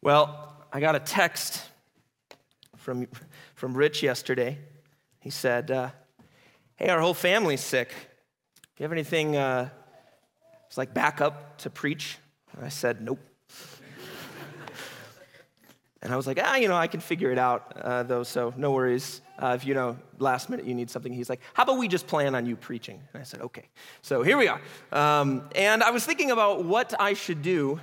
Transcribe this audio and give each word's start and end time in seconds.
Well, 0.00 0.54
I 0.72 0.78
got 0.78 0.94
a 0.94 1.00
text 1.00 1.60
from, 2.76 3.08
from 3.56 3.76
Rich 3.76 4.00
yesterday. 4.00 4.58
He 5.18 5.30
said, 5.30 5.72
uh, 5.72 5.90
Hey, 6.76 6.88
our 6.88 7.00
whole 7.00 7.14
family's 7.14 7.60
sick. 7.60 7.88
Do 7.88 7.96
you 8.78 8.84
have 8.84 8.92
anything 8.92 9.36
uh, 9.36 9.70
it's 10.68 10.78
like 10.78 10.94
backup 10.94 11.58
to 11.58 11.70
preach? 11.70 12.16
And 12.52 12.64
I 12.64 12.68
said, 12.68 13.02
Nope. 13.02 13.18
and 16.00 16.12
I 16.12 16.16
was 16.16 16.28
like, 16.28 16.38
Ah, 16.40 16.54
you 16.54 16.68
know, 16.68 16.76
I 16.76 16.86
can 16.86 17.00
figure 17.00 17.32
it 17.32 17.38
out, 17.38 17.76
uh, 17.76 18.04
though, 18.04 18.22
so 18.22 18.54
no 18.56 18.70
worries. 18.70 19.20
Uh, 19.36 19.56
if 19.56 19.66
you 19.66 19.74
know, 19.74 19.96
last 20.20 20.48
minute 20.48 20.64
you 20.64 20.76
need 20.76 20.90
something, 20.90 21.12
he's 21.12 21.28
like, 21.28 21.40
How 21.54 21.64
about 21.64 21.78
we 21.78 21.88
just 21.88 22.06
plan 22.06 22.36
on 22.36 22.46
you 22.46 22.54
preaching? 22.54 23.02
And 23.12 23.20
I 23.20 23.24
said, 23.24 23.40
Okay. 23.40 23.64
So 24.02 24.22
here 24.22 24.38
we 24.38 24.46
are. 24.46 24.60
Um, 24.92 25.50
and 25.56 25.82
I 25.82 25.90
was 25.90 26.04
thinking 26.06 26.30
about 26.30 26.64
what 26.64 26.94
I 27.00 27.14
should 27.14 27.42
do 27.42 27.80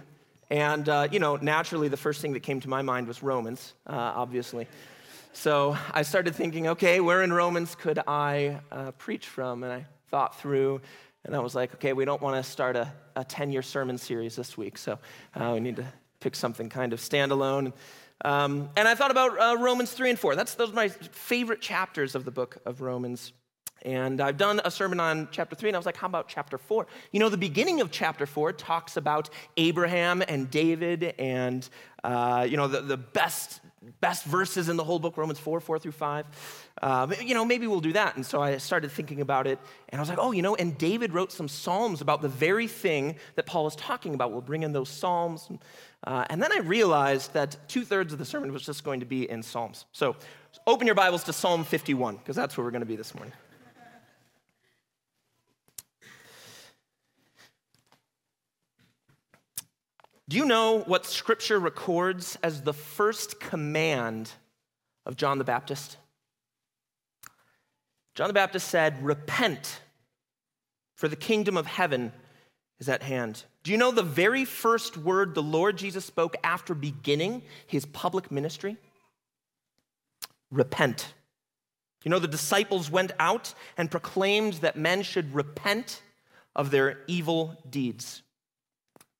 and, 0.49 0.87
uh, 0.87 1.07
you 1.11 1.19
know, 1.19 1.37
naturally, 1.37 1.87
the 1.87 1.97
first 1.97 2.21
thing 2.21 2.33
that 2.33 2.41
came 2.41 2.59
to 2.59 2.69
my 2.69 2.81
mind 2.81 3.07
was 3.07 3.23
Romans, 3.23 3.73
uh, 3.87 3.93
obviously. 3.93 4.67
So 5.33 5.77
I 5.91 6.03
started 6.03 6.35
thinking, 6.35 6.67
okay, 6.67 7.01
where 7.01 7.23
in 7.23 7.33
Romans 7.33 7.75
could 7.75 7.99
I 8.07 8.59
uh, 8.71 8.91
preach 8.91 9.27
from? 9.27 9.63
And 9.63 9.73
I 9.73 9.85
thought 10.09 10.39
through, 10.39 10.81
and 11.25 11.35
I 11.35 11.39
was 11.39 11.55
like, 11.55 11.73
okay, 11.75 11.93
we 11.93 12.05
don't 12.05 12.21
want 12.21 12.43
to 12.43 12.49
start 12.49 12.75
a, 12.75 12.91
a 13.15 13.23
10 13.23 13.51
year 13.51 13.61
sermon 13.61 13.97
series 13.97 14.35
this 14.35 14.57
week, 14.57 14.77
so 14.77 14.99
uh, 15.35 15.51
we 15.53 15.59
need 15.59 15.75
to 15.77 15.85
pick 16.19 16.35
something 16.35 16.69
kind 16.69 16.93
of 16.93 16.99
standalone. 16.99 17.73
Um, 18.23 18.69
and 18.77 18.87
I 18.87 18.95
thought 18.95 19.11
about 19.11 19.37
uh, 19.37 19.57
Romans 19.59 19.91
3 19.91 20.11
and 20.11 20.19
4. 20.19 20.35
That's, 20.35 20.55
those 20.55 20.71
are 20.71 20.75
my 20.75 20.87
favorite 20.87 21.59
chapters 21.59 22.15
of 22.15 22.23
the 22.23 22.31
book 22.31 22.57
of 22.65 22.81
Romans. 22.81 23.33
And 23.85 24.19
I've 24.19 24.37
done 24.37 24.59
a 24.65 24.71
sermon 24.71 24.99
on 24.99 25.27
chapter 25.31 25.55
three, 25.55 25.69
and 25.69 25.75
I 25.75 25.79
was 25.79 25.85
like, 25.85 25.95
how 25.95 26.07
about 26.07 26.27
chapter 26.27 26.57
four? 26.57 26.87
You 27.11 27.19
know, 27.19 27.29
the 27.29 27.37
beginning 27.37 27.81
of 27.81 27.91
chapter 27.91 28.25
four 28.25 28.51
talks 28.51 28.97
about 28.97 29.29
Abraham 29.57 30.23
and 30.27 30.49
David 30.49 31.13
and, 31.19 31.69
uh, 32.03 32.47
you 32.49 32.57
know, 32.57 32.67
the, 32.67 32.81
the 32.81 32.97
best, 32.97 33.61
best 34.01 34.25
verses 34.25 34.69
in 34.69 34.75
the 34.75 34.83
whole 34.83 34.97
book, 34.97 35.17
Romans 35.17 35.37
4, 35.37 35.59
4 35.59 35.77
through 35.77 35.91
5. 35.91 36.25
Uh, 36.81 37.13
you 37.21 37.35
know, 37.35 37.45
maybe 37.45 37.67
we'll 37.67 37.79
do 37.79 37.93
that. 37.93 38.15
And 38.15 38.25
so 38.25 38.41
I 38.41 38.57
started 38.57 38.91
thinking 38.91 39.21
about 39.21 39.45
it, 39.45 39.59
and 39.89 39.99
I 39.99 40.01
was 40.01 40.09
like, 40.09 40.17
oh, 40.19 40.31
you 40.31 40.41
know, 40.41 40.55
and 40.55 40.75
David 40.79 41.13
wrote 41.13 41.31
some 41.31 41.47
Psalms 41.47 42.01
about 42.01 42.23
the 42.23 42.29
very 42.29 42.67
thing 42.67 43.17
that 43.35 43.45
Paul 43.45 43.67
is 43.67 43.75
talking 43.75 44.15
about. 44.15 44.31
We'll 44.31 44.41
bring 44.41 44.63
in 44.63 44.73
those 44.73 44.89
Psalms. 44.89 45.47
Uh, 46.03 46.25
and 46.31 46.41
then 46.41 46.51
I 46.51 46.57
realized 46.61 47.33
that 47.33 47.55
two 47.67 47.85
thirds 47.85 48.13
of 48.13 48.17
the 48.17 48.25
sermon 48.25 48.51
was 48.51 48.65
just 48.65 48.83
going 48.83 48.99
to 49.01 49.05
be 49.05 49.29
in 49.29 49.43
Psalms. 49.43 49.85
So 49.91 50.15
open 50.65 50.87
your 50.87 50.95
Bibles 50.95 51.23
to 51.25 51.33
Psalm 51.33 51.63
51, 51.63 52.15
because 52.17 52.35
that's 52.35 52.57
where 52.57 52.65
we're 52.65 52.71
going 52.71 52.81
to 52.81 52.87
be 52.87 52.95
this 52.95 53.13
morning. 53.13 53.33
Do 60.27 60.37
you 60.37 60.45
know 60.45 60.79
what 60.79 61.05
Scripture 61.05 61.59
records 61.59 62.37
as 62.41 62.61
the 62.61 62.73
first 62.73 63.39
command 63.39 64.31
of 65.05 65.17
John 65.17 65.37
the 65.37 65.43
Baptist? 65.43 65.97
John 68.15 68.27
the 68.27 68.33
Baptist 68.33 68.67
said, 68.67 69.03
Repent, 69.03 69.81
for 70.95 71.07
the 71.07 71.15
kingdom 71.15 71.57
of 71.57 71.67
heaven 71.67 72.11
is 72.79 72.89
at 72.89 73.03
hand. 73.03 73.43
Do 73.63 73.71
you 73.71 73.77
know 73.77 73.91
the 73.91 74.03
very 74.03 74.45
first 74.45 74.97
word 74.97 75.35
the 75.35 75.43
Lord 75.43 75.77
Jesus 75.77 76.05
spoke 76.05 76.35
after 76.43 76.73
beginning 76.73 77.43
his 77.67 77.85
public 77.85 78.31
ministry? 78.31 78.77
Repent. 80.49 81.13
You 82.03 82.11
know, 82.11 82.19
the 82.19 82.27
disciples 82.27 82.89
went 82.89 83.11
out 83.19 83.53
and 83.77 83.91
proclaimed 83.91 84.53
that 84.55 84.77
men 84.77 85.03
should 85.03 85.33
repent 85.33 86.01
of 86.55 86.71
their 86.71 86.99
evil 87.07 87.57
deeds. 87.69 88.21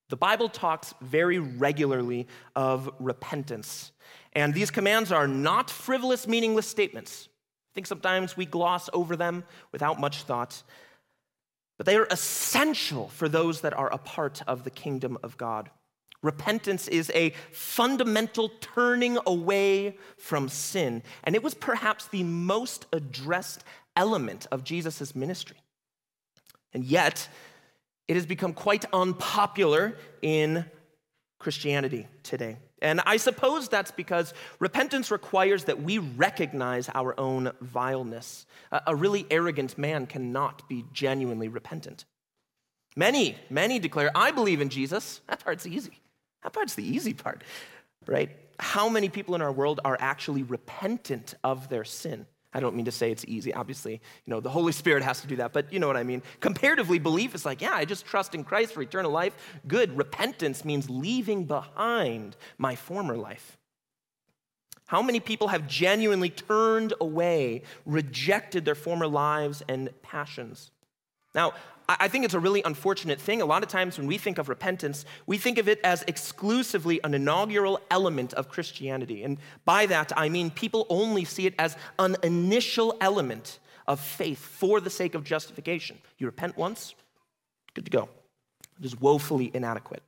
The 0.09 0.17
Bible 0.17 0.49
talks 0.49 0.93
very 1.01 1.39
regularly 1.39 2.27
of 2.55 2.89
repentance. 2.99 3.91
And 4.33 4.53
these 4.53 4.69
commands 4.69 5.11
are 5.11 5.27
not 5.27 5.69
frivolous, 5.69 6.27
meaningless 6.27 6.67
statements. 6.67 7.27
I 7.27 7.73
think 7.73 7.87
sometimes 7.87 8.37
we 8.37 8.45
gloss 8.45 8.89
over 8.93 9.15
them 9.15 9.43
without 9.71 9.99
much 9.99 10.23
thought. 10.23 10.61
But 11.77 11.85
they 11.85 11.97
are 11.97 12.07
essential 12.11 13.09
for 13.09 13.27
those 13.27 13.61
that 13.61 13.73
are 13.73 13.91
a 13.91 13.97
part 13.97 14.41
of 14.47 14.63
the 14.63 14.69
kingdom 14.69 15.17
of 15.23 15.37
God. 15.37 15.69
Repentance 16.21 16.87
is 16.87 17.11
a 17.13 17.31
fundamental 17.51 18.49
turning 18.59 19.17
away 19.25 19.97
from 20.17 20.49
sin. 20.49 21.03
And 21.23 21.35
it 21.35 21.43
was 21.43 21.53
perhaps 21.53 22.07
the 22.07 22.23
most 22.23 22.85
addressed 22.93 23.63
element 23.95 24.47
of 24.51 24.63
Jesus' 24.63 25.15
ministry. 25.15 25.57
And 26.73 26.83
yet, 26.83 27.27
it 28.07 28.15
has 28.15 28.25
become 28.25 28.53
quite 28.53 28.85
unpopular 28.93 29.97
in 30.21 30.65
Christianity 31.39 32.07
today. 32.23 32.57
And 32.81 33.01
I 33.05 33.17
suppose 33.17 33.67
that's 33.67 33.91
because 33.91 34.33
repentance 34.59 35.09
requires 35.09 35.63
that 35.65 35.81
we 35.81 35.97
recognize 35.97 36.89
our 36.93 37.19
own 37.19 37.51
vileness. 37.61 38.45
A 38.71 38.95
really 38.95 39.25
arrogant 39.31 39.77
man 39.77 40.05
cannot 40.05 40.67
be 40.69 40.85
genuinely 40.93 41.47
repentant. 41.47 42.05
Many, 42.95 43.37
many 43.49 43.79
declare, 43.79 44.11
I 44.15 44.31
believe 44.31 44.61
in 44.61 44.69
Jesus. 44.69 45.21
That 45.27 45.43
part's 45.43 45.65
easy. 45.65 45.99
That 46.43 46.53
part's 46.53 46.75
the 46.75 46.83
easy 46.83 47.13
part, 47.13 47.43
right? 48.05 48.29
How 48.59 48.87
many 48.87 49.09
people 49.09 49.35
in 49.35 49.41
our 49.41 49.51
world 49.51 49.79
are 49.83 49.97
actually 49.99 50.43
repentant 50.43 51.33
of 51.43 51.69
their 51.69 51.83
sin? 51.83 52.25
I 52.55 52.61
don't 52.61 52.73
mean 52.73 52.85
to 52.85 52.91
say 52.91 53.11
it's 53.11 53.25
easy. 53.27 53.53
Obviously, 53.53 53.91
you 53.91 54.31
know, 54.31 54.39
the 54.39 54.49
Holy 54.49 54.71
Spirit 54.71 55.03
has 55.03 55.19
to 55.19 55.27
do 55.27 55.35
that, 55.35 55.51
but 55.51 55.73
you 55.73 55.77
know 55.77 55.87
what 55.87 55.97
I 55.97 56.03
mean. 56.03 56.23
Comparatively, 56.39 56.99
belief 56.99 57.35
is 57.35 57.45
like, 57.45 57.61
yeah, 57.61 57.73
I 57.73 57.83
just 57.83 58.05
trust 58.05 58.33
in 58.33 58.45
Christ 58.45 58.71
for 58.71 58.81
eternal 58.81 59.11
life. 59.11 59.35
Good. 59.67 59.97
Repentance 59.97 60.63
means 60.63 60.89
leaving 60.89 61.43
behind 61.43 62.37
my 62.57 62.75
former 62.75 63.17
life. 63.17 63.57
How 64.85 65.01
many 65.01 65.19
people 65.19 65.49
have 65.49 65.67
genuinely 65.67 66.29
turned 66.29 66.93
away, 67.01 67.63
rejected 67.85 68.63
their 68.63 68.73
former 68.73 69.07
lives 69.07 69.61
and 69.67 69.89
passions? 70.01 70.71
Now, 71.33 71.55
I 71.87 72.07
think 72.07 72.25
it's 72.25 72.33
a 72.33 72.39
really 72.39 72.63
unfortunate 72.63 73.21
thing. 73.21 73.41
A 73.41 73.45
lot 73.45 73.61
of 73.61 73.69
times 73.69 73.97
when 73.97 74.07
we 74.07 74.17
think 74.17 74.39
of 74.39 74.49
repentance, 74.49 75.05
we 75.27 75.37
think 75.37 75.59
of 75.59 75.69
it 75.69 75.79
as 75.83 76.03
exclusively 76.07 76.99
an 77.03 77.13
inaugural 77.13 77.79
element 77.91 78.33
of 78.33 78.49
Christianity. 78.49 79.23
And 79.23 79.37
by 79.65 79.85
that, 79.85 80.11
I 80.17 80.29
mean 80.29 80.49
people 80.49 80.87
only 80.89 81.25
see 81.25 81.45
it 81.45 81.53
as 81.59 81.77
an 81.99 82.17
initial 82.23 82.97
element 83.01 83.59
of 83.87 83.99
faith 83.99 84.39
for 84.39 84.81
the 84.81 84.89
sake 84.89 85.13
of 85.13 85.23
justification. 85.23 85.99
You 86.17 86.25
repent 86.25 86.57
once, 86.57 86.95
good 87.75 87.85
to 87.85 87.91
go. 87.91 88.09
It 88.79 88.85
is 88.85 88.99
woefully 88.99 89.51
inadequate. 89.53 90.01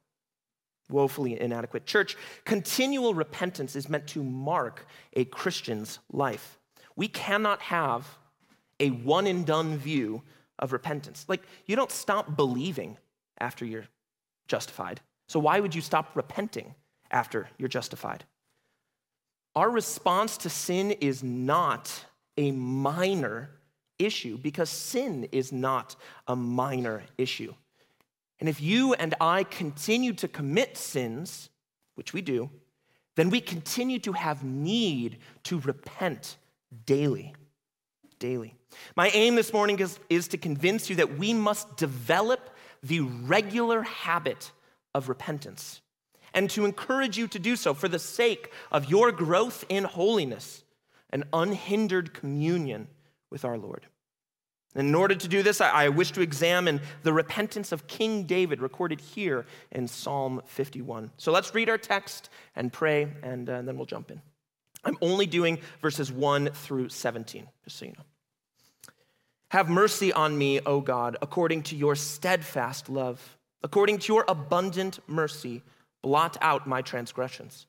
Woefully 0.89 1.39
inadequate. 1.39 1.85
Church, 1.85 2.17
continual 2.44 3.13
repentance 3.13 3.75
is 3.75 3.88
meant 3.88 4.07
to 4.07 4.23
mark 4.23 4.88
a 5.13 5.25
Christian's 5.25 5.99
life. 6.11 6.57
We 6.95 7.07
cannot 7.07 7.61
have 7.61 8.17
a 8.79 8.89
one 8.89 9.27
and 9.27 9.45
done 9.45 9.77
view 9.77 10.23
of 10.59 10.73
repentance. 10.73 11.25
Like, 11.28 11.44
you 11.66 11.75
don't 11.75 11.91
stop 11.91 12.35
believing 12.35 12.97
after 13.40 13.66
you're 13.66 13.88
justified. 14.47 15.01
So, 15.28 15.40
why 15.40 15.59
would 15.59 15.75
you 15.75 15.81
stop 15.81 16.16
repenting 16.16 16.73
after 17.12 17.50
you're 17.57 17.69
justified? 17.69 18.23
Our 19.56 19.69
response 19.69 20.38
to 20.38 20.50
sin 20.50 20.91
is 20.91 21.23
not 21.23 22.06
a 22.38 22.51
minor 22.51 23.50
issue 24.00 24.38
because 24.38 24.69
sin 24.69 25.28
is 25.31 25.51
not 25.51 25.95
a 26.28 26.35
minor 26.35 27.03
issue. 27.18 27.53
And 28.39 28.47
if 28.47 28.62
you 28.62 28.94
and 28.94 29.16
I 29.19 29.44
continue 29.44 30.13
to 30.13 30.28
commit 30.28 30.78
sins, 30.78 31.50
which 31.95 32.13
we 32.13 32.22
do, 32.22 32.50
then 33.16 33.31
we 33.31 33.41
continue 33.41 33.97
to 34.00 34.13
have 34.13 34.44
need 34.44 35.18
to 35.45 35.59
repent 35.59 36.38
daily. 36.85 37.34
Daily. 38.19 38.53
My 38.95 39.09
aim 39.09 39.35
this 39.35 39.53
morning 39.53 39.79
is, 39.79 40.00
is 40.09 40.28
to 40.29 40.38
convince 40.38 40.89
you 40.89 40.97
that 40.97 41.17
we 41.17 41.33
must 41.33 41.78
develop 41.78 42.50
the 42.83 43.01
regular 43.01 43.83
habit 43.83 44.51
of 44.94 45.09
repentance 45.09 45.81
and 46.33 46.50
to 46.51 46.66
encourage 46.66 47.17
you 47.17 47.27
to 47.27 47.39
do 47.39 47.56
so 47.56 47.73
for 47.73 47.88
the 47.88 48.00
sake 48.00 48.51
of 48.71 48.89
your 48.89 49.12
growth 49.12 49.65
in 49.69 49.83
holiness 49.83 50.63
and 51.09 51.24
unhindered 51.33 52.13
communion 52.13 52.88
with 53.30 53.45
our 53.45 53.57
Lord. 53.57 53.88
And 54.75 54.88
in 54.88 54.95
order 54.95 55.15
to 55.15 55.27
do 55.27 55.42
this, 55.42 55.62
I, 55.62 55.69
I 55.86 55.89
wish 55.89 56.12
to 56.12 56.21
examine 56.21 56.81
the 57.03 57.13
repentance 57.13 57.71
of 57.71 57.88
King 57.88 58.24
David 58.24 58.62
recorded 58.62 59.01
here 59.01 59.45
in 59.71 59.88
Psalm 59.88 60.42
51. 60.45 61.12
So 61.18 61.31
let's 61.31 61.56
read 61.56 61.69
our 61.69 61.77
text 61.77 62.30
and 62.56 62.71
pray, 62.71 63.07
and, 63.24 63.50
uh, 63.50 63.53
and 63.53 63.68
then 63.68 63.77
we'll 63.77 63.86
jump 63.86 64.12
in. 64.12 64.21
I'm 64.83 64.97
only 65.01 65.25
doing 65.25 65.59
verses 65.81 66.12
1 66.12 66.51
through 66.51 66.89
17, 66.89 67.47
just 67.63 67.77
so 67.77 67.86
you 67.86 67.94
know. 67.94 68.03
Have 69.51 69.69
mercy 69.69 70.11
on 70.11 70.38
me, 70.38 70.59
O 70.65 70.81
God, 70.81 71.17
according 71.21 71.63
to 71.63 71.75
your 71.75 71.95
steadfast 71.95 72.89
love. 72.89 73.38
According 73.63 73.99
to 73.99 74.13
your 74.13 74.25
abundant 74.27 74.99
mercy, 75.07 75.63
blot 76.01 76.38
out 76.41 76.67
my 76.67 76.81
transgressions. 76.81 77.65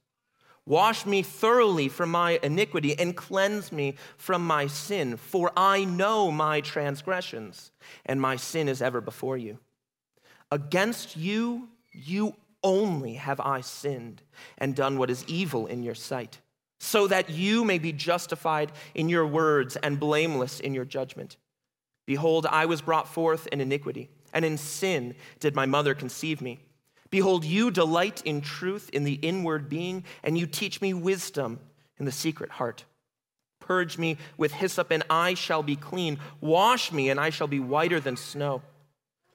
Wash 0.67 1.07
me 1.07 1.23
thoroughly 1.23 1.89
from 1.89 2.11
my 2.11 2.39
iniquity 2.43 2.99
and 2.99 3.17
cleanse 3.17 3.73
me 3.73 3.95
from 4.19 4.47
my 4.47 4.67
sin, 4.67 5.17
for 5.17 5.51
I 5.57 5.85
know 5.85 6.31
my 6.31 6.61
transgressions, 6.61 7.71
and 8.05 8.21
my 8.21 8.37
sin 8.37 8.69
is 8.69 8.83
ever 8.83 9.01
before 9.01 9.39
you. 9.39 9.59
Against 10.51 11.17
you, 11.17 11.69
you 11.93 12.35
only 12.63 13.15
have 13.15 13.41
I 13.41 13.63
sinned 13.63 14.21
and 14.59 14.75
done 14.75 14.99
what 14.99 15.11
is 15.11 15.25
evil 15.27 15.67
in 15.67 15.83
your 15.83 15.95
sight, 15.95 16.39
so 16.81 17.07
that 17.07 17.31
you 17.31 17.65
may 17.65 17.79
be 17.79 17.93
justified 17.93 18.71
in 18.95 19.09
your 19.09 19.27
words 19.27 19.77
and 19.77 19.99
blameless 19.99 20.61
in 20.61 20.75
your 20.75 20.85
judgment. 20.85 21.39
Behold, 22.09 22.47
I 22.47 22.65
was 22.65 22.81
brought 22.81 23.07
forth 23.07 23.47
in 23.49 23.61
iniquity, 23.61 24.09
and 24.33 24.43
in 24.43 24.57
sin 24.57 25.15
did 25.41 25.55
my 25.55 25.67
mother 25.67 25.95
conceive 25.95 26.41
me. 26.41 26.59
Behold, 27.11 27.45
you 27.45 27.71
delight 27.71 28.23
in 28.25 28.41
truth 28.41 28.89
in 28.95 29.05
the 29.05 29.17
inward 29.17 29.69
being, 29.69 30.05
and 30.25 30.39
you 30.39 30.47
teach 30.47 30.81
me 30.81 30.95
wisdom 30.95 31.61
in 31.99 32.07
the 32.07 32.11
secret 32.11 32.49
heart. 32.49 32.87
Purge 33.61 33.99
me 33.99 34.17
with 34.39 34.53
hyssop, 34.53 34.91
and 34.91 35.03
I 35.11 35.35
shall 35.35 35.63
be 35.63 35.77
clean. 35.77 36.19
Wash 36.41 36.93
me, 36.93 37.11
and 37.11 37.21
I 37.21 37.29
shall 37.29 37.47
be 37.47 37.61
whiter 37.61 38.01
than 38.01 38.17
snow. 38.17 38.63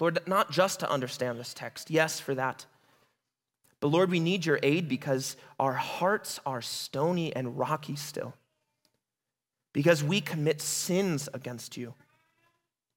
Lord, 0.00 0.18
not 0.26 0.50
just 0.50 0.80
to 0.80 0.90
understand 0.90 1.38
this 1.38 1.54
text, 1.54 1.90
yes, 1.90 2.18
for 2.18 2.34
that. 2.34 2.66
But 3.80 3.88
Lord, 3.88 4.10
we 4.10 4.20
need 4.20 4.46
your 4.46 4.58
aid 4.62 4.88
because 4.88 5.36
our 5.60 5.74
hearts 5.74 6.40
are 6.46 6.62
stony 6.62 7.34
and 7.34 7.58
rocky 7.58 7.96
still. 7.96 8.34
Because 9.72 10.02
we 10.02 10.20
commit 10.20 10.60
sins 10.60 11.28
against 11.34 11.76
you. 11.76 11.94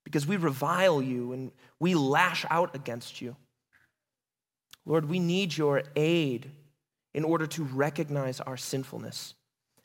Because 0.04 0.26
we 0.26 0.38
revile 0.38 1.02
you 1.02 1.34
and 1.34 1.52
we 1.80 1.94
lash 1.94 2.46
out 2.50 2.74
against 2.76 3.22
you. 3.22 3.36
Lord, 4.86 5.10
we 5.10 5.20
need 5.20 5.56
your 5.58 5.84
aid 5.96 6.50
in 7.14 7.26
order 7.26 7.46
to 7.48 7.64
recognize 7.64 8.40
our 8.40 8.58
sinfulness 8.58 9.34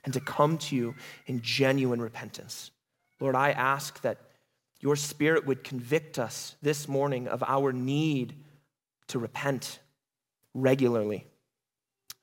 and 0.04 0.14
to 0.14 0.20
come 0.20 0.58
to 0.58 0.76
you 0.76 0.94
in 1.26 1.40
genuine 1.40 2.00
repentance. 2.00 2.70
Lord, 3.20 3.34
I 3.34 3.50
ask 3.50 4.00
that 4.02 4.18
your 4.82 4.96
Spirit 4.96 5.46
would 5.46 5.62
convict 5.62 6.18
us 6.18 6.56
this 6.60 6.88
morning 6.88 7.28
of 7.28 7.42
our 7.44 7.72
need 7.72 8.34
to 9.06 9.18
repent 9.18 9.78
regularly. 10.54 11.24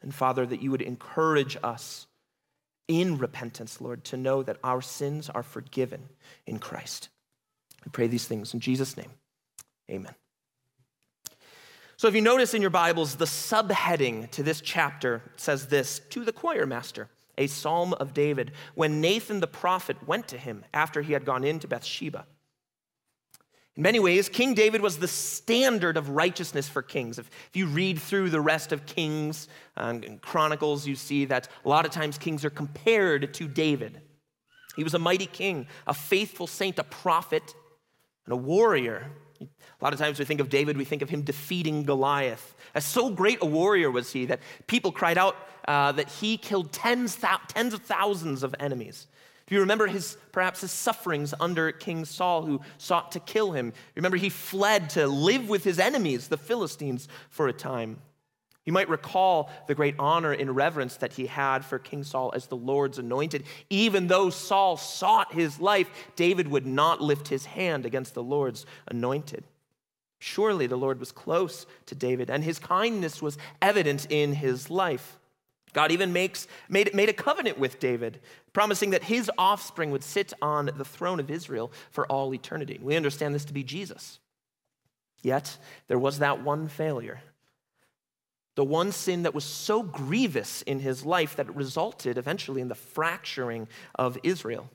And 0.01 0.13
Father, 0.13 0.45
that 0.45 0.61
you 0.61 0.69
would 0.69 0.81
encourage 0.81 1.57
us 1.63 2.06
in 2.89 3.17
repentance, 3.17 3.79
Lord, 3.79 4.03
to 4.06 4.17
know 4.17 4.44
that 4.44 4.57
our 4.63 4.81
sins 4.81 5.29
are 5.29 5.44
forgiven 5.44 6.09
in 6.45 6.59
Christ. 6.59 7.09
We 7.85 7.91
pray 7.91 8.07
these 8.07 8.25
things 8.25 8.53
in 8.53 8.59
Jesus' 8.59 8.97
name. 8.97 9.11
Amen. 9.89 10.15
So, 11.95 12.07
if 12.07 12.15
you 12.15 12.21
notice 12.21 12.53
in 12.53 12.61
your 12.61 12.71
Bibles, 12.71 13.15
the 13.15 13.25
subheading 13.25 14.31
to 14.31 14.44
this 14.44 14.61
chapter 14.61 15.21
says 15.35 15.67
this 15.67 16.00
to 16.09 16.23
the 16.23 16.31
choir 16.31 16.65
master, 16.65 17.09
a 17.38 17.47
psalm 17.47 17.94
of 17.94 18.13
David, 18.13 18.51
when 18.75 19.01
Nathan 19.01 19.39
the 19.39 19.47
prophet 19.47 20.07
went 20.07 20.27
to 20.29 20.38
him 20.38 20.65
after 20.73 21.01
he 21.01 21.13
had 21.13 21.25
gone 21.25 21.44
into 21.44 21.67
Bathsheba. 21.67 22.25
In 23.79 23.83
many 23.83 24.01
ways, 24.01 24.27
King 24.27 24.55
David 24.55 24.81
was 24.81 24.97
the 24.97 25.07
standard 25.07 25.95
of 25.95 26.09
righteousness 26.09 26.67
for 26.67 26.81
kings. 26.81 27.17
If, 27.17 27.29
if 27.47 27.55
you 27.55 27.65
read 27.65 27.97
through 27.97 28.29
the 28.29 28.41
rest 28.41 28.73
of 28.73 28.85
Kings 28.85 29.47
um, 29.77 30.03
and 30.05 30.21
Chronicles, 30.21 30.85
you 30.85 30.95
see 30.97 31.23
that 31.23 31.47
a 31.63 31.69
lot 31.69 31.85
of 31.85 31.91
times 31.93 32.17
kings 32.17 32.43
are 32.43 32.49
compared 32.49 33.33
to 33.35 33.47
David. 33.47 34.01
He 34.75 34.83
was 34.83 34.95
a 34.95 34.99
mighty 34.99 35.27
king, 35.27 35.65
a 35.87 35.93
faithful 35.93 36.45
saint, 36.45 36.77
a 36.77 36.83
prophet, 36.83 37.55
and 38.25 38.33
a 38.33 38.35
warrior. 38.35 39.13
A 39.39 39.47
lot 39.81 39.93
of 39.93 39.99
times 39.99 40.19
we 40.19 40.25
think 40.25 40.41
of 40.41 40.49
David, 40.49 40.75
we 40.75 40.83
think 40.83 41.01
of 41.01 41.09
him 41.09 41.21
defeating 41.21 41.83
Goliath. 41.83 42.55
As 42.75 42.83
so 42.83 43.09
great 43.09 43.41
a 43.41 43.45
warrior 43.45 43.89
was 43.89 44.11
he 44.11 44.25
that 44.25 44.41
people 44.67 44.91
cried 44.91 45.17
out 45.17 45.37
uh, 45.69 45.93
that 45.93 46.09
he 46.09 46.35
killed 46.35 46.73
tens, 46.73 47.17
tens 47.47 47.73
of 47.73 47.81
thousands 47.83 48.43
of 48.43 48.53
enemies. 48.59 49.07
If 49.49 49.53
you 49.53 49.61
remember 49.61 49.87
his 49.87 50.15
perhaps 50.31 50.61
his 50.61 50.69
sufferings 50.69 51.33
under 51.39 51.71
King 51.71 52.05
Saul, 52.05 52.43
who 52.43 52.61
sought 52.77 53.13
to 53.13 53.19
kill 53.19 53.51
him, 53.53 53.73
remember 53.95 54.15
he 54.15 54.29
fled 54.29 54.91
to 54.91 55.07
live 55.07 55.49
with 55.49 55.63
his 55.63 55.79
enemies, 55.79 56.27
the 56.27 56.37
Philistines, 56.37 57.07
for 57.31 57.47
a 57.47 57.51
time. 57.51 57.99
You 58.63 58.73
might 58.73 58.89
recall 58.89 59.49
the 59.65 59.73
great 59.73 59.95
honor 59.97 60.33
and 60.33 60.55
reverence 60.55 60.97
that 60.97 61.13
he 61.13 61.25
had 61.25 61.65
for 61.65 61.79
King 61.79 62.03
Saul 62.03 62.31
as 62.35 62.45
the 62.45 62.55
Lord's 62.55 62.99
anointed. 62.99 63.43
Even 63.71 64.05
though 64.05 64.29
Saul 64.29 64.77
sought 64.77 65.33
his 65.33 65.59
life, 65.59 65.89
David 66.15 66.47
would 66.49 66.67
not 66.67 67.01
lift 67.01 67.29
his 67.29 67.47
hand 67.47 67.87
against 67.87 68.13
the 68.13 68.21
Lord's 68.21 68.67
anointed. 68.87 69.45
Surely 70.19 70.67
the 70.67 70.77
Lord 70.77 70.99
was 70.99 71.11
close 71.11 71.65
to 71.87 71.95
David, 71.95 72.29
and 72.29 72.43
his 72.43 72.59
kindness 72.59 73.19
was 73.19 73.39
evident 73.63 74.05
in 74.11 74.33
his 74.33 74.69
life. 74.69 75.19
God 75.74 75.92
even 75.92 76.12
makes, 76.13 76.48
made, 76.68 76.94
made 76.94 77.10
a 77.10 77.13
covenant 77.13 77.60
with 77.60 77.80
David, 77.80 78.19
promising 78.54 78.89
that 78.92 79.04
his 79.04 79.30
offspring 79.38 79.92
would 79.92 80.04
sit 80.04 80.33
on 80.42 80.71
the 80.77 80.86
throne 80.86 81.19
of 81.19 81.30
Israel 81.30 81.71
for 81.92 82.06
all 82.07 82.33
eternity. 82.33 82.80
We 82.81 82.95
understand 82.95 83.36
this 83.36 83.45
to 83.45 83.54
be 83.54 83.63
Jesus. 83.63 84.19
Yet, 85.21 85.57
there 85.88 86.00
was 86.00 86.19
that 86.19 86.44
one 86.44 86.68
failure. 86.68 87.21
The 88.56 88.63
one 88.63 88.92
sin 88.92 89.24
that 89.24 89.36
was 89.36 89.45
so 89.45 89.83
grievous 89.83 90.62
in 90.63 90.80
his 90.80 91.06
life 91.06 91.36
that 91.36 91.48
it 91.48 91.56
resulted 91.56 92.18
eventually 92.18 92.61
in 92.61 92.68
the 92.68 92.76
fracturing 92.76 93.68
of 93.95 94.18
Israel. 94.23 94.69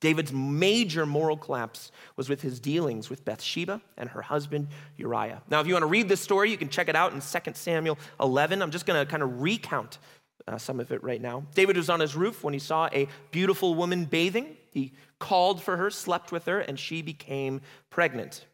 David's 0.00 0.32
major 0.32 1.04
moral 1.04 1.36
collapse 1.36 1.90
was 2.16 2.28
with 2.28 2.42
his 2.42 2.60
dealings 2.60 3.10
with 3.10 3.24
Bathsheba 3.24 3.80
and 3.96 4.08
her 4.10 4.22
husband 4.22 4.68
Uriah. 4.96 5.42
Now, 5.50 5.60
if 5.60 5.66
you 5.66 5.72
want 5.72 5.82
to 5.82 5.88
read 5.88 6.08
this 6.08 6.20
story, 6.20 6.50
you 6.50 6.56
can 6.56 6.68
check 6.68 6.88
it 6.88 6.94
out 6.94 7.12
in 7.12 7.20
2 7.20 7.52
Samuel 7.54 7.98
11. 8.20 8.62
I'm 8.62 8.70
just 8.70 8.86
going 8.86 9.04
to 9.04 9.10
kind 9.10 9.22
of 9.22 9.42
recount 9.42 9.98
uh, 10.48 10.58
some 10.58 10.80
of 10.80 10.90
it 10.90 11.02
right 11.02 11.20
now. 11.20 11.44
David 11.54 11.76
was 11.76 11.90
on 11.90 12.00
his 12.00 12.16
roof 12.16 12.42
when 12.42 12.54
he 12.54 12.58
saw 12.58 12.88
a 12.92 13.06
beautiful 13.30 13.74
woman 13.74 14.06
bathing. 14.06 14.56
He 14.72 14.92
called 15.18 15.62
for 15.62 15.76
her, 15.76 15.90
slept 15.90 16.32
with 16.32 16.46
her, 16.46 16.60
and 16.60 16.78
she 16.78 17.02
became 17.02 17.60
pregnant. 17.90 18.46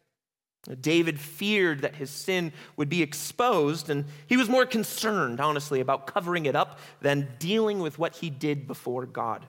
David 0.81 1.19
feared 1.19 1.81
that 1.81 1.95
his 1.95 2.09
sin 2.09 2.51
would 2.75 2.89
be 2.89 3.01
exposed, 3.01 3.89
and 3.89 4.05
he 4.27 4.35
was 4.35 4.49
more 4.49 4.65
concerned, 4.65 5.39
honestly, 5.39 5.79
about 5.79 6.07
covering 6.07 6.47
it 6.47 6.55
up 6.55 6.79
than 7.01 7.29
dealing 7.39 7.79
with 7.79 7.99
what 7.99 8.15
he 8.15 8.29
did 8.29 8.67
before 8.67 9.05
God. 9.05 9.47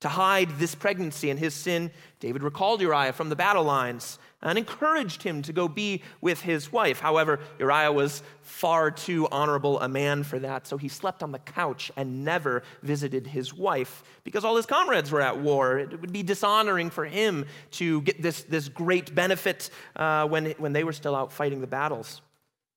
To 0.00 0.08
hide 0.08 0.58
this 0.58 0.76
pregnancy 0.76 1.28
and 1.28 1.40
his 1.40 1.54
sin, 1.54 1.90
David 2.20 2.44
recalled 2.44 2.80
Uriah 2.80 3.12
from 3.12 3.30
the 3.30 3.36
battle 3.36 3.64
lines 3.64 4.20
and 4.40 4.56
encouraged 4.56 5.24
him 5.24 5.42
to 5.42 5.52
go 5.52 5.66
be 5.66 6.02
with 6.20 6.40
his 6.40 6.70
wife. 6.70 7.00
However, 7.00 7.40
Uriah 7.58 7.90
was 7.90 8.22
far 8.40 8.92
too 8.92 9.26
honorable 9.32 9.80
a 9.80 9.88
man 9.88 10.22
for 10.22 10.38
that, 10.38 10.68
so 10.68 10.76
he 10.76 10.86
slept 10.86 11.24
on 11.24 11.32
the 11.32 11.40
couch 11.40 11.90
and 11.96 12.24
never 12.24 12.62
visited 12.82 13.26
his 13.26 13.52
wife 13.52 14.04
because 14.22 14.44
all 14.44 14.54
his 14.54 14.66
comrades 14.66 15.10
were 15.10 15.20
at 15.20 15.40
war. 15.40 15.78
It 15.78 16.00
would 16.00 16.12
be 16.12 16.22
dishonoring 16.22 16.90
for 16.90 17.04
him 17.04 17.46
to 17.72 18.00
get 18.02 18.22
this, 18.22 18.42
this 18.44 18.68
great 18.68 19.12
benefit 19.16 19.70
uh, 19.96 20.28
when, 20.28 20.52
when 20.58 20.72
they 20.72 20.84
were 20.84 20.92
still 20.92 21.16
out 21.16 21.32
fighting 21.32 21.60
the 21.60 21.66
battles. 21.66 22.20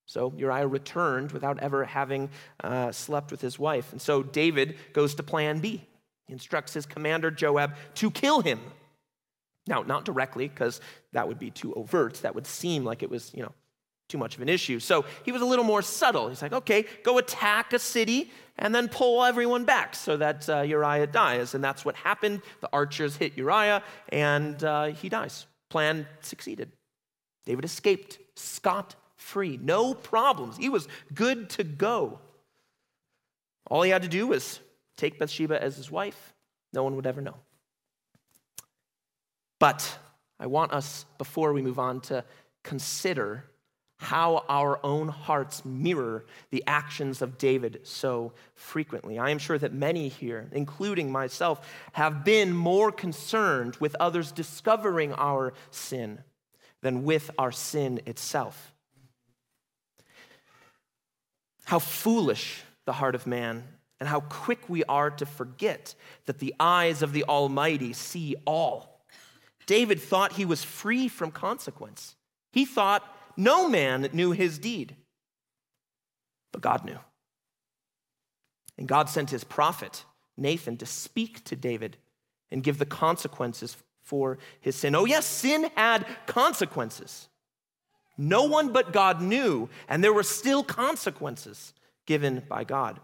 So 0.07 0.33
Uriah 0.35 0.67
returned 0.67 1.31
without 1.31 1.59
ever 1.59 1.85
having 1.85 2.31
uh, 2.63 2.91
slept 2.91 3.29
with 3.29 3.41
his 3.41 3.59
wife. 3.59 3.91
And 3.91 4.01
so 4.01 4.23
David 4.23 4.77
goes 4.93 5.13
to 5.15 5.23
plan 5.23 5.59
B. 5.59 5.85
Instructs 6.31 6.73
his 6.73 6.85
commander, 6.85 7.29
Joab, 7.29 7.75
to 7.95 8.09
kill 8.09 8.41
him. 8.41 8.59
Now, 9.67 9.83
not 9.83 10.05
directly, 10.05 10.47
because 10.47 10.81
that 11.13 11.27
would 11.27 11.37
be 11.37 11.51
too 11.51 11.73
overt. 11.73 12.15
That 12.23 12.33
would 12.33 12.47
seem 12.47 12.83
like 12.83 13.03
it 13.03 13.09
was, 13.09 13.31
you 13.35 13.43
know, 13.43 13.51
too 14.09 14.17
much 14.17 14.35
of 14.35 14.41
an 14.41 14.49
issue. 14.49 14.79
So 14.79 15.05
he 15.23 15.31
was 15.31 15.41
a 15.41 15.45
little 15.45 15.63
more 15.63 15.81
subtle. 15.81 16.29
He's 16.29 16.41
like, 16.41 16.53
okay, 16.53 16.85
go 17.03 17.17
attack 17.17 17.73
a 17.73 17.79
city 17.79 18.31
and 18.57 18.75
then 18.75 18.89
pull 18.89 19.23
everyone 19.23 19.63
back 19.63 19.95
so 19.95 20.17
that 20.17 20.49
uh, 20.49 20.61
Uriah 20.61 21.07
dies. 21.07 21.53
And 21.53 21.63
that's 21.63 21.85
what 21.85 21.95
happened. 21.95 22.41
The 22.59 22.69
archers 22.73 23.15
hit 23.15 23.37
Uriah 23.37 23.83
and 24.09 24.61
uh, 24.63 24.85
he 24.87 25.07
dies. 25.07 25.45
Plan 25.69 26.07
succeeded. 26.21 26.71
David 27.45 27.63
escaped 27.63 28.19
scot 28.35 28.95
free, 29.15 29.57
no 29.61 29.93
problems. 29.93 30.57
He 30.57 30.69
was 30.69 30.87
good 31.13 31.49
to 31.51 31.63
go. 31.63 32.19
All 33.67 33.83
he 33.83 33.91
had 33.91 34.01
to 34.01 34.09
do 34.09 34.27
was 34.27 34.59
take 34.97 35.19
Bathsheba 35.19 35.61
as 35.61 35.77
his 35.77 35.89
wife. 35.89 36.33
No 36.73 36.83
one 36.83 36.95
would 36.95 37.07
ever 37.07 37.21
know. 37.21 37.35
But 39.59 39.97
I 40.39 40.47
want 40.47 40.73
us, 40.73 41.05
before 41.17 41.53
we 41.53 41.61
move 41.61 41.79
on, 41.79 42.01
to 42.01 42.23
consider 42.63 43.45
how 43.97 44.43
our 44.49 44.83
own 44.83 45.07
hearts 45.07 45.63
mirror 45.63 46.25
the 46.49 46.63
actions 46.65 47.21
of 47.21 47.37
David 47.37 47.81
so 47.83 48.33
frequently. 48.55 49.19
I 49.19 49.29
am 49.29 49.37
sure 49.37 49.59
that 49.59 49.73
many 49.73 50.07
here, 50.07 50.49
including 50.51 51.11
myself, 51.11 51.69
have 51.91 52.25
been 52.25 52.51
more 52.51 52.91
concerned 52.91 53.75
with 53.79 53.95
others 53.99 54.31
discovering 54.31 55.13
our 55.13 55.53
sin 55.69 56.23
than 56.81 57.03
with 57.03 57.29
our 57.37 57.51
sin 57.51 58.01
itself. 58.07 58.73
How 61.65 61.77
foolish 61.77 62.63
the 62.85 62.93
heart 62.93 63.13
of 63.13 63.27
man, 63.27 63.63
and 64.01 64.09
how 64.09 64.21
quick 64.21 64.67
we 64.67 64.83
are 64.85 65.11
to 65.11 65.27
forget 65.27 65.93
that 66.25 66.39
the 66.39 66.55
eyes 66.59 67.03
of 67.03 67.13
the 67.13 67.23
Almighty 67.25 67.93
see 67.93 68.35
all. 68.47 69.05
David 69.67 70.01
thought 70.01 70.33
he 70.33 70.43
was 70.43 70.63
free 70.63 71.07
from 71.07 71.29
consequence. 71.29 72.15
He 72.51 72.65
thought 72.65 73.03
no 73.37 73.69
man 73.69 74.09
knew 74.11 74.31
his 74.31 74.57
deed, 74.57 74.95
but 76.51 76.61
God 76.61 76.83
knew. 76.83 76.97
And 78.75 78.87
God 78.87 79.07
sent 79.07 79.29
his 79.29 79.43
prophet, 79.43 80.03
Nathan, 80.35 80.77
to 80.77 80.87
speak 80.87 81.43
to 81.43 81.55
David 81.55 81.97
and 82.49 82.63
give 82.63 82.79
the 82.79 82.87
consequences 82.87 83.77
for 84.01 84.39
his 84.61 84.75
sin. 84.75 84.95
Oh, 84.95 85.05
yes, 85.05 85.27
sin 85.27 85.69
had 85.75 86.07
consequences. 86.25 87.29
No 88.17 88.45
one 88.45 88.73
but 88.73 88.93
God 88.93 89.21
knew, 89.21 89.69
and 89.87 90.03
there 90.03 90.11
were 90.11 90.23
still 90.23 90.63
consequences 90.63 91.75
given 92.07 92.41
by 92.49 92.63
God. 92.63 92.99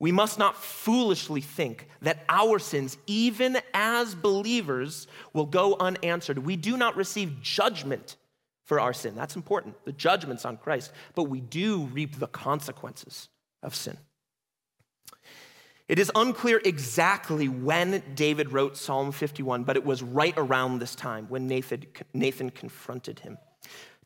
We 0.00 0.12
must 0.12 0.38
not 0.38 0.56
foolishly 0.56 1.42
think 1.42 1.86
that 2.00 2.24
our 2.28 2.58
sins, 2.58 2.96
even 3.06 3.58
as 3.74 4.14
believers, 4.14 5.06
will 5.34 5.44
go 5.44 5.76
unanswered. 5.78 6.38
We 6.38 6.56
do 6.56 6.78
not 6.78 6.96
receive 6.96 7.42
judgment 7.42 8.16
for 8.64 8.80
our 8.80 8.94
sin. 8.94 9.14
That's 9.14 9.36
important. 9.36 9.76
The 9.84 9.92
judgment's 9.92 10.46
on 10.46 10.56
Christ, 10.56 10.92
but 11.14 11.24
we 11.24 11.40
do 11.40 11.82
reap 11.92 12.18
the 12.18 12.28
consequences 12.28 13.28
of 13.62 13.74
sin. 13.74 13.98
It 15.86 15.98
is 15.98 16.10
unclear 16.14 16.62
exactly 16.64 17.48
when 17.48 18.02
David 18.14 18.52
wrote 18.52 18.76
Psalm 18.76 19.12
51, 19.12 19.64
but 19.64 19.76
it 19.76 19.84
was 19.84 20.02
right 20.02 20.34
around 20.36 20.78
this 20.78 20.94
time 20.94 21.26
when 21.28 21.46
Nathan, 21.46 21.84
Nathan 22.14 22.48
confronted 22.50 23.18
him. 23.18 23.38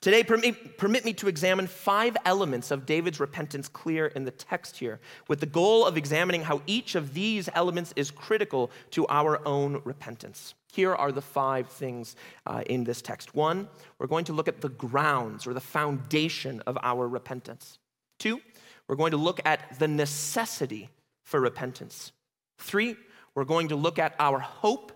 Today, 0.00 0.22
permit, 0.22 0.76
permit, 0.76 1.04
me 1.04 1.14
to 1.14 1.28
examine 1.28 1.66
five 1.66 2.14
elements 2.26 2.70
of 2.70 2.84
David's 2.84 3.20
repentance 3.20 3.68
clear 3.68 4.08
in 4.08 4.24
the 4.24 4.30
text 4.30 4.76
here, 4.76 5.00
with 5.28 5.40
the 5.40 5.46
goal 5.46 5.86
of 5.86 5.96
examining 5.96 6.42
how 6.42 6.60
each 6.66 6.94
of 6.94 7.14
these 7.14 7.48
elements 7.54 7.94
is 7.96 8.10
critical 8.10 8.70
to 8.90 9.06
our 9.08 9.40
own 9.46 9.80
repentance. 9.84 10.54
Here 10.72 10.94
are 10.94 11.12
the 11.12 11.22
five 11.22 11.68
things 11.68 12.16
uh, 12.46 12.62
in 12.66 12.84
this 12.84 13.00
text. 13.00 13.34
One, 13.34 13.68
we're 13.98 14.06
going 14.08 14.26
to 14.26 14.32
look 14.34 14.48
at 14.48 14.60
the 14.60 14.68
grounds 14.68 15.46
or 15.46 15.54
the 15.54 15.60
foundation 15.60 16.60
of 16.66 16.76
our 16.82 17.08
repentance. 17.08 17.78
Two, 18.18 18.40
we're 18.88 18.96
going 18.96 19.12
to 19.12 19.16
look 19.16 19.40
at 19.44 19.78
the 19.78 19.88
necessity 19.88 20.90
for 21.22 21.40
repentance. 21.40 22.12
Three, 22.58 22.96
we're 23.34 23.44
going 23.44 23.68
to 23.68 23.76
look 23.76 23.98
at 23.98 24.14
our 24.18 24.38
hope 24.38 24.92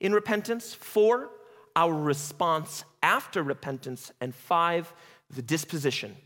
in 0.00 0.12
repentance. 0.12 0.74
Four, 0.74 1.30
our 1.78 1.94
response 1.94 2.84
after 3.04 3.40
repentance. 3.40 4.10
And 4.20 4.34
five, 4.34 4.92
the 5.30 5.42
disposition 5.42 6.16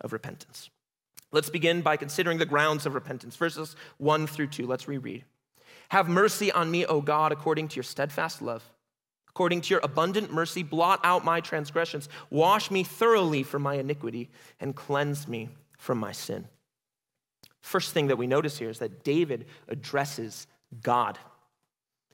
of 0.00 0.12
repentance. 0.12 0.70
Let's 1.30 1.50
begin 1.50 1.82
by 1.82 1.96
considering 1.96 2.38
the 2.38 2.46
grounds 2.46 2.84
of 2.84 2.94
repentance. 2.94 3.36
Verses 3.36 3.76
1 3.98 4.26
through 4.26 4.48
2. 4.48 4.66
Let's 4.66 4.88
reread. 4.88 5.24
Have 5.90 6.08
mercy 6.08 6.50
on 6.50 6.68
me, 6.70 6.84
O 6.84 7.00
God, 7.00 7.30
according 7.30 7.68
to 7.68 7.76
your 7.76 7.84
steadfast 7.84 8.42
love. 8.42 8.68
According 9.28 9.60
to 9.62 9.74
your 9.74 9.80
abundant 9.84 10.32
mercy, 10.32 10.64
blot 10.64 10.98
out 11.04 11.24
my 11.24 11.40
transgressions. 11.40 12.08
Wash 12.28 12.72
me 12.72 12.82
thoroughly 12.82 13.44
from 13.44 13.62
my 13.62 13.74
iniquity 13.74 14.30
and 14.58 14.74
cleanse 14.74 15.28
me 15.28 15.48
from 15.78 15.98
my 15.98 16.10
sin. 16.10 16.48
First 17.60 17.92
thing 17.92 18.08
that 18.08 18.18
we 18.18 18.26
notice 18.26 18.58
here 18.58 18.70
is 18.70 18.80
that 18.80 19.04
David 19.04 19.46
addresses 19.68 20.48
God. 20.82 21.18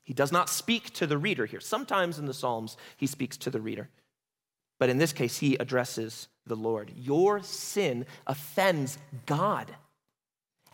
He 0.04 0.14
does 0.14 0.30
not 0.30 0.48
speak 0.48 0.92
to 0.94 1.06
the 1.06 1.18
reader 1.18 1.46
here. 1.46 1.60
Sometimes 1.60 2.18
in 2.18 2.26
the 2.26 2.34
Psalms, 2.34 2.76
he 2.96 3.06
speaks 3.06 3.36
to 3.38 3.50
the 3.50 3.60
reader. 3.60 3.88
But 4.78 4.90
in 4.90 4.98
this 4.98 5.12
case, 5.12 5.38
he 5.38 5.56
addresses 5.56 6.28
the 6.46 6.56
Lord. 6.56 6.92
Your 6.94 7.42
sin 7.42 8.06
offends 8.26 8.98
God. 9.26 9.74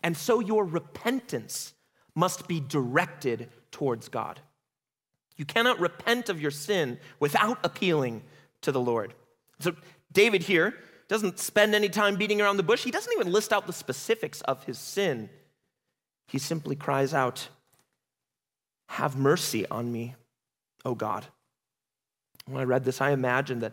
And 0.03 0.17
so 0.17 0.39
your 0.39 0.65
repentance 0.65 1.73
must 2.13 2.47
be 2.47 2.59
directed 2.59 3.49
towards 3.71 4.09
God. 4.09 4.41
You 5.37 5.45
cannot 5.45 5.79
repent 5.79 6.29
of 6.29 6.41
your 6.41 6.51
sin 6.51 6.99
without 7.19 7.59
appealing 7.63 8.23
to 8.61 8.71
the 8.71 8.81
Lord. 8.81 9.13
So, 9.59 9.75
David 10.11 10.43
here 10.43 10.75
doesn't 11.07 11.39
spend 11.39 11.73
any 11.73 11.89
time 11.89 12.15
beating 12.15 12.41
around 12.41 12.57
the 12.57 12.63
bush. 12.63 12.83
He 12.83 12.91
doesn't 12.91 13.13
even 13.13 13.31
list 13.31 13.53
out 13.53 13.65
the 13.65 13.73
specifics 13.73 14.41
of 14.41 14.65
his 14.65 14.77
sin. 14.77 15.29
He 16.27 16.37
simply 16.37 16.75
cries 16.75 17.13
out, 17.13 17.49
have 18.91 19.15
mercy 19.15 19.65
on 19.69 19.89
me, 19.89 20.15
O 20.83 20.93
God. 20.95 21.25
When 22.45 22.59
I 22.59 22.65
read 22.65 22.83
this, 22.83 22.99
I 22.99 23.11
imagined 23.11 23.61
that 23.61 23.71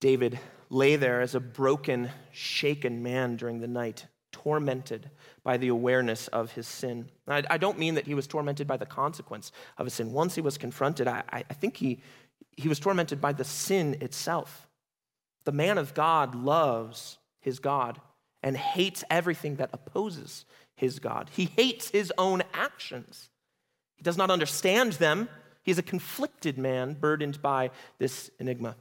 David 0.00 0.38
lay 0.70 0.96
there 0.96 1.20
as 1.20 1.34
a 1.34 1.40
broken, 1.40 2.08
shaken 2.32 3.02
man 3.02 3.36
during 3.36 3.60
the 3.60 3.68
night, 3.68 4.06
tormented 4.32 5.10
by 5.44 5.58
the 5.58 5.68
awareness 5.68 6.28
of 6.28 6.52
his 6.52 6.66
sin. 6.66 7.10
I, 7.28 7.42
I 7.50 7.58
don't 7.58 7.78
mean 7.78 7.94
that 7.96 8.06
he 8.06 8.14
was 8.14 8.26
tormented 8.26 8.66
by 8.66 8.78
the 8.78 8.86
consequence 8.86 9.52
of 9.76 9.84
his 9.84 9.92
sin. 9.92 10.12
Once 10.12 10.34
he 10.34 10.40
was 10.40 10.56
confronted, 10.56 11.06
I, 11.06 11.22
I 11.30 11.42
think 11.42 11.76
he, 11.76 12.00
he 12.56 12.68
was 12.68 12.80
tormented 12.80 13.20
by 13.20 13.34
the 13.34 13.44
sin 13.44 13.98
itself. 14.00 14.66
The 15.44 15.52
man 15.52 15.76
of 15.76 15.92
God 15.92 16.34
loves 16.34 17.18
his 17.40 17.58
God 17.58 18.00
and 18.42 18.56
hates 18.56 19.04
everything 19.10 19.56
that 19.56 19.70
opposes 19.74 20.46
his 20.74 21.00
God. 21.00 21.30
He 21.34 21.44
hates 21.44 21.90
his 21.90 22.10
own 22.16 22.42
actions. 22.54 23.28
He 23.96 24.02
does 24.02 24.16
not 24.16 24.30
understand 24.30 24.94
them. 24.94 25.28
He 25.62 25.70
is 25.70 25.78
a 25.78 25.82
conflicted 25.82 26.58
man, 26.58 26.94
burdened 26.94 27.42
by 27.42 27.70
this 27.98 28.30
enigma. 28.38 28.76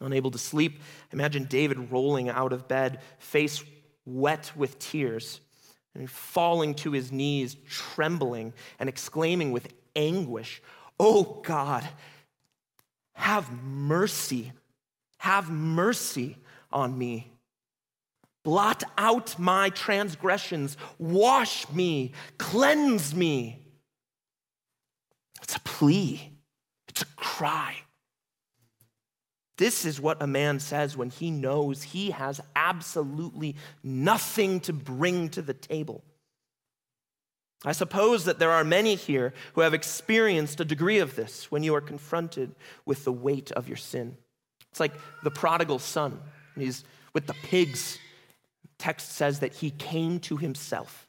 Unable 0.00 0.30
to 0.30 0.38
sleep, 0.38 0.80
imagine 1.12 1.44
David 1.44 1.90
rolling 1.90 2.28
out 2.28 2.52
of 2.52 2.68
bed, 2.68 3.00
face 3.18 3.64
wet 4.04 4.52
with 4.54 4.78
tears, 4.78 5.40
and 5.94 6.10
falling 6.10 6.74
to 6.74 6.92
his 6.92 7.10
knees, 7.10 7.56
trembling 7.68 8.52
and 8.78 8.88
exclaiming 8.88 9.52
with 9.52 9.72
anguish, 9.94 10.60
Oh 11.00 11.40
God, 11.42 11.86
have 13.14 13.50
mercy, 13.62 14.52
have 15.18 15.50
mercy 15.50 16.36
on 16.70 16.96
me. 16.96 17.32
Blot 18.42 18.84
out 18.96 19.38
my 19.38 19.70
transgressions, 19.70 20.76
wash 20.98 21.68
me, 21.70 22.12
cleanse 22.38 23.14
me. 23.14 23.65
It's 25.42 25.56
a 25.56 25.60
plea, 25.60 26.32
it's 26.88 27.02
a 27.02 27.06
cry. 27.16 27.76
This 29.58 29.84
is 29.86 30.00
what 30.00 30.22
a 30.22 30.26
man 30.26 30.60
says 30.60 30.96
when 30.96 31.10
he 31.10 31.30
knows 31.30 31.82
he 31.82 32.10
has 32.10 32.40
absolutely 32.54 33.56
nothing 33.82 34.60
to 34.60 34.72
bring 34.72 35.30
to 35.30 35.42
the 35.42 35.54
table. 35.54 36.04
I 37.64 37.72
suppose 37.72 38.24
that 38.26 38.38
there 38.38 38.50
are 38.50 38.64
many 38.64 38.96
here 38.96 39.32
who 39.54 39.62
have 39.62 39.72
experienced 39.72 40.60
a 40.60 40.64
degree 40.64 40.98
of 40.98 41.16
this 41.16 41.50
when 41.50 41.62
you 41.62 41.74
are 41.74 41.80
confronted 41.80 42.54
with 42.84 43.04
the 43.04 43.12
weight 43.12 43.50
of 43.52 43.66
your 43.66 43.78
sin. 43.78 44.16
It's 44.70 44.80
like 44.80 44.92
the 45.24 45.30
prodigal 45.30 45.78
son. 45.78 46.20
He's 46.54 46.84
with 47.14 47.26
the 47.26 47.34
pigs. 47.34 47.98
text 48.78 49.12
says 49.12 49.40
that 49.40 49.54
he 49.54 49.70
came 49.70 50.20
to 50.20 50.36
himself 50.36 51.05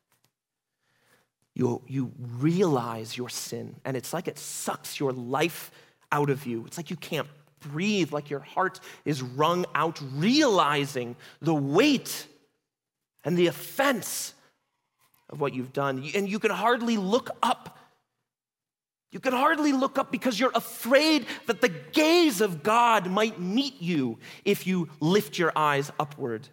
you, 1.57 1.81
you 1.87 2.11
realize 2.37 3.17
your 3.17 3.29
sin, 3.29 3.75
and 3.83 3.97
it's 3.97 4.13
like 4.13 4.27
it 4.27 4.37
sucks 4.37 4.99
your 4.99 5.11
life 5.11 5.71
out 6.11 6.29
of 6.29 6.45
you. 6.45 6.63
It's 6.67 6.77
like 6.77 6.91
you 6.91 6.95
can't 6.95 7.27
breathe, 7.59 8.11
like 8.11 8.29
your 8.29 8.41
heart 8.41 8.79
is 9.05 9.23
wrung 9.23 9.65
out, 9.73 9.99
realizing 10.13 11.15
the 11.41 11.55
weight 11.55 12.27
and 13.23 13.35
the 13.35 13.47
offense 13.47 14.35
of 15.31 15.41
what 15.41 15.55
you've 15.55 15.73
done. 15.73 16.07
And 16.13 16.29
you 16.29 16.37
can 16.37 16.51
hardly 16.51 16.95
look 16.95 17.31
up. 17.41 17.79
You 19.11 19.19
can 19.19 19.33
hardly 19.33 19.71
look 19.71 19.97
up 19.97 20.11
because 20.11 20.39
you're 20.39 20.51
afraid 20.53 21.25
that 21.47 21.61
the 21.61 21.69
gaze 21.69 22.39
of 22.39 22.61
God 22.61 23.09
might 23.09 23.39
meet 23.39 23.81
you 23.81 24.19
if 24.45 24.67
you 24.67 24.89
lift 24.99 25.39
your 25.39 25.53
eyes 25.55 25.91
upward. 25.99 26.47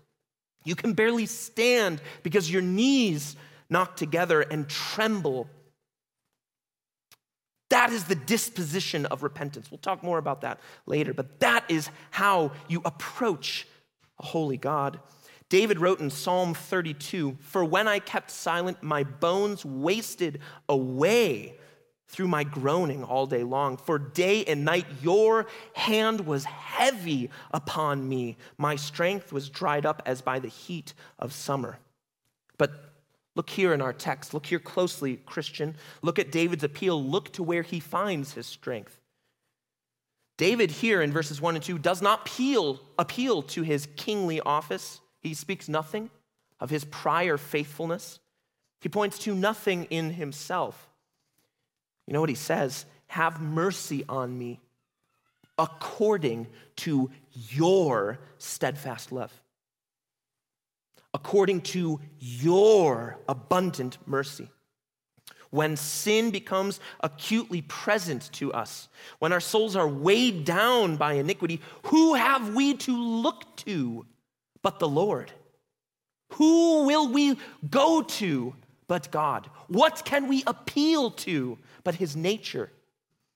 You 0.64 0.74
can 0.74 0.94
barely 0.94 1.26
stand 1.26 2.00
because 2.22 2.50
your 2.50 2.62
knees 2.62 3.36
knock 3.68 3.96
together 3.96 4.40
and 4.40 4.68
tremble. 4.68 5.48
That 7.70 7.90
is 7.90 8.04
the 8.04 8.14
disposition 8.14 9.06
of 9.06 9.22
repentance. 9.22 9.70
We'll 9.70 9.78
talk 9.78 10.02
more 10.02 10.18
about 10.18 10.42
that 10.42 10.60
later, 10.86 11.12
but 11.12 11.40
that 11.40 11.64
is 11.68 11.90
how 12.10 12.52
you 12.68 12.82
approach 12.84 13.66
a 14.18 14.26
holy 14.26 14.56
God. 14.56 15.00
David 15.48 15.78
wrote 15.78 16.00
in 16.00 16.10
Psalm 16.10 16.54
32 16.54 17.36
For 17.40 17.64
when 17.64 17.88
I 17.88 17.98
kept 17.98 18.30
silent, 18.30 18.82
my 18.82 19.04
bones 19.04 19.64
wasted 19.64 20.40
away 20.68 21.56
through 22.08 22.28
my 22.28 22.44
groaning 22.44 23.02
all 23.02 23.26
day 23.26 23.42
long. 23.42 23.76
For 23.76 23.98
day 23.98 24.44
and 24.44 24.64
night 24.64 24.86
your 25.02 25.46
hand 25.74 26.20
was 26.20 26.44
heavy 26.44 27.30
upon 27.50 28.08
me. 28.08 28.36
My 28.56 28.76
strength 28.76 29.32
was 29.32 29.50
dried 29.50 29.84
up 29.84 30.02
as 30.06 30.22
by 30.22 30.38
the 30.38 30.48
heat 30.48 30.94
of 31.18 31.32
summer. 31.32 31.78
But 32.56 32.93
look 33.34 33.50
here 33.50 33.72
in 33.72 33.80
our 33.80 33.92
text. 33.92 34.34
Look 34.34 34.46
here 34.46 34.58
closely, 34.58 35.16
Christian. 35.16 35.76
Look 36.02 36.18
at 36.18 36.32
David's 36.32 36.64
appeal. 36.64 37.02
Look 37.02 37.32
to 37.34 37.42
where 37.42 37.62
he 37.62 37.80
finds 37.80 38.32
his 38.32 38.46
strength. 38.46 39.00
David, 40.36 40.70
here 40.70 41.00
in 41.00 41.12
verses 41.12 41.40
1 41.40 41.54
and 41.54 41.64
2, 41.64 41.78
does 41.78 42.02
not 42.02 42.22
appeal, 42.22 42.80
appeal 42.98 43.42
to 43.42 43.62
his 43.62 43.86
kingly 43.96 44.40
office. 44.40 45.00
He 45.20 45.34
speaks 45.34 45.68
nothing 45.68 46.10
of 46.58 46.70
his 46.70 46.84
prior 46.84 47.38
faithfulness. 47.38 48.18
He 48.80 48.88
points 48.88 49.18
to 49.20 49.34
nothing 49.34 49.84
in 49.84 50.10
himself. 50.10 50.88
You 52.06 52.12
know 52.12 52.20
what 52.20 52.28
he 52.28 52.34
says? 52.34 52.84
Have 53.06 53.40
mercy 53.40 54.04
on 54.08 54.36
me 54.36 54.60
according 55.58 56.48
to 56.76 57.10
your 57.32 58.18
steadfast 58.38 59.12
love, 59.12 59.32
according 61.14 61.60
to 61.62 62.00
your 62.18 63.18
abundant 63.28 63.96
mercy. 64.04 64.50
When 65.50 65.76
sin 65.76 66.32
becomes 66.32 66.80
acutely 67.00 67.62
present 67.62 68.28
to 68.32 68.52
us, 68.52 68.88
when 69.20 69.32
our 69.32 69.40
souls 69.40 69.76
are 69.76 69.86
weighed 69.86 70.44
down 70.44 70.96
by 70.96 71.12
iniquity, 71.12 71.60
who 71.84 72.14
have 72.14 72.56
we 72.56 72.74
to 72.78 72.96
look 72.96 73.56
to 73.58 74.04
but 74.62 74.80
the 74.80 74.88
Lord? 74.88 75.30
Who 76.32 76.84
will 76.86 77.12
we 77.12 77.38
go 77.70 78.02
to 78.02 78.56
but 78.88 79.12
God? 79.12 79.48
What 79.68 80.04
can 80.04 80.26
we 80.26 80.42
appeal 80.48 81.12
to 81.12 81.56
but 81.84 81.94
his 81.94 82.16
nature? 82.16 82.72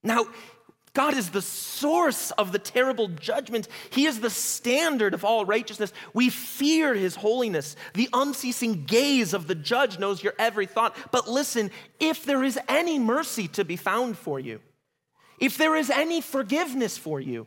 Now, 0.02 0.26
God 0.94 1.14
is 1.14 1.30
the 1.30 1.42
source 1.42 2.30
of 2.32 2.52
the 2.52 2.58
terrible 2.58 3.08
judgment. 3.08 3.68
He 3.90 4.06
is 4.06 4.20
the 4.20 4.30
standard 4.30 5.14
of 5.14 5.24
all 5.24 5.44
righteousness. 5.44 5.92
We 6.12 6.30
fear 6.30 6.94
his 6.94 7.16
holiness. 7.16 7.76
The 7.94 8.08
unceasing 8.12 8.84
gaze 8.84 9.34
of 9.34 9.46
the 9.46 9.54
judge 9.54 9.98
knows 9.98 10.22
your 10.22 10.34
every 10.38 10.66
thought. 10.66 10.96
But 11.10 11.28
listen, 11.28 11.70
if 12.00 12.24
there 12.24 12.42
is 12.42 12.58
any 12.68 12.98
mercy 12.98 13.48
to 13.48 13.64
be 13.64 13.76
found 13.76 14.18
for 14.18 14.40
you, 14.40 14.60
if 15.38 15.56
there 15.56 15.76
is 15.76 15.90
any 15.90 16.20
forgiveness 16.20 16.98
for 16.98 17.20
you, 17.20 17.46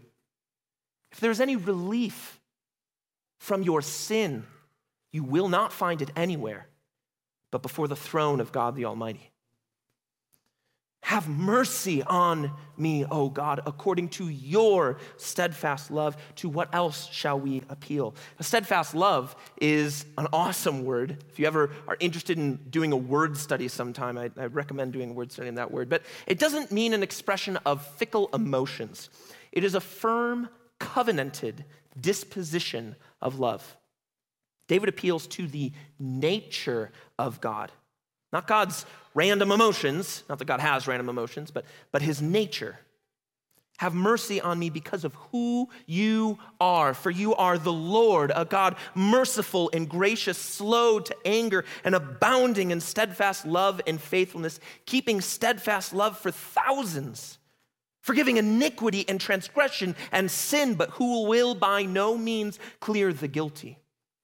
if 1.11 1.19
there 1.19 1.31
is 1.31 1.41
any 1.41 1.55
relief 1.55 2.39
from 3.39 3.63
your 3.63 3.81
sin, 3.81 4.45
you 5.11 5.23
will 5.23 5.49
not 5.49 5.73
find 5.73 6.01
it 6.01 6.11
anywhere 6.15 6.67
but 7.51 7.61
before 7.61 7.87
the 7.87 7.95
throne 7.95 8.39
of 8.39 8.51
God 8.51 8.75
the 8.75 8.85
Almighty. 8.85 9.30
Have 11.01 11.27
mercy 11.27 12.03
on 12.03 12.51
me, 12.77 13.05
O 13.05 13.27
God, 13.27 13.61
according 13.65 14.09
to 14.09 14.29
your 14.29 14.97
steadfast 15.17 15.91
love. 15.91 16.15
To 16.37 16.47
what 16.47 16.73
else 16.73 17.09
shall 17.11 17.39
we 17.39 17.63
appeal? 17.69 18.15
A 18.39 18.43
steadfast 18.43 18.93
love 18.93 19.35
is 19.59 20.05
an 20.17 20.27
awesome 20.31 20.85
word. 20.85 21.23
If 21.29 21.39
you 21.39 21.47
ever 21.47 21.71
are 21.87 21.97
interested 21.99 22.37
in 22.37 22.57
doing 22.69 22.91
a 22.91 22.97
word 22.97 23.35
study 23.35 23.67
sometime, 23.67 24.17
I, 24.17 24.29
I 24.37 24.45
recommend 24.45 24.93
doing 24.93 25.09
a 25.09 25.13
word 25.13 25.31
study 25.31 25.47
in 25.47 25.55
that 25.55 25.71
word. 25.71 25.89
But 25.89 26.03
it 26.27 26.39
doesn't 26.39 26.71
mean 26.71 26.93
an 26.93 27.03
expression 27.03 27.57
of 27.65 27.85
fickle 27.97 28.29
emotions, 28.33 29.09
it 29.51 29.63
is 29.63 29.75
a 29.75 29.81
firm, 29.81 30.49
covenanted 30.79 31.65
disposition 31.99 32.95
of 33.21 33.39
love. 33.39 33.75
David 34.67 34.87
appeals 34.87 35.27
to 35.27 35.47
the 35.47 35.73
nature 35.99 36.91
of 37.19 37.41
God, 37.41 37.71
not 38.31 38.47
God's 38.47 38.85
random 39.13 39.51
emotions, 39.51 40.23
not 40.29 40.39
that 40.39 40.45
God 40.45 40.59
has 40.59 40.87
random 40.87 41.09
emotions, 41.09 41.51
but, 41.51 41.65
but 41.91 42.01
his 42.01 42.21
nature. 42.21 42.79
Have 43.79 43.93
mercy 43.95 44.39
on 44.39 44.59
me 44.59 44.69
because 44.69 45.03
of 45.03 45.15
who 45.31 45.67
you 45.87 46.37
are, 46.59 46.93
for 46.93 47.09
you 47.09 47.33
are 47.33 47.57
the 47.57 47.73
Lord, 47.73 48.31
a 48.35 48.45
God 48.45 48.75
merciful 48.93 49.71
and 49.73 49.89
gracious, 49.89 50.37
slow 50.37 50.99
to 50.99 51.15
anger, 51.25 51.65
and 51.83 51.95
abounding 51.95 52.69
in 52.69 52.79
steadfast 52.79 53.45
love 53.45 53.81
and 53.87 53.99
faithfulness, 53.99 54.59
keeping 54.85 55.19
steadfast 55.19 55.93
love 55.93 56.17
for 56.17 56.29
thousands, 56.29 57.39
forgiving 58.01 58.37
iniquity 58.37 59.03
and 59.09 59.19
transgression 59.19 59.95
and 60.11 60.29
sin, 60.29 60.75
but 60.75 60.91
who 60.91 61.23
will 61.25 61.55
by 61.55 61.81
no 61.83 62.15
means 62.15 62.59
clear 62.79 63.11
the 63.11 63.27
guilty. 63.27 63.79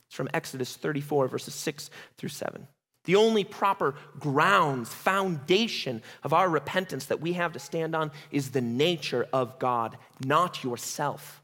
It's 0.06 0.16
from 0.16 0.30
Exodus 0.36 0.76
34, 0.78 1.28
verses 1.28 1.56
6 1.56 1.90
through 2.18 2.30
7. 2.30 2.68
The 3.08 3.16
only 3.16 3.46
proper 3.46 3.96
grounds, 4.20 4.90
foundation 4.94 6.04
of 6.24 6.34
our 6.34 6.50
repentance 6.50 7.06
that 7.06 7.22
we 7.22 7.34
have 7.34 7.54
to 7.54 7.60
stand 7.60 7.96
on 7.96 8.12
is 8.32 8.52
the 8.52 8.60
nature 8.60 9.26
of 9.32 9.58
God, 9.60 9.98
not 10.26 10.62
yourself. 10.62 11.42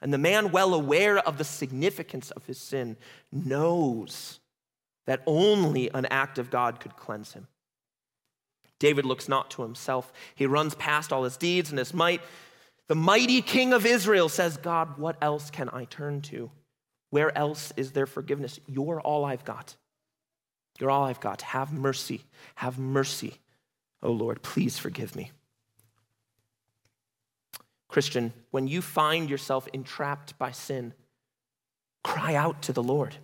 And 0.00 0.14
the 0.14 0.18
man, 0.18 0.52
well 0.52 0.72
aware 0.72 1.18
of 1.18 1.36
the 1.36 1.44
significance 1.44 2.30
of 2.30 2.46
his 2.46 2.56
sin, 2.56 2.96
knows 3.30 4.40
that 5.06 5.22
only 5.26 5.90
an 5.92 6.06
act 6.06 6.38
of 6.38 6.50
God 6.50 6.80
could 6.80 6.96
cleanse 6.96 7.34
him. 7.34 7.48
David 8.78 9.04
looks 9.04 9.28
not 9.28 9.50
to 9.52 9.62
himself, 9.62 10.10
he 10.34 10.46
runs 10.46 10.74
past 10.74 11.12
all 11.12 11.24
his 11.24 11.36
deeds 11.36 11.68
and 11.68 11.78
his 11.78 11.92
might. 11.92 12.22
The 12.88 12.94
mighty 12.94 13.42
king 13.42 13.74
of 13.74 13.84
Israel 13.84 14.30
says, 14.30 14.56
God, 14.56 14.96
what 14.96 15.16
else 15.20 15.50
can 15.50 15.68
I 15.70 15.84
turn 15.84 16.22
to? 16.22 16.50
Where 17.10 17.36
else 17.36 17.74
is 17.76 17.92
there 17.92 18.06
forgiveness? 18.06 18.58
You're 18.66 19.02
all 19.02 19.26
I've 19.26 19.44
got. 19.44 19.76
You're 20.78 20.90
all 20.90 21.04
I've 21.04 21.20
got. 21.20 21.42
Have 21.42 21.72
mercy. 21.72 22.24
Have 22.56 22.78
mercy. 22.78 23.38
Oh 24.02 24.12
Lord, 24.12 24.42
please 24.42 24.78
forgive 24.78 25.16
me. 25.16 25.32
Christian, 27.88 28.32
when 28.50 28.68
you 28.68 28.82
find 28.82 29.30
yourself 29.30 29.68
entrapped 29.72 30.38
by 30.38 30.50
sin, 30.50 30.92
cry 32.04 32.34
out 32.34 32.62
to 32.62 32.72
the 32.72 32.82
Lord. 32.82 33.16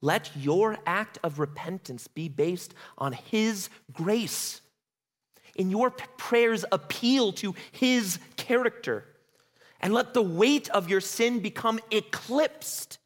Let 0.00 0.30
your 0.36 0.78
act 0.86 1.18
of 1.22 1.38
repentance 1.38 2.06
be 2.08 2.28
based 2.28 2.74
on 2.98 3.12
His 3.12 3.68
grace. 3.92 4.60
In 5.54 5.70
your 5.70 5.90
prayers, 5.90 6.64
appeal 6.70 7.32
to 7.34 7.54
His 7.72 8.18
character 8.36 9.04
and 9.80 9.94
let 9.94 10.14
the 10.14 10.22
weight 10.22 10.68
of 10.70 10.88
your 10.88 11.00
sin 11.00 11.40
become 11.40 11.80
eclipsed 11.90 12.98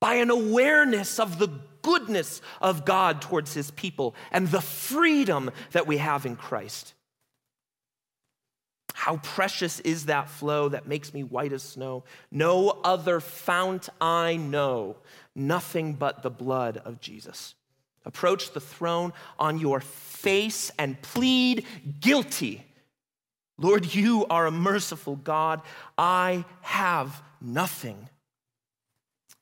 by 0.00 0.14
an 0.14 0.30
awareness 0.30 1.18
of 1.18 1.38
the 1.38 1.48
goodness 1.86 2.42
of 2.60 2.84
God 2.84 3.22
towards 3.22 3.54
his 3.54 3.70
people 3.70 4.14
and 4.32 4.48
the 4.48 4.60
freedom 4.60 5.50
that 5.72 5.86
we 5.86 5.98
have 5.98 6.26
in 6.26 6.36
Christ. 6.36 6.94
How 8.92 9.18
precious 9.18 9.78
is 9.80 10.06
that 10.06 10.28
flow 10.28 10.68
that 10.70 10.88
makes 10.88 11.14
me 11.14 11.22
white 11.22 11.52
as 11.52 11.62
snow? 11.62 12.04
No 12.30 12.80
other 12.82 13.20
fount 13.20 13.88
I 14.00 14.36
know, 14.36 14.96
nothing 15.34 15.94
but 15.94 16.22
the 16.22 16.30
blood 16.30 16.78
of 16.84 17.00
Jesus. 17.00 17.54
Approach 18.04 18.52
the 18.52 18.60
throne 18.60 19.12
on 19.38 19.58
your 19.58 19.80
face 19.80 20.72
and 20.78 21.00
plead 21.02 21.64
guilty 22.00 22.66
Lord, 23.58 23.94
you 23.94 24.26
are 24.26 24.46
a 24.46 24.50
merciful 24.50 25.16
God. 25.16 25.62
I 25.96 26.44
have 26.60 27.22
nothing. 27.40 27.96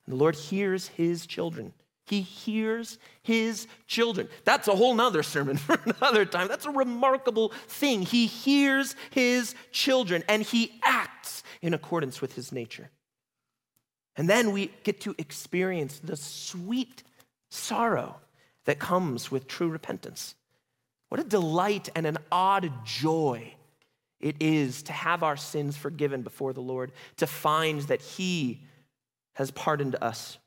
And 0.06 0.12
the 0.12 0.16
Lord 0.16 0.36
hears 0.36 0.88
his 0.88 1.26
children. 1.26 1.72
He 2.06 2.20
hears 2.20 2.98
his 3.22 3.66
children. 3.86 4.28
That's 4.44 4.68
a 4.68 4.76
whole 4.76 4.94
nother 4.94 5.22
sermon 5.22 5.56
for 5.58 5.78
another 5.84 6.24
time. 6.24 6.48
That's 6.48 6.66
a 6.66 6.70
remarkable 6.70 7.50
thing. 7.68 8.02
He 8.02 8.26
hears 8.26 8.94
his 9.10 9.54
children 9.72 10.22
and 10.28 10.42
he 10.42 10.80
acts 10.84 11.42
in 11.62 11.72
accordance 11.74 12.20
with 12.20 12.34
his 12.34 12.52
nature. 12.52 12.90
And 14.16 14.28
then 14.28 14.52
we 14.52 14.70
get 14.84 15.00
to 15.02 15.14
experience 15.18 15.98
the 15.98 16.16
sweet 16.16 17.02
sorrow 17.50 18.16
that 18.64 18.78
comes 18.78 19.30
with 19.30 19.48
true 19.48 19.68
repentance. 19.68 20.34
What 21.08 21.20
a 21.20 21.24
delight 21.24 21.88
and 21.94 22.06
an 22.06 22.18
odd 22.30 22.70
joy 22.84 23.54
it 24.20 24.36
is 24.40 24.82
to 24.84 24.92
have 24.92 25.22
our 25.22 25.36
sins 25.36 25.76
forgiven 25.76 26.22
before 26.22 26.54
the 26.54 26.62
Lord, 26.62 26.92
to 27.18 27.26
find 27.26 27.82
that 27.82 28.00
He 28.00 28.62
has 29.34 29.50
pardoned 29.50 29.96
us. 30.00 30.38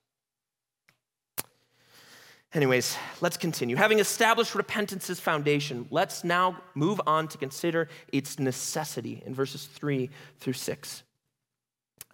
Anyways, 2.58 2.98
let's 3.22 3.38
continue. 3.38 3.76
Having 3.76 4.00
established 4.00 4.56
repentance's 4.56 5.20
foundation, 5.20 5.88
let's 5.92 6.24
now 6.24 6.60
move 6.74 7.00
on 7.06 7.28
to 7.28 7.38
consider 7.38 7.88
its 8.12 8.40
necessity 8.40 9.22
in 9.28 9.36
verses 9.36 9.68
3 9.68 10.10
through 10.40 10.54
6. 10.54 11.04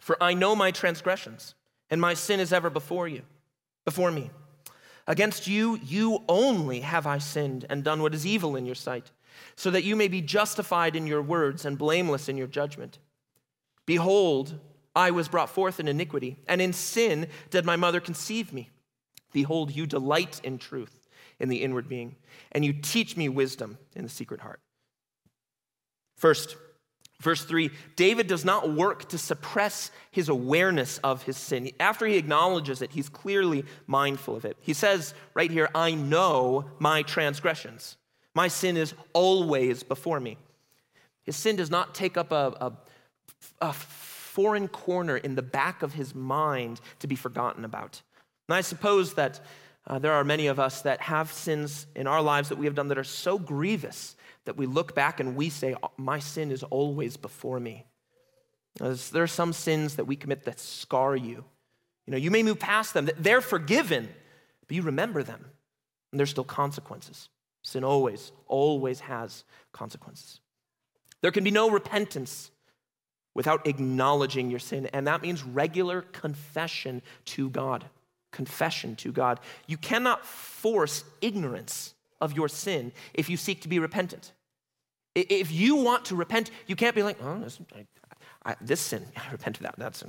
For 0.01 0.21
I 0.21 0.33
know 0.33 0.53
my 0.53 0.71
transgressions, 0.71 1.55
and 1.89 2.01
my 2.01 2.13
sin 2.13 2.41
is 2.41 2.51
ever 2.51 2.69
before 2.69 3.07
you, 3.07 3.21
before 3.85 4.11
me. 4.11 4.31
Against 5.07 5.47
you, 5.47 5.79
you 5.81 6.23
only 6.27 6.81
have 6.81 7.07
I 7.07 7.19
sinned 7.19 7.65
and 7.69 7.81
done 7.81 8.01
what 8.01 8.13
is 8.13 8.25
evil 8.25 8.57
in 8.57 8.65
your 8.65 8.75
sight 8.75 9.11
so 9.55 9.71
that 9.71 9.85
you 9.85 9.95
may 9.95 10.09
be 10.09 10.19
justified 10.19 10.97
in 10.97 11.07
your 11.07 11.21
words 11.21 11.63
and 11.63 11.77
blameless 11.77 12.27
in 12.27 12.35
your 12.35 12.47
judgment. 12.47 12.99
Behold, 13.85 14.59
I 14.93 15.11
was 15.11 15.29
brought 15.29 15.49
forth 15.49 15.79
in 15.79 15.87
iniquity, 15.87 16.35
and 16.49 16.61
in 16.61 16.73
sin 16.73 17.27
did 17.49 17.63
my 17.63 17.77
mother 17.77 18.01
conceive 18.01 18.51
me. 18.51 18.71
Behold, 19.33 19.75
you 19.75 19.85
delight 19.85 20.39
in 20.43 20.57
truth 20.57 21.07
in 21.39 21.49
the 21.49 21.63
inward 21.63 21.89
being, 21.89 22.15
and 22.51 22.63
you 22.63 22.71
teach 22.71 23.17
me 23.17 23.27
wisdom 23.27 23.77
in 23.95 24.03
the 24.03 24.09
secret 24.09 24.39
heart. 24.39 24.61
First, 26.15 26.55
verse 27.19 27.43
3 27.43 27.71
David 27.95 28.27
does 28.27 28.45
not 28.45 28.71
work 28.71 29.09
to 29.09 29.17
suppress 29.17 29.91
his 30.11 30.29
awareness 30.29 30.99
of 30.99 31.23
his 31.23 31.35
sin. 31.35 31.71
After 31.79 32.05
he 32.05 32.17
acknowledges 32.17 32.81
it, 32.81 32.91
he's 32.91 33.09
clearly 33.09 33.65
mindful 33.87 34.35
of 34.35 34.45
it. 34.45 34.57
He 34.61 34.73
says 34.73 35.13
right 35.33 35.51
here, 35.51 35.69
I 35.73 35.95
know 35.95 36.65
my 36.79 37.01
transgressions. 37.01 37.97
My 38.35 38.47
sin 38.47 38.77
is 38.77 38.93
always 39.13 39.83
before 39.83 40.19
me. 40.19 40.37
His 41.23 41.35
sin 41.35 41.55
does 41.55 41.69
not 41.69 41.95
take 41.95 42.17
up 42.17 42.31
a, 42.31 42.53
a, 42.59 42.73
a 43.61 43.73
foreign 43.73 44.67
corner 44.67 45.17
in 45.17 45.35
the 45.35 45.41
back 45.41 45.83
of 45.83 45.93
his 45.93 46.15
mind 46.15 46.81
to 46.99 47.07
be 47.07 47.15
forgotten 47.15 47.63
about. 47.63 48.01
And 48.47 48.55
I 48.55 48.61
suppose 48.61 49.13
that 49.15 49.39
uh, 49.85 49.99
there 49.99 50.13
are 50.13 50.23
many 50.23 50.47
of 50.47 50.59
us 50.59 50.81
that 50.81 51.01
have 51.01 51.31
sins 51.31 51.87
in 51.95 52.07
our 52.07 52.21
lives 52.21 52.49
that 52.49 52.57
we 52.57 52.65
have 52.65 52.75
done 52.75 52.87
that 52.87 52.97
are 52.97 53.03
so 53.03 53.37
grievous 53.37 54.15
that 54.45 54.57
we 54.57 54.65
look 54.65 54.95
back 54.95 55.19
and 55.19 55.35
we 55.35 55.49
say, 55.49 55.75
oh, 55.81 55.91
My 55.97 56.19
sin 56.19 56.51
is 56.51 56.63
always 56.63 57.17
before 57.17 57.59
me. 57.59 57.85
There 58.79 59.23
are 59.23 59.27
some 59.27 59.53
sins 59.53 59.97
that 59.97 60.05
we 60.05 60.15
commit 60.15 60.45
that 60.45 60.59
scar 60.59 61.15
you. 61.15 61.45
You 62.05 62.11
know, 62.11 62.17
you 62.17 62.31
may 62.31 62.43
move 62.43 62.59
past 62.59 62.93
them, 62.93 63.09
they're 63.17 63.41
forgiven, 63.41 64.09
but 64.67 64.75
you 64.75 64.81
remember 64.81 65.23
them, 65.23 65.45
and 66.11 66.19
there's 66.19 66.31
still 66.31 66.43
consequences. 66.43 67.29
Sin 67.61 67.83
always, 67.83 68.31
always 68.47 68.99
has 69.01 69.45
consequences. 69.71 70.41
There 71.21 71.31
can 71.31 71.45
be 71.45 71.51
no 71.51 71.69
repentance 71.69 72.51
without 73.33 73.65
acknowledging 73.67 74.49
your 74.49 74.59
sin. 74.59 74.87
And 74.87 75.07
that 75.07 75.21
means 75.21 75.43
regular 75.43 76.01
confession 76.01 77.01
to 77.25 77.49
God. 77.49 77.85
Confession 78.33 78.97
to 78.97 79.13
God. 79.13 79.39
You 79.67 79.77
cannot 79.77 80.25
force 80.25 81.05
ignorance 81.21 81.93
of 82.19 82.33
your 82.33 82.49
sin 82.49 82.91
if 83.13 83.29
you 83.29 83.37
seek 83.37 83.61
to 83.61 83.69
be 83.69 83.79
repentant. 83.79 84.33
If 85.15 85.51
you 85.51 85.75
want 85.77 86.05
to 86.05 86.15
repent, 86.15 86.51
you 86.67 86.75
can't 86.75 86.95
be 86.95 87.03
like, 87.03 87.17
oh, 87.21 87.39
this, 87.39 87.59
I, 87.73 87.85
I, 88.51 88.55
this 88.59 88.81
sin, 88.81 89.05
I 89.15 89.31
repent 89.31 89.57
of 89.57 89.63
that. 89.63 89.75
That's, 89.77 90.03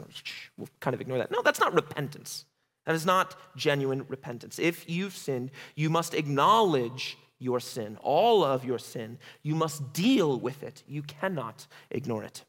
we'll 0.56 0.68
kind 0.80 0.94
of 0.94 1.00
ignore 1.00 1.18
that. 1.18 1.30
No, 1.30 1.42
that's 1.42 1.60
not 1.60 1.72
repentance. 1.72 2.46
That 2.86 2.94
is 2.94 3.06
not 3.06 3.36
genuine 3.56 4.04
repentance. 4.08 4.58
If 4.58 4.88
you've 4.88 5.16
sinned, 5.16 5.50
you 5.74 5.88
must 5.88 6.14
acknowledge 6.14 7.16
your 7.38 7.60
sin, 7.60 7.98
all 8.02 8.44
of 8.44 8.64
your 8.64 8.78
sin. 8.78 9.18
You 9.42 9.54
must 9.54 9.92
deal 9.92 10.38
with 10.38 10.62
it. 10.62 10.82
You 10.86 11.02
cannot 11.02 11.66
ignore 11.90 12.24
it. 12.24 12.44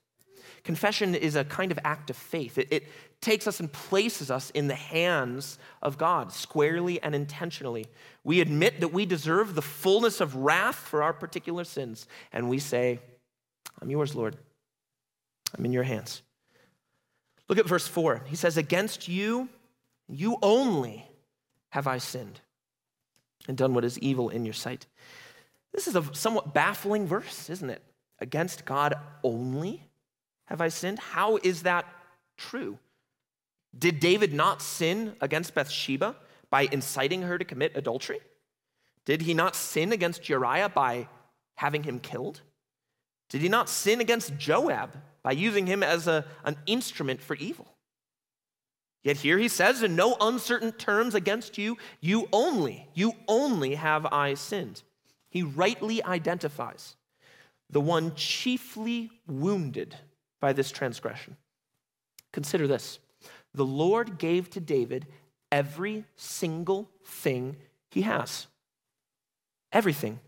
Confession 0.63 1.15
is 1.15 1.35
a 1.35 1.43
kind 1.43 1.71
of 1.71 1.79
act 1.83 2.09
of 2.09 2.15
faith. 2.15 2.57
It, 2.57 2.88
takes 3.21 3.47
us 3.47 3.60
and 3.60 3.71
places 3.71 4.30
us 4.30 4.49
in 4.51 4.67
the 4.67 4.75
hands 4.75 5.58
of 5.82 5.97
God, 5.97 6.32
squarely 6.32 7.01
and 7.01 7.15
intentionally. 7.15 7.88
We 8.23 8.41
admit 8.41 8.80
that 8.82 8.89
we 8.89 9.06
deserve 9.06 9.56
the 9.56 9.62
fullness 9.62 10.21
of 10.21 10.36
wrath 10.36 10.75
for 10.75 11.01
our 11.01 11.13
particular 11.13 11.63
sins, 11.63 12.08
and 12.32 12.49
we 12.49 12.60
say, 12.60 12.99
I'm 13.82 13.89
yours, 13.89 14.15
Lord. 14.15 14.38
I'm 15.58 15.65
in 15.65 15.73
your 15.73 15.84
hands. 15.84 16.21
Look 17.47 17.58
at 17.58 17.67
verse 17.67 17.88
4. 17.88 18.23
He 18.28 18.36
says, 18.36 18.58
Against 18.58 19.08
you, 19.08 19.49
you 20.08 20.38
only 20.41 21.08
have 21.69 21.88
I 21.88 21.97
sinned 21.97 22.41
and 23.47 23.58
done 23.58 23.73
what 23.73 23.86
is 23.86 23.99
evil 23.99 24.30
in 24.30 24.45
your 24.45 24.54
sight. 24.54 24.86
This 25.73 25.88
is 25.88 25.95
a 25.95 26.04
somewhat 26.13 26.54
baffling 26.54 27.06
verse, 27.06 27.49
isn't 27.49 27.69
it? 27.69 27.82
Against 28.19 28.65
God 28.65 28.95
only? 29.23 29.84
have 30.45 30.62
I 30.62 30.69
sinned? 30.69 30.99
How 30.99 31.38
is 31.38 31.63
that 31.63 31.86
true? 32.38 32.78
Did 33.77 33.99
David 33.99 34.33
not 34.33 34.61
sin 34.61 35.15
against 35.21 35.53
Bathsheba 35.53 36.15
by 36.49 36.67
inciting 36.71 37.23
her 37.23 37.38
to 37.38 37.45
commit 37.45 37.75
adultery? 37.75 38.19
Did 39.05 39.21
he 39.21 39.33
not 39.33 39.55
sin 39.55 39.91
against 39.91 40.29
Uriah 40.29 40.69
by 40.69 41.07
having 41.55 41.83
him 41.83 41.99
killed? 41.99 42.41
Did 43.29 43.41
he 43.41 43.49
not 43.49 43.69
sin 43.69 44.01
against 44.01 44.38
Joab 44.38 44.91
by 45.23 45.31
using 45.31 45.67
him 45.67 45.83
as 45.83 46.07
a, 46.07 46.25
an 46.43 46.57
instrument 46.65 47.21
for 47.21 47.35
evil? 47.35 47.67
Yet 49.03 49.17
here 49.17 49.38
he 49.38 49.47
says, 49.47 49.83
in 49.83 49.95
no 49.95 50.17
uncertain 50.19 50.71
terms 50.71 51.13
against 51.13 51.57
you, 51.57 51.77
you 52.01 52.27
only, 52.33 52.88
you 52.95 53.13
only 53.27 53.75
have 53.75 54.05
I 54.07 54.33
sinned. 54.33 54.81
He 55.29 55.43
rightly 55.43 56.03
identifies 56.03 56.95
the 57.69 57.81
one 57.81 58.15
chiefly 58.15 59.11
wounded 59.27 59.95
by 60.39 60.53
this 60.53 60.71
transgression. 60.71 61.38
Consider 62.31 62.67
this 62.67 62.99
the 63.56 63.65
Lord 63.65 64.18
gave 64.18 64.50
to 64.52 64.60
David 64.60 65.08
every 65.52 66.06
single 66.15 66.89
thing 67.06 67.58
he 67.89 68.02
has. 68.04 68.48
Everything. 69.72 70.20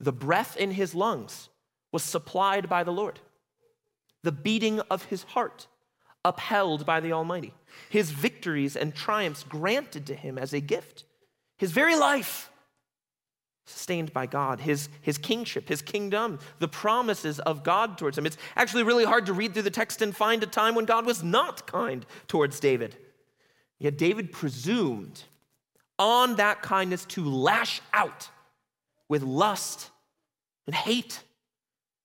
The 0.00 0.12
breath 0.12 0.56
in 0.56 0.72
his 0.72 0.94
lungs 0.94 1.48
was 1.92 2.02
supplied 2.02 2.68
by 2.68 2.82
the 2.82 2.92
Lord, 2.92 3.20
the 4.22 4.32
beating 4.32 4.80
of 4.90 5.04
his 5.04 5.22
heart 5.22 5.68
upheld 6.24 6.86
by 6.86 7.00
the 7.00 7.12
Almighty, 7.12 7.54
his 7.90 8.10
victories 8.10 8.76
and 8.76 8.94
triumphs 8.94 9.44
granted 9.44 10.06
to 10.06 10.14
him 10.14 10.38
as 10.38 10.52
a 10.52 10.60
gift, 10.60 11.04
his 11.58 11.70
very 11.70 11.96
life 11.96 12.50
sustained 13.66 14.12
by 14.12 14.26
God, 14.26 14.60
his, 14.60 14.88
his 15.00 15.16
kingship, 15.16 15.68
his 15.68 15.80
kingdom, 15.80 16.38
the 16.58 16.68
promises 16.68 17.40
of 17.40 17.64
God 17.64 17.96
towards 17.96 18.18
him. 18.18 18.26
It's 18.26 18.36
actually 18.56 18.82
really 18.82 19.04
hard 19.04 19.26
to 19.26 19.32
read 19.32 19.54
through 19.54 19.62
the 19.62 19.70
text 19.70 20.02
and 20.02 20.14
find 20.14 20.42
a 20.42 20.46
time 20.46 20.74
when 20.74 20.84
God 20.84 21.06
was 21.06 21.22
not 21.22 21.66
kind 21.66 22.04
towards 22.28 22.60
David. 22.60 22.96
Yet 23.78 23.96
David 23.96 24.32
presumed 24.32 25.22
on 25.98 26.36
that 26.36 26.62
kindness 26.62 27.04
to 27.06 27.24
lash 27.24 27.80
out 27.92 28.28
with 29.08 29.22
lust 29.22 29.90
and 30.66 30.74
hate. 30.74 31.22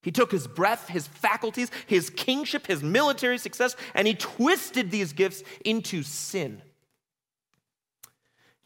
He 0.01 0.11
took 0.11 0.31
his 0.31 0.47
breath, 0.47 0.87
his 0.87 1.07
faculties, 1.07 1.71
his 1.85 2.09
kingship, 2.09 2.67
his 2.67 2.81
military 2.81 3.37
success, 3.37 3.75
and 3.93 4.07
he 4.07 4.13
twisted 4.13 4.91
these 4.91 5.11
gifts 5.11 5.43
into 5.65 6.03
sin. 6.03 6.61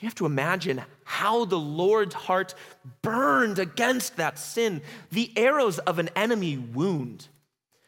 You 0.04 0.08
have 0.08 0.16
to 0.16 0.26
imagine 0.26 0.82
how 1.06 1.46
the 1.46 1.58
Lord's 1.58 2.13
heart 2.13 2.56
burned 3.02 3.58
against 3.58 4.18
that 4.18 4.38
sin. 4.38 4.82
The 5.12 5.32
arrows 5.38 5.80
of 5.80 5.98
an 5.98 6.10
enemy 6.13 6.58
wound, 6.58 7.30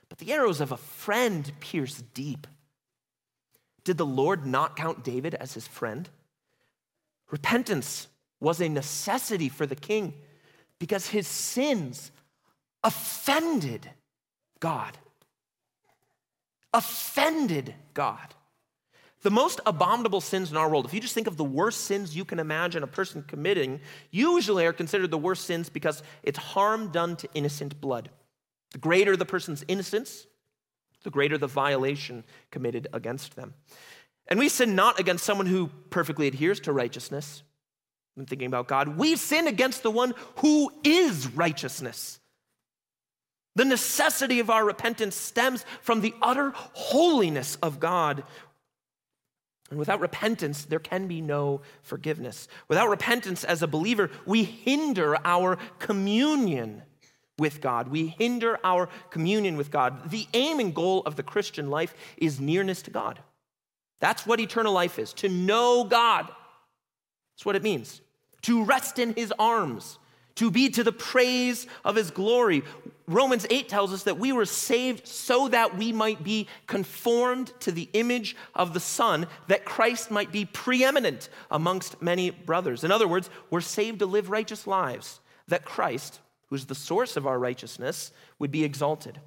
but 0.07 0.19
the 0.19 0.31
arrows 0.31 0.61
of 0.61 0.71
a 0.71 0.77
friend 0.77 1.51
pierce 1.59 2.01
deep. 2.13 2.47
Did 3.83 3.97
the 3.97 4.05
Lord 4.05 4.45
not 4.45 4.77
count 4.77 5.03
David 5.03 5.35
as 5.35 5.55
his 5.55 5.67
friend? 5.67 6.07
Repentance 7.31 8.07
was 8.39 8.61
a 8.61 8.69
necessity 8.69 9.49
for 9.49 9.65
the 9.65 9.75
king 9.75 10.13
because 10.79 11.09
his 11.09 11.27
sins 11.27 12.13
offended 12.81 13.89
God. 14.61 14.97
Offended 16.71 17.75
God. 17.93 18.33
The 19.25 19.31
most 19.31 19.59
abominable 19.65 20.21
sins 20.21 20.51
in 20.51 20.57
our 20.57 20.69
world, 20.69 20.85
if 20.85 20.93
you 20.93 20.99
just 20.99 21.15
think 21.15 21.25
of 21.25 21.35
the 21.35 21.43
worst 21.43 21.85
sins 21.85 22.15
you 22.15 22.25
can 22.25 22.37
imagine 22.37 22.83
a 22.83 22.87
person 22.87 23.23
committing, 23.27 23.79
usually 24.11 24.67
are 24.67 24.71
considered 24.71 25.09
the 25.09 25.17
worst 25.17 25.45
sins 25.45 25.67
because 25.67 26.03
it's 26.21 26.37
harm 26.37 26.91
done 26.91 27.15
to 27.15 27.29
innocent 27.33 27.81
blood. 27.81 28.11
The 28.73 28.77
greater 28.77 29.17
the 29.17 29.25
person's 29.25 29.65
innocence, 29.67 30.27
the 31.03 31.09
greater 31.09 31.39
the 31.39 31.47
violation 31.47 32.23
committed 32.51 32.87
against 32.93 33.35
them. 33.35 33.55
And 34.27 34.37
we 34.37 34.47
sin 34.47 34.75
not 34.75 34.99
against 34.99 35.25
someone 35.25 35.47
who 35.47 35.71
perfectly 35.89 36.27
adheres 36.27 36.59
to 36.59 36.71
righteousness. 36.71 37.41
I'm 38.15 38.27
thinking 38.27 38.45
about 38.45 38.67
God. 38.67 38.89
We 38.89 39.15
sin 39.15 39.47
against 39.47 39.81
the 39.81 39.89
one 39.89 40.13
who 40.35 40.71
is 40.83 41.29
righteousness. 41.29 42.19
The 43.55 43.65
necessity 43.65 44.39
of 44.39 44.51
our 44.51 44.63
repentance 44.63 45.15
stems 45.15 45.65
from 45.81 46.01
the 46.01 46.13
utter 46.21 46.51
holiness 46.53 47.55
of 47.63 47.79
God, 47.79 48.23
and 49.69 49.79
without 49.79 49.99
repentance, 49.99 50.65
there 50.65 50.79
can 50.79 51.07
be 51.07 51.21
no 51.21 51.61
forgiveness. 51.81 52.47
Without 52.67 52.89
repentance, 52.89 53.43
as 53.43 53.63
a 53.63 53.67
believer, 53.67 54.11
we 54.25 54.43
hinder 54.43 55.17
our 55.25 55.57
communion 55.79 56.83
with 57.37 57.61
God. 57.61 57.87
We 57.87 58.07
hinder 58.07 58.59
our 58.63 58.87
communion 59.09 59.57
with 59.57 59.71
God. 59.71 60.11
The 60.11 60.27
aim 60.33 60.59
and 60.59 60.73
goal 60.73 61.01
of 61.05 61.15
the 61.15 61.23
Christian 61.23 61.69
life 61.69 61.95
is 62.17 62.39
nearness 62.39 62.81
to 62.83 62.91
God. 62.91 63.19
That's 63.99 64.25
what 64.25 64.39
eternal 64.39 64.73
life 64.73 64.99
is 64.99 65.13
to 65.13 65.29
know 65.29 65.83
God. 65.83 66.27
That's 67.33 67.45
what 67.45 67.55
it 67.55 67.63
means. 67.63 68.01
To 68.43 68.63
rest 68.63 68.99
in 68.99 69.13
his 69.13 69.33
arms, 69.39 69.97
to 70.35 70.51
be 70.51 70.69
to 70.69 70.83
the 70.83 70.91
praise 70.91 71.65
of 71.83 71.95
his 71.95 72.11
glory. 72.11 72.63
Romans 73.07 73.45
8 73.49 73.69
tells 73.69 73.93
us 73.93 74.03
that 74.03 74.17
we 74.17 74.31
were 74.31 74.45
saved 74.45 75.07
so 75.07 75.47
that 75.47 75.77
we 75.77 75.91
might 75.91 76.23
be 76.23 76.47
conformed 76.67 77.53
to 77.61 77.71
the 77.71 77.89
image 77.93 78.35
of 78.53 78.73
the 78.73 78.79
Son, 78.79 79.27
that 79.47 79.65
Christ 79.65 80.11
might 80.11 80.31
be 80.31 80.45
preeminent 80.45 81.29
amongst 81.51 82.01
many 82.01 82.31
brothers. 82.31 82.83
In 82.83 82.91
other 82.91 83.07
words, 83.07 83.29
we're 83.49 83.61
saved 83.61 83.99
to 83.99 84.05
live 84.05 84.29
righteous 84.29 84.65
lives, 84.67 85.19
that 85.47 85.65
Christ, 85.65 86.19
who's 86.47 86.65
the 86.65 86.75
source 86.75 87.15
of 87.15 87.27
our 87.27 87.39
righteousness, 87.39 88.11
would 88.39 88.51
be 88.51 88.63
exalted. 88.63 89.19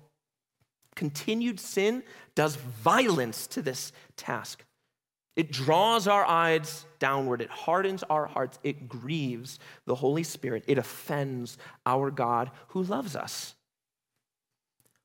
Continued 0.97 1.61
sin 1.61 2.03
does 2.35 2.57
violence 2.57 3.47
to 3.47 3.63
this 3.63 3.93
task. 4.17 4.65
It 5.39 5.53
draws 5.53 6.09
our 6.09 6.25
eyes 6.25 6.85
downward. 6.99 7.41
It 7.41 7.49
hardens 7.49 8.03
our 8.11 8.27
hearts. 8.27 8.59
It 8.65 8.89
grieves 8.89 9.61
the 9.87 9.95
Holy 9.95 10.25
Spirit. 10.25 10.65
It 10.67 10.79
offends 10.79 11.59
our 11.87 12.11
God 12.11 12.51
who 12.71 12.83
loves 12.83 13.15
us. 13.15 13.55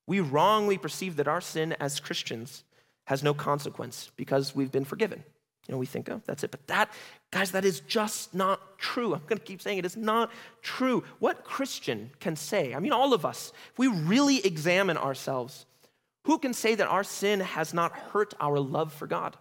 We 0.08 0.22
wrongly 0.22 0.80
perceive 0.80 1.18
that 1.18 1.28
our 1.28 1.40
sin 1.40 1.76
as 1.80 2.00
Christians 2.00 2.64
has 3.06 3.22
no 3.22 3.36
consequence 3.36 4.10
because 4.16 4.56
we've 4.56 4.72
been 4.72 4.86
forgiven. 4.86 5.24
You 5.68 5.74
know, 5.74 5.78
we 5.78 5.86
think, 5.86 6.10
oh, 6.10 6.20
that's 6.26 6.44
it. 6.44 6.50
But 6.50 6.66
that, 6.66 6.92
guys, 7.30 7.52
that 7.52 7.64
is 7.64 7.82
just 7.82 8.34
not 8.34 8.80
true. 8.80 9.14
I'm 9.14 9.22
going 9.28 9.38
to 9.38 9.46
keep 9.46 9.62
saying 9.62 9.78
it 9.78 9.86
is 9.86 9.96
not 9.96 10.32
true. 10.64 11.04
What 11.20 11.44
Christian 11.44 12.10
can 12.20 12.36
say, 12.36 12.74
I 12.74 12.80
mean, 12.80 12.92
all 12.92 13.14
of 13.14 13.24
us, 13.24 13.54
if 13.72 13.78
we 13.78 13.86
really 13.86 14.44
examine 14.44 14.98
ourselves, 14.98 15.68
who 16.26 16.40
can 16.40 16.56
say 16.56 16.74
that 16.74 16.88
our 16.88 17.04
sin 17.04 17.40
has 17.40 17.72
not 17.72 17.92
hurt 17.92 18.34
our 18.40 18.60
love 18.60 18.92
for 18.92 19.06
God? 19.06 19.38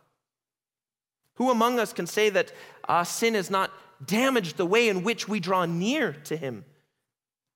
Who 1.35 1.51
among 1.51 1.79
us 1.79 1.93
can 1.93 2.07
say 2.07 2.31
that 2.31 2.53
uh, 2.89 3.05
sin 3.05 3.35
has 3.35 3.51
not 3.51 3.71
damaged 4.05 4.57
the 4.57 4.67
way 4.67 4.89
in 4.89 5.03
which 5.03 5.29
we 5.29 5.41
draw 5.41 5.65
near 5.65 6.13
to 6.25 6.37
Him? 6.37 6.65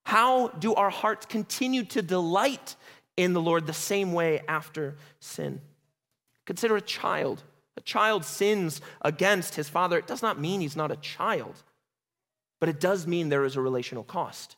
How 0.04 0.48
do 0.48 0.74
our 0.74 0.90
hearts 0.90 1.26
continue 1.26 1.84
to 1.86 2.02
delight 2.02 2.76
in 3.16 3.32
the 3.32 3.40
Lord 3.40 3.66
the 3.66 3.72
same 3.72 4.12
way 4.12 4.40
after 4.46 4.96
sin? 5.18 5.60
Consider 6.44 6.76
a 6.76 6.80
child. 6.80 7.42
A 7.76 7.80
child 7.80 8.24
sins 8.24 8.80
against 9.02 9.56
his 9.56 9.68
father. 9.68 9.98
It 9.98 10.06
does 10.06 10.22
not 10.22 10.40
mean 10.40 10.60
he's 10.60 10.76
not 10.76 10.90
a 10.90 10.96
child, 10.96 11.62
but 12.60 12.68
it 12.68 12.80
does 12.80 13.06
mean 13.06 13.28
there 13.28 13.44
is 13.44 13.56
a 13.56 13.60
relational 13.60 14.04
cost. 14.04 14.56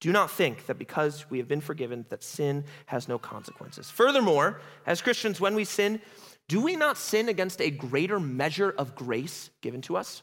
Do 0.00 0.12
not 0.12 0.30
think 0.30 0.66
that 0.66 0.78
because 0.78 1.28
we 1.28 1.38
have 1.38 1.48
been 1.48 1.60
forgiven 1.60 2.04
that 2.10 2.22
sin 2.22 2.64
has 2.86 3.08
no 3.08 3.18
consequences. 3.18 3.90
Furthermore, 3.90 4.60
as 4.86 5.02
Christians 5.02 5.40
when 5.40 5.56
we 5.56 5.64
sin, 5.64 6.00
do 6.48 6.62
we 6.62 6.76
not 6.76 6.96
sin 6.96 7.28
against 7.28 7.60
a 7.60 7.70
greater 7.70 8.18
measure 8.18 8.70
of 8.70 8.94
grace 8.94 9.50
given 9.60 9.82
to 9.82 9.96
us? 9.96 10.22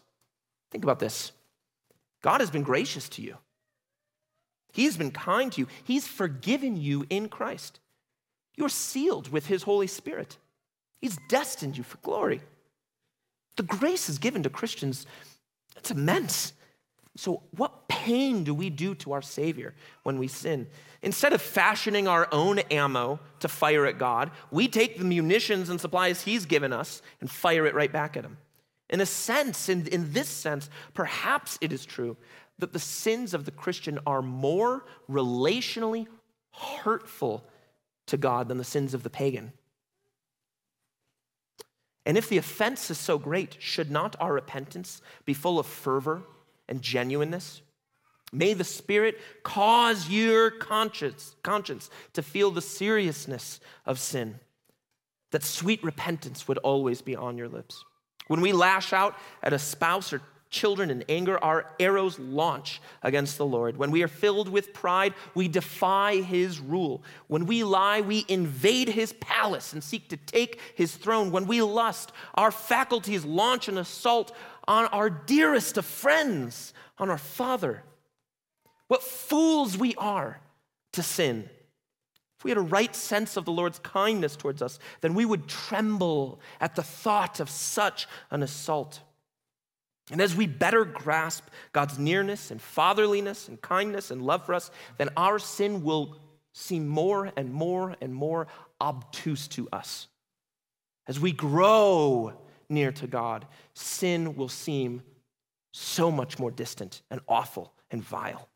Think 0.72 0.84
about 0.84 1.00
this. 1.00 1.32
God 2.22 2.42
has 2.42 2.50
been 2.50 2.64
gracious 2.64 3.08
to 3.10 3.22
you. 3.22 3.38
He's 4.74 4.98
been 4.98 5.12
kind 5.12 5.52
to 5.54 5.62
you. 5.62 5.68
He's 5.84 6.08
forgiven 6.08 6.76
you 6.76 7.06
in 7.10 7.30
Christ. 7.30 7.80
You're 8.58 8.70
sealed 8.70 9.30
with 9.30 9.46
His 9.46 9.64
Holy 9.64 9.88
Spirit. 9.88 10.38
He's 11.00 11.18
destined 11.30 11.78
you 11.78 11.84
for 11.84 11.98
glory. 11.98 12.42
The 13.58 13.64
grace 13.64 14.10
is 14.10 14.18
given 14.18 14.44
to 14.44 14.50
Christians, 14.50 15.06
it's 15.78 15.92
immense. 15.92 16.54
So, 17.18 17.44
what 17.52 17.88
pain 17.88 18.44
do 18.44 18.54
we 18.54 18.70
do 18.70 18.94
to 18.96 19.14
our 19.14 19.22
Savior 19.22 19.74
when 20.04 20.20
we 20.20 20.28
sin? 20.28 20.68
Instead 21.02 21.32
of 21.32 21.42
fashioning 21.42 22.08
our 22.08 22.28
own 22.32 22.60
ammo 22.60 23.20
to 23.40 23.48
fire 23.48 23.86
at 23.86 23.98
God, 23.98 24.32
we 24.52 24.68
take 24.68 24.98
the 24.98 25.06
munitions 25.06 25.70
and 25.70 25.80
supplies 25.80 26.24
He's 26.24 26.46
given 26.46 26.74
us 26.74 27.02
and 27.22 27.32
fire 27.32 27.66
it 27.66 27.74
right 27.74 27.92
back 27.92 28.18
at 28.18 28.26
Him. 28.26 28.38
In 28.90 29.00
a 29.00 29.06
sense, 29.06 29.70
in, 29.70 29.88
in 29.88 30.12
this 30.12 30.28
sense, 30.28 30.70
perhaps 30.94 31.58
it 31.62 31.72
is 31.72 31.86
true 31.86 32.18
that 32.60 32.74
the 32.74 32.80
sins 32.80 33.34
of 33.34 33.46
the 33.46 33.52
Christian 33.52 33.98
are 34.06 34.22
more 34.22 34.86
relationally 35.10 36.08
hurtful 36.52 37.46
to 38.08 38.18
God 38.18 38.50
than 38.50 38.58
the 38.58 38.64
sins 38.64 38.94
of 38.94 39.04
the 39.04 39.10
pagan. 39.10 39.54
And 42.06 42.18
if 42.18 42.30
the 42.30 42.38
offense 42.38 42.92
is 42.92 43.00
so 43.00 43.18
great, 43.18 43.56
should 43.60 43.90
not 43.90 44.16
our 44.20 44.34
repentance 44.34 45.02
be 45.24 45.34
full 45.34 45.58
of 45.58 45.66
fervor 45.66 46.24
and 46.68 46.82
genuineness? 46.82 47.62
May 48.32 48.54
the 48.54 48.64
Spirit 48.64 49.18
cause 49.44 50.10
your 50.10 50.52
conscience, 50.52 51.36
conscience 51.44 51.90
to 52.14 52.22
feel 52.22 52.52
the 52.52 52.62
seriousness 52.62 53.60
of 53.86 54.00
sin, 54.00 54.40
that 55.32 55.44
sweet 55.44 55.84
repentance 55.84 56.48
would 56.48 56.58
always 56.60 57.02
be 57.02 57.16
on 57.16 57.38
your 57.38 57.48
lips. 57.48 57.84
When 58.28 58.42
we 58.42 58.52
lash 58.52 58.94
out 58.94 59.16
at 59.44 59.54
a 59.54 59.60
spouse 59.60 60.12
or 60.12 60.22
children 60.56 60.90
in 60.90 61.04
anger, 61.10 61.38
our 61.44 61.68
arrows 61.80 62.18
launch 62.18 62.82
against 63.04 63.38
the 63.38 63.46
Lord. 63.46 63.76
When 63.78 63.92
we 63.92 64.02
are 64.02 64.08
filled 64.08 64.48
with 64.48 64.74
pride, 64.74 65.14
we 65.36 65.48
defy 65.50 66.22
his 66.22 66.60
rule. 66.60 67.04
When 67.28 67.46
we 67.46 67.64
lie, 67.64 68.02
we 68.02 68.26
invade 68.30 68.88
his 68.88 69.14
palace 69.20 69.74
and 69.74 69.84
seek 69.84 70.08
to 70.10 70.18
take 70.18 70.62
his 70.74 70.96
throne. 70.96 71.30
When 71.30 71.46
we 71.46 71.62
lust, 71.62 72.14
our 72.34 72.52
faculties 72.52 73.26
launch 73.26 73.68
an 73.68 73.78
assault 73.78 74.36
on 74.68 74.86
our 74.88 75.10
dearest 75.10 75.78
of 75.78 75.86
friends, 75.86 76.74
on 76.98 77.10
our 77.10 77.18
Father. 77.18 77.84
What 78.88 79.04
fools 79.04 79.78
we 79.78 79.94
are 79.96 80.40
to 80.94 81.04
sin. 81.04 81.50
If 82.38 82.44
we 82.46 82.52
had 82.52 82.58
a 82.58 82.62
right 82.62 82.96
sense 82.96 83.36
of 83.36 83.44
the 83.44 83.52
Lord's 83.52 83.80
kindness 83.80 84.38
towards 84.38 84.62
us, 84.62 84.80
then 85.02 85.14
we 85.14 85.26
would 85.26 85.48
tremble 85.48 86.40
at 86.62 86.76
the 86.76 86.84
thought 86.84 87.40
of 87.42 87.50
such 87.50 88.08
an 88.32 88.42
assault. 88.42 89.02
And 90.12 90.22
as 90.22 90.36
we 90.36 90.46
better 90.46 90.86
grasp 90.86 91.46
God's 91.72 91.98
nearness 91.98 92.52
and 92.52 92.62
fatherliness 92.62 93.50
and 93.50 93.60
kindness 93.62 94.12
and 94.12 94.22
love 94.22 94.46
for 94.46 94.54
us, 94.54 94.70
then 94.98 95.10
our 95.18 95.40
sin 95.40 95.84
will 95.84 96.18
seem 96.54 96.88
more 96.88 97.32
and 97.36 97.52
more 97.52 97.96
and 98.02 98.14
more 98.14 98.48
obtuse 98.80 99.48
to 99.50 99.68
us. 99.74 100.08
As 101.08 101.20
we 101.20 101.32
grow 101.32 102.34
near 102.70 102.92
to 102.94 103.08
God, 103.08 103.46
sin 103.74 104.36
will 104.36 104.50
seem 104.50 105.02
so 105.74 106.12
much 106.12 106.40
more 106.40 106.52
distant 106.52 107.02
and 107.12 107.20
awful 107.28 107.74
and 107.92 108.04
vile. 108.04 108.48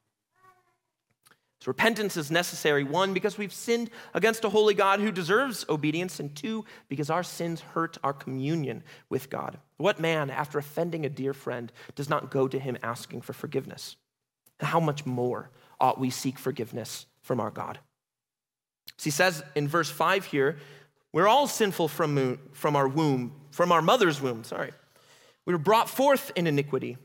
So 1.62 1.68
repentance 1.68 2.16
is 2.16 2.32
necessary, 2.32 2.86
one, 2.86 3.14
because 3.14 3.38
we've 3.38 3.52
sinned 3.52 3.90
against 4.14 4.46
a 4.46 4.50
holy 4.50 4.74
God 4.74 5.02
who 5.02 5.12
deserves 5.12 5.66
obedience, 5.68 6.20
and 6.20 6.34
two, 6.34 6.64
because 6.88 7.10
our 7.10 7.24
sins 7.24 7.60
hurt 7.60 7.98
our 8.02 8.14
communion 8.14 8.82
with 9.10 9.30
God. 9.30 9.58
What 9.76 10.00
man, 10.00 10.30
after 10.30 10.58
offending 10.58 11.06
a 11.06 11.10
dear 11.10 11.34
friend, 11.34 11.72
does 11.96 12.10
not 12.10 12.32
go 12.32 12.48
to 12.48 12.58
him 12.58 12.78
asking 12.82 13.22
for 13.22 13.34
forgiveness? 13.34 13.98
How 14.62 14.80
much 14.80 15.06
more 15.06 15.50
ought 15.82 16.00
we 16.00 16.10
seek 16.10 16.40
forgiveness 16.40 17.06
from 17.22 17.42
our 17.42 17.52
God? 17.52 17.80
So 18.98 19.04
he 19.04 19.12
says 19.12 19.44
in 19.54 19.68
verse 19.68 19.90
5 19.90 20.26
here, 20.26 20.60
we're 21.12 21.28
all 21.28 21.48
sinful 21.48 21.90
from, 21.90 22.40
from 22.54 22.78
our 22.78 22.88
womb, 22.88 23.34
from 23.52 23.74
our 23.74 23.82
mother's 23.82 24.22
womb, 24.22 24.46
sorry. 24.46 24.72
We 25.46 25.54
were 25.54 25.60
brought 25.60 25.90
forth 25.90 26.32
in 26.36 26.48
iniquity. 26.48 26.98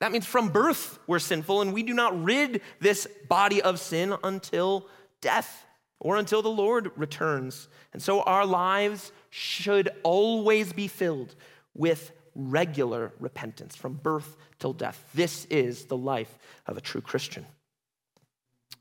That 0.00 0.12
means 0.12 0.26
from 0.26 0.48
birth 0.48 0.98
we're 1.06 1.18
sinful, 1.18 1.62
and 1.62 1.72
we 1.72 1.82
do 1.82 1.94
not 1.94 2.22
rid 2.22 2.60
this 2.80 3.06
body 3.28 3.62
of 3.62 3.78
sin 3.80 4.14
until 4.22 4.88
death 5.20 5.64
or 6.00 6.16
until 6.16 6.42
the 6.42 6.50
Lord 6.50 6.90
returns. 6.96 7.68
And 7.92 8.02
so 8.02 8.22
our 8.22 8.44
lives 8.44 9.12
should 9.30 9.88
always 10.02 10.72
be 10.72 10.88
filled 10.88 11.34
with 11.74 12.12
regular 12.34 13.12
repentance 13.20 13.76
from 13.76 13.94
birth 13.94 14.36
till 14.58 14.72
death. 14.72 15.02
This 15.14 15.44
is 15.46 15.86
the 15.86 15.96
life 15.96 16.38
of 16.66 16.76
a 16.76 16.80
true 16.80 17.00
Christian. 17.00 17.46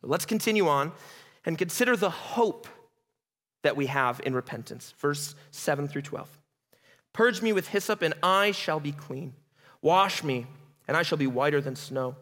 Let's 0.02 0.26
continue 0.26 0.68
on 0.68 0.92
and 1.46 1.58
consider 1.58 1.96
the 1.96 2.10
hope 2.10 2.68
that 3.64 3.78
we 3.78 3.86
have 3.86 4.20
in 4.26 4.34
repentance. 4.34 4.94
Verse 4.98 5.36
7 5.52 5.88
through 5.88 6.02
12. 6.02 6.28
Purge 7.14 7.42
me 7.42 7.54
with 7.54 7.70
hyssop, 7.70 8.02
and 8.02 8.14
I 8.22 8.52
shall 8.52 8.80
be 8.80 8.92
clean. 8.92 9.34
Wash 9.82 10.24
me 10.24 10.48
and 10.88 10.98
I 10.98 11.04
shall 11.04 11.18
be 11.18 11.28
whiter 11.28 11.62
than 11.62 11.76
snow. 11.76 12.16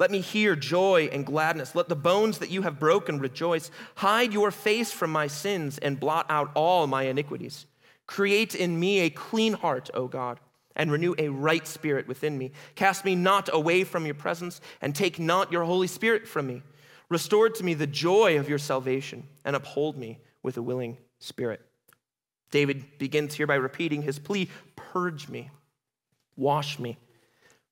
Let 0.00 0.10
me 0.10 0.20
hear 0.20 0.56
joy 0.56 1.10
and 1.12 1.26
gladness. 1.26 1.74
Let 1.74 1.90
the 1.90 1.94
bones 1.94 2.38
that 2.38 2.50
you 2.50 2.62
have 2.62 2.80
broken 2.80 3.18
rejoice. 3.18 3.70
Hide 3.96 4.32
your 4.32 4.50
face 4.50 4.90
from 4.90 5.12
my 5.12 5.26
sins 5.26 5.76
and 5.76 6.00
blot 6.00 6.24
out 6.30 6.50
all 6.54 6.86
my 6.86 7.02
iniquities. 7.02 7.66
Create 8.06 8.54
in 8.54 8.80
me 8.80 9.00
a 9.00 9.10
clean 9.10 9.52
heart, 9.52 9.90
O 9.92 10.08
God, 10.08 10.40
and 10.74 10.90
renew 10.90 11.14
a 11.18 11.28
right 11.28 11.66
spirit 11.66 12.08
within 12.08 12.38
me. 12.38 12.52
Cast 12.76 13.04
me 13.04 13.14
not 13.14 13.50
away 13.52 13.84
from 13.84 14.06
your 14.06 14.14
presence, 14.14 14.62
and 14.80 14.94
take 14.94 15.18
not 15.18 15.52
your 15.52 15.64
Holy 15.64 15.86
Spirit 15.86 16.26
from 16.26 16.46
me. 16.46 16.62
Restore 17.10 17.50
to 17.50 17.62
me 17.62 17.74
the 17.74 17.86
joy 17.86 18.38
of 18.38 18.48
your 18.48 18.58
salvation, 18.58 19.28
and 19.44 19.54
uphold 19.54 19.98
me 19.98 20.18
with 20.42 20.56
a 20.56 20.62
willing 20.62 20.96
spirit. 21.18 21.60
David 22.50 22.98
begins 22.98 23.34
here 23.34 23.46
by 23.46 23.56
repeating 23.56 24.00
his 24.00 24.18
plea 24.18 24.48
Purge 24.76 25.28
me, 25.28 25.50
wash 26.36 26.78
me 26.78 26.96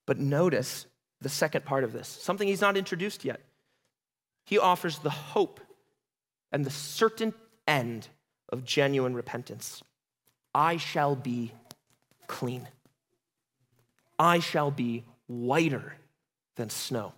but 0.08 0.18
notice 0.18 0.86
the 1.20 1.28
second 1.28 1.66
part 1.66 1.84
of 1.84 1.92
this, 1.92 2.08
something 2.08 2.48
he's 2.48 2.62
not 2.62 2.78
introduced 2.78 3.26
yet. 3.26 3.40
He 4.46 4.58
offers 4.58 5.00
the 5.00 5.10
hope 5.10 5.60
and 6.50 6.64
the 6.64 6.70
certain 6.70 7.34
end 7.66 8.08
of 8.48 8.64
genuine 8.64 9.12
repentance. 9.12 9.82
I 10.54 10.78
shall 10.78 11.14
be 11.14 11.52
clean. 12.26 12.68
I 14.18 14.38
shall 14.38 14.70
be 14.70 15.04
whiter 15.26 15.92
than 16.56 16.70
snow. 16.70 17.12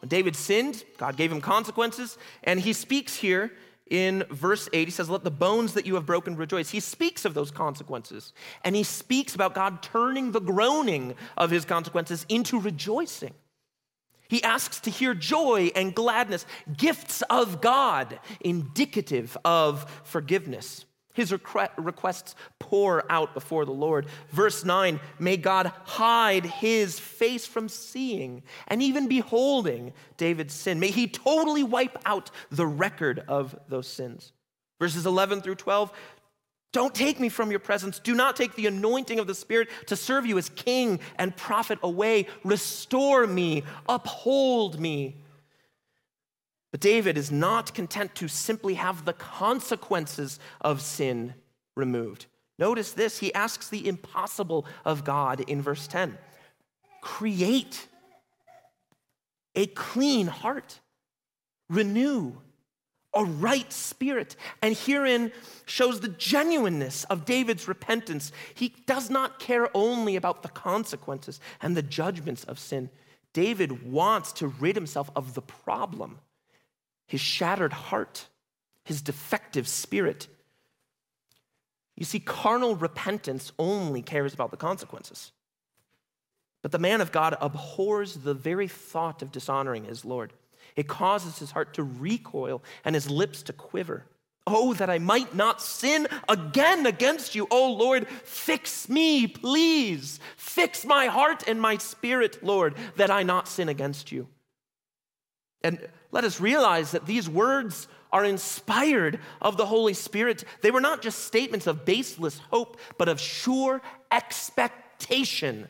When 0.00 0.08
David 0.08 0.34
sinned, 0.34 0.82
God 0.96 1.18
gave 1.18 1.30
him 1.30 1.42
consequences, 1.42 2.16
and 2.42 2.58
he 2.58 2.72
speaks 2.72 3.16
here 3.16 3.52
in 3.90 4.24
verse 4.30 4.68
8, 4.72 4.88
he 4.88 4.92
says, 4.92 5.10
Let 5.10 5.24
the 5.24 5.30
bones 5.30 5.74
that 5.74 5.86
you 5.86 5.94
have 5.94 6.06
broken 6.06 6.36
rejoice. 6.36 6.70
He 6.70 6.80
speaks 6.80 7.24
of 7.24 7.34
those 7.34 7.50
consequences. 7.50 8.32
And 8.64 8.74
he 8.74 8.82
speaks 8.82 9.34
about 9.34 9.54
God 9.54 9.82
turning 9.82 10.32
the 10.32 10.40
groaning 10.40 11.14
of 11.36 11.50
his 11.50 11.64
consequences 11.64 12.24
into 12.28 12.58
rejoicing. 12.58 13.34
He 14.28 14.42
asks 14.42 14.80
to 14.80 14.90
hear 14.90 15.14
joy 15.14 15.70
and 15.76 15.94
gladness, 15.94 16.46
gifts 16.76 17.22
of 17.28 17.60
God, 17.60 18.18
indicative 18.40 19.36
of 19.44 19.88
forgiveness. 20.02 20.86
His 21.14 21.32
requests 21.32 22.34
pour 22.58 23.10
out 23.10 23.34
before 23.34 23.64
the 23.64 23.72
Lord. 23.72 24.06
Verse 24.30 24.64
9 24.64 25.00
May 25.18 25.36
God 25.36 25.72
hide 25.84 26.44
his 26.44 26.98
face 26.98 27.46
from 27.46 27.68
seeing 27.68 28.42
and 28.68 28.82
even 28.82 29.08
beholding 29.08 29.92
David's 30.16 30.54
sin. 30.54 30.80
May 30.80 30.90
he 30.90 31.06
totally 31.06 31.62
wipe 31.62 31.96
out 32.04 32.30
the 32.50 32.66
record 32.66 33.24
of 33.28 33.56
those 33.68 33.86
sins. 33.86 34.32
Verses 34.80 35.06
11 35.06 35.40
through 35.40 35.54
12 35.54 35.92
don't 36.74 36.92
take 36.92 37.20
me 37.20 37.28
from 37.28 37.52
your 37.52 37.60
presence. 37.60 38.00
Do 38.00 38.16
not 38.16 38.34
take 38.34 38.56
the 38.56 38.66
anointing 38.66 39.20
of 39.20 39.28
the 39.28 39.34
Spirit 39.36 39.68
to 39.86 39.94
serve 39.94 40.26
you 40.26 40.36
as 40.38 40.48
king 40.48 40.98
and 41.14 41.34
prophet 41.36 41.78
away. 41.84 42.26
Restore 42.42 43.28
me, 43.28 43.62
uphold 43.88 44.80
me. 44.80 45.14
But 46.74 46.80
David 46.80 47.16
is 47.16 47.30
not 47.30 47.72
content 47.72 48.16
to 48.16 48.26
simply 48.26 48.74
have 48.74 49.04
the 49.04 49.12
consequences 49.12 50.40
of 50.60 50.82
sin 50.82 51.34
removed. 51.76 52.26
Notice 52.58 52.90
this 52.90 53.20
he 53.20 53.32
asks 53.32 53.68
the 53.68 53.86
impossible 53.86 54.66
of 54.84 55.04
God 55.04 55.42
in 55.42 55.62
verse 55.62 55.86
10 55.86 56.18
create 57.00 57.86
a 59.54 59.66
clean 59.66 60.26
heart, 60.26 60.80
renew 61.70 62.32
a 63.14 63.24
right 63.24 63.72
spirit. 63.72 64.34
And 64.60 64.76
herein 64.76 65.30
shows 65.66 66.00
the 66.00 66.08
genuineness 66.08 67.04
of 67.04 67.24
David's 67.24 67.68
repentance. 67.68 68.32
He 68.52 68.74
does 68.84 69.10
not 69.10 69.38
care 69.38 69.68
only 69.76 70.16
about 70.16 70.42
the 70.42 70.48
consequences 70.48 71.38
and 71.62 71.76
the 71.76 71.82
judgments 71.82 72.42
of 72.42 72.58
sin. 72.58 72.90
David 73.32 73.92
wants 73.92 74.32
to 74.32 74.48
rid 74.48 74.74
himself 74.74 75.08
of 75.14 75.34
the 75.34 75.42
problem 75.42 76.18
his 77.06 77.20
shattered 77.20 77.72
heart, 77.72 78.28
his 78.84 79.02
defective 79.02 79.68
spirit. 79.68 80.28
You 81.96 82.04
see, 82.04 82.20
carnal 82.20 82.74
repentance 82.74 83.52
only 83.58 84.02
cares 84.02 84.34
about 84.34 84.50
the 84.50 84.56
consequences. 84.56 85.32
But 86.62 86.72
the 86.72 86.78
man 86.78 87.00
of 87.00 87.12
God 87.12 87.36
abhors 87.40 88.14
the 88.14 88.34
very 88.34 88.68
thought 88.68 89.22
of 89.22 89.30
dishonoring 89.30 89.84
his 89.84 90.04
Lord. 90.04 90.32
It 90.76 90.88
causes 90.88 91.38
his 91.38 91.50
heart 91.50 91.74
to 91.74 91.82
recoil 91.82 92.62
and 92.84 92.94
his 92.94 93.10
lips 93.10 93.42
to 93.44 93.52
quiver. 93.52 94.06
Oh, 94.46 94.74
that 94.74 94.90
I 94.90 94.98
might 94.98 95.34
not 95.34 95.62
sin 95.62 96.06
again 96.28 96.84
against 96.84 97.34
you. 97.34 97.46
Oh, 97.50 97.72
Lord, 97.72 98.08
fix 98.08 98.88
me, 98.88 99.26
please. 99.26 100.20
Fix 100.36 100.84
my 100.84 101.06
heart 101.06 101.44
and 101.46 101.60
my 101.60 101.78
spirit, 101.78 102.42
Lord, 102.42 102.74
that 102.96 103.10
I 103.10 103.22
not 103.22 103.48
sin 103.48 103.68
against 103.68 104.12
you. 104.12 104.26
And 105.64 105.80
let 106.12 106.24
us 106.24 106.40
realize 106.40 106.90
that 106.90 107.06
these 107.06 107.28
words 107.28 107.88
are 108.12 108.24
inspired 108.24 109.18
of 109.40 109.56
the 109.56 109.66
Holy 109.66 109.94
Spirit. 109.94 110.44
They 110.60 110.70
were 110.70 110.80
not 110.80 111.02
just 111.02 111.24
statements 111.24 111.66
of 111.66 111.86
baseless 111.86 112.38
hope, 112.50 112.78
but 112.98 113.08
of 113.08 113.18
sure 113.18 113.80
expectation. 114.12 115.66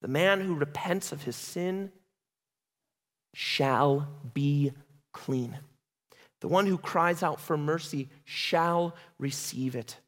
The 0.00 0.08
man 0.08 0.40
who 0.40 0.54
repents 0.54 1.12
of 1.12 1.22
his 1.22 1.36
sin 1.36 1.92
shall 3.34 4.08
be 4.32 4.72
clean. 5.12 5.58
The 6.40 6.48
one 6.48 6.66
who 6.66 6.78
cries 6.78 7.22
out 7.22 7.40
for 7.40 7.56
mercy 7.56 8.08
shall 8.24 8.96
receive 9.18 9.76
it. 9.76 9.98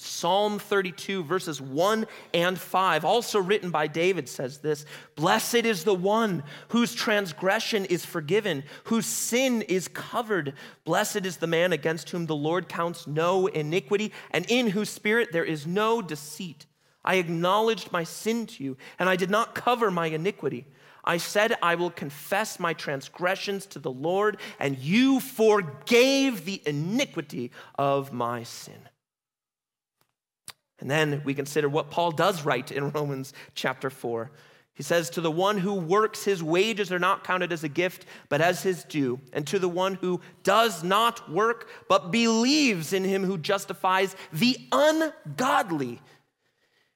Psalm 0.00 0.60
32, 0.60 1.24
verses 1.24 1.60
1 1.60 2.06
and 2.32 2.56
5, 2.56 3.04
also 3.04 3.40
written 3.40 3.72
by 3.72 3.88
David, 3.88 4.28
says 4.28 4.58
this 4.58 4.86
Blessed 5.16 5.56
is 5.56 5.82
the 5.82 5.92
one 5.92 6.44
whose 6.68 6.94
transgression 6.94 7.84
is 7.84 8.04
forgiven, 8.04 8.62
whose 8.84 9.06
sin 9.06 9.60
is 9.62 9.88
covered. 9.88 10.54
Blessed 10.84 11.26
is 11.26 11.38
the 11.38 11.48
man 11.48 11.72
against 11.72 12.10
whom 12.10 12.26
the 12.26 12.36
Lord 12.36 12.68
counts 12.68 13.08
no 13.08 13.48
iniquity, 13.48 14.12
and 14.30 14.46
in 14.48 14.68
whose 14.68 14.88
spirit 14.88 15.32
there 15.32 15.44
is 15.44 15.66
no 15.66 16.00
deceit. 16.00 16.66
I 17.04 17.16
acknowledged 17.16 17.90
my 17.90 18.04
sin 18.04 18.46
to 18.46 18.62
you, 18.62 18.76
and 19.00 19.08
I 19.08 19.16
did 19.16 19.30
not 19.30 19.56
cover 19.56 19.90
my 19.90 20.06
iniquity. 20.06 20.64
I 21.02 21.16
said, 21.16 21.56
I 21.60 21.74
will 21.74 21.90
confess 21.90 22.60
my 22.60 22.72
transgressions 22.72 23.66
to 23.66 23.80
the 23.80 23.90
Lord, 23.90 24.36
and 24.60 24.78
you 24.78 25.18
forgave 25.18 26.44
the 26.44 26.62
iniquity 26.64 27.50
of 27.76 28.12
my 28.12 28.44
sin. 28.44 28.78
And 30.80 30.90
then 30.90 31.22
we 31.24 31.34
consider 31.34 31.68
what 31.68 31.90
Paul 31.90 32.12
does 32.12 32.44
write 32.44 32.70
in 32.70 32.90
Romans 32.92 33.32
chapter 33.54 33.90
4. 33.90 34.30
He 34.74 34.82
says, 34.84 35.10
To 35.10 35.20
the 35.20 35.30
one 35.30 35.58
who 35.58 35.74
works, 35.74 36.24
his 36.24 36.42
wages 36.42 36.92
are 36.92 37.00
not 37.00 37.24
counted 37.24 37.52
as 37.52 37.64
a 37.64 37.68
gift, 37.68 38.06
but 38.28 38.40
as 38.40 38.62
his 38.62 38.84
due. 38.84 39.20
And 39.32 39.46
to 39.48 39.58
the 39.58 39.68
one 39.68 39.94
who 39.94 40.20
does 40.44 40.84
not 40.84 41.30
work, 41.30 41.68
but 41.88 42.12
believes 42.12 42.92
in 42.92 43.02
him 43.02 43.24
who 43.24 43.38
justifies 43.38 44.14
the 44.32 44.56
ungodly, 44.70 46.00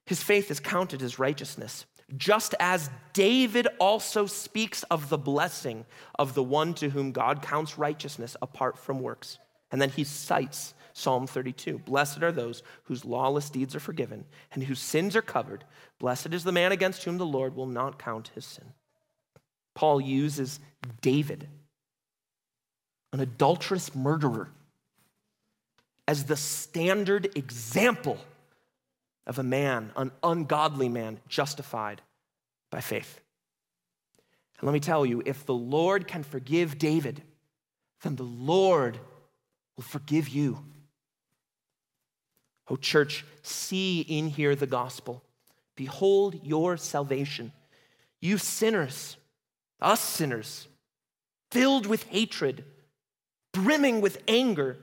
his 0.07 0.23
faith 0.23 0.51
is 0.51 0.61
counted 0.61 1.03
as 1.03 1.19
righteousness 1.19 1.87
just 2.17 2.55
as 2.61 2.91
David 3.13 3.67
also 3.79 4.27
speaks 4.27 4.83
of 4.85 5.09
the 5.09 5.19
blessing 5.19 5.87
of 6.19 6.35
the 6.35 6.43
one 6.43 6.75
to 6.75 6.91
whom 6.91 7.13
God 7.13 7.43
counts 7.43 7.79
righteousness 7.79 8.37
apart 8.43 8.79
from 8.79 9.01
works. 9.01 9.39
And 9.71 9.81
then 9.81 9.91
he 9.91 10.05
cites 10.05 10.75
Psalm 10.93 11.27
32 11.27 11.79
Blessed 11.79 12.23
are 12.23 12.33
those 12.33 12.63
whose 12.85 13.05
lawless 13.05 13.51
deeds 13.51 13.75
are 13.75 13.81
forgiven 13.81 14.25
and 14.53 14.65
whose 14.65 14.81
sins 14.81 15.17
are 15.17 15.23
covered. 15.23 15.65
Blessed 15.99 16.33
is 16.33 16.45
the 16.45 16.53
man 16.53 16.73
against 16.73 17.05
whom 17.05 17.19
the 17.19 17.27
Lord 17.27 17.57
will 17.57 17.67
not 17.67 17.99
count 17.99 18.31
his 18.35 18.45
sin. 18.45 18.73
Paul 19.75 20.01
uses 20.01 20.61
David, 21.01 21.49
an 23.13 23.21
adulterous 23.21 23.95
murderer, 23.95 24.51
as 26.07 26.25
the 26.25 26.37
standard 26.37 27.37
example 27.37 28.19
of 29.27 29.39
a 29.39 29.43
man, 29.43 29.93
an 29.97 30.11
ungodly 30.23 30.89
man, 30.89 31.21
justified 31.29 32.03
by 32.71 32.81
faith. 32.81 33.21
And 34.59 34.67
let 34.67 34.75
me 34.75 34.81
tell 34.81 35.07
you, 35.07 35.23
if 35.25 35.47
the 35.47 35.55
Lord 35.55 36.07
can 36.07 36.23
forgive 36.23 36.79
David, 36.79 37.23
then 38.03 38.17
the 38.17 38.25
Lord 38.25 38.99
will 39.77 39.85
forgive 39.85 40.29
you. 40.29 40.65
Oh, 42.69 42.77
church, 42.77 43.25
see 43.43 44.01
in 44.01 44.29
here 44.29 44.55
the 44.55 44.67
gospel. 44.67 45.23
Behold 45.77 46.41
your 46.45 46.77
salvation. 46.77 47.53
You 48.21 48.39
sinners, 48.39 49.17
us 49.81 50.01
sinners, 50.01 50.69
filled 51.51 51.87
with 51.87 52.05
hatred, 52.05 52.65
brimming 53.53 54.01
with 54.01 54.23
anger, 54.29 54.79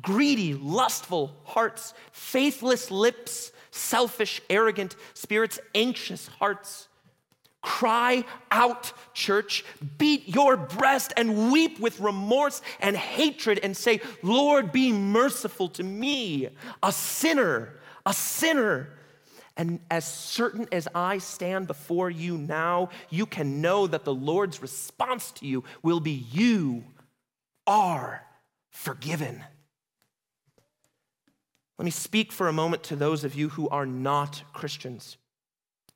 greedy, 0.00 0.54
lustful 0.54 1.36
hearts, 1.44 1.94
faithless 2.12 2.90
lips, 2.90 3.52
selfish, 3.70 4.40
arrogant 4.50 4.96
spirits, 5.14 5.58
anxious 5.74 6.26
hearts. 6.26 6.88
Cry 7.66 8.24
out, 8.52 8.92
church. 9.12 9.64
Beat 9.98 10.28
your 10.28 10.56
breast 10.56 11.12
and 11.16 11.50
weep 11.50 11.80
with 11.80 11.98
remorse 11.98 12.62
and 12.78 12.96
hatred 12.96 13.58
and 13.60 13.76
say, 13.76 14.00
Lord, 14.22 14.70
be 14.70 14.92
merciful 14.92 15.68
to 15.70 15.82
me, 15.82 16.48
a 16.80 16.92
sinner, 16.92 17.80
a 18.06 18.14
sinner. 18.14 18.90
And 19.56 19.80
as 19.90 20.06
certain 20.06 20.68
as 20.70 20.86
I 20.94 21.18
stand 21.18 21.66
before 21.66 22.08
you 22.08 22.38
now, 22.38 22.90
you 23.10 23.26
can 23.26 23.60
know 23.60 23.88
that 23.88 24.04
the 24.04 24.14
Lord's 24.14 24.62
response 24.62 25.32
to 25.32 25.46
you 25.46 25.64
will 25.82 25.98
be, 25.98 26.24
You 26.30 26.84
are 27.66 28.22
forgiven. 28.70 29.42
Let 31.78 31.84
me 31.84 31.90
speak 31.90 32.30
for 32.30 32.46
a 32.46 32.52
moment 32.52 32.84
to 32.84 32.96
those 32.96 33.24
of 33.24 33.34
you 33.34 33.48
who 33.48 33.68
are 33.70 33.86
not 33.86 34.44
Christians, 34.52 35.16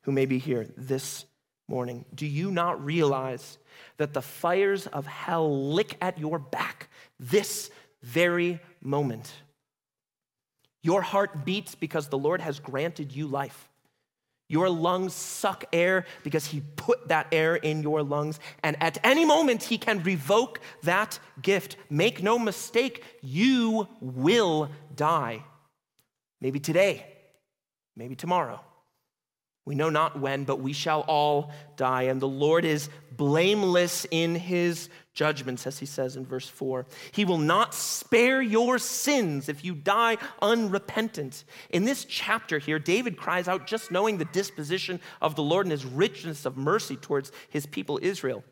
who 0.01 0.11
may 0.11 0.25
be 0.25 0.37
here 0.37 0.67
this 0.75 1.27
morning. 1.71 2.05
Do 2.13 2.27
you 2.27 2.51
not 2.51 2.83
realize 2.83 3.57
that 3.97 4.13
the 4.13 4.21
fires 4.21 4.85
of 4.87 5.07
hell 5.07 5.71
lick 5.71 5.97
at 6.01 6.19
your 6.19 6.37
back 6.37 6.89
this 7.19 7.71
very 8.03 8.59
moment? 8.81 9.31
Your 10.83 11.01
heart 11.01 11.45
beats 11.45 11.73
because 11.73 12.09
the 12.09 12.17
Lord 12.17 12.41
has 12.41 12.59
granted 12.59 13.15
you 13.15 13.25
life. 13.25 13.69
Your 14.49 14.69
lungs 14.69 15.13
suck 15.13 15.63
air 15.71 16.05
because 16.23 16.45
He 16.45 16.61
put 16.75 17.07
that 17.07 17.27
air 17.31 17.55
in 17.55 17.81
your 17.81 18.03
lungs. 18.03 18.37
And 18.63 18.75
at 18.83 18.97
any 19.01 19.23
moment, 19.23 19.63
He 19.63 19.77
can 19.77 20.03
revoke 20.03 20.59
that 20.83 21.19
gift. 21.41 21.77
Make 21.89 22.21
no 22.21 22.37
mistake, 22.37 23.03
you 23.21 23.87
will 24.01 24.69
die. 24.93 25.45
Maybe 26.41 26.59
today, 26.59 27.05
maybe 27.95 28.15
tomorrow. 28.15 28.59
We 29.65 29.75
know 29.75 29.89
not 29.89 30.19
when, 30.19 30.43
but 30.43 30.59
we 30.59 30.73
shall 30.73 31.01
all 31.01 31.51
die. 31.75 32.03
And 32.03 32.19
the 32.19 32.27
Lord 32.27 32.65
is 32.65 32.89
blameless 33.15 34.07
in 34.09 34.33
his 34.33 34.89
judgments, 35.13 35.67
as 35.67 35.77
he 35.77 35.85
says 35.85 36.15
in 36.15 36.25
verse 36.25 36.47
4. 36.47 36.87
He 37.11 37.25
will 37.25 37.37
not 37.37 37.75
spare 37.75 38.41
your 38.41 38.79
sins 38.79 39.49
if 39.49 39.63
you 39.63 39.75
die 39.75 40.17
unrepentant. 40.41 41.43
In 41.69 41.85
this 41.85 42.05
chapter 42.05 42.57
here, 42.57 42.79
David 42.79 43.17
cries 43.17 43.47
out 43.47 43.67
just 43.67 43.91
knowing 43.91 44.17
the 44.17 44.25
disposition 44.25 44.99
of 45.21 45.35
the 45.35 45.43
Lord 45.43 45.67
and 45.67 45.71
his 45.71 45.85
richness 45.85 46.45
of 46.45 46.57
mercy 46.57 46.95
towards 46.95 47.31
his 47.49 47.67
people 47.67 47.99
Israel. 48.01 48.43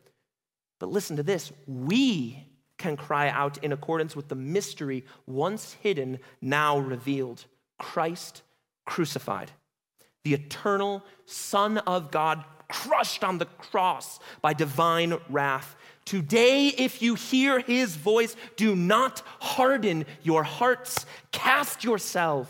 But 0.78 0.90
listen 0.90 1.16
to 1.16 1.22
this 1.22 1.52
we 1.66 2.46
can 2.78 2.96
cry 2.96 3.28
out 3.28 3.58
in 3.58 3.72
accordance 3.72 4.16
with 4.16 4.28
the 4.28 4.34
mystery 4.34 5.04
once 5.26 5.74
hidden, 5.74 6.18
now 6.40 6.78
revealed 6.78 7.44
Christ 7.78 8.42
crucified, 8.86 9.50
the 10.24 10.34
eternal 10.34 11.02
Son 11.26 11.78
of 11.78 12.10
God 12.10 12.44
crushed 12.68 13.24
on 13.24 13.38
the 13.38 13.46
cross 13.46 14.20
by 14.42 14.52
divine 14.52 15.18
wrath 15.28 15.76
Today, 16.10 16.66
if 16.68 17.02
you 17.02 17.14
hear 17.14 17.60
his 17.60 17.94
voice, 17.94 18.34
do 18.56 18.74
not 18.74 19.22
harden 19.38 20.06
your 20.24 20.42
hearts. 20.42 21.06
Cast 21.30 21.84
yourself 21.84 22.48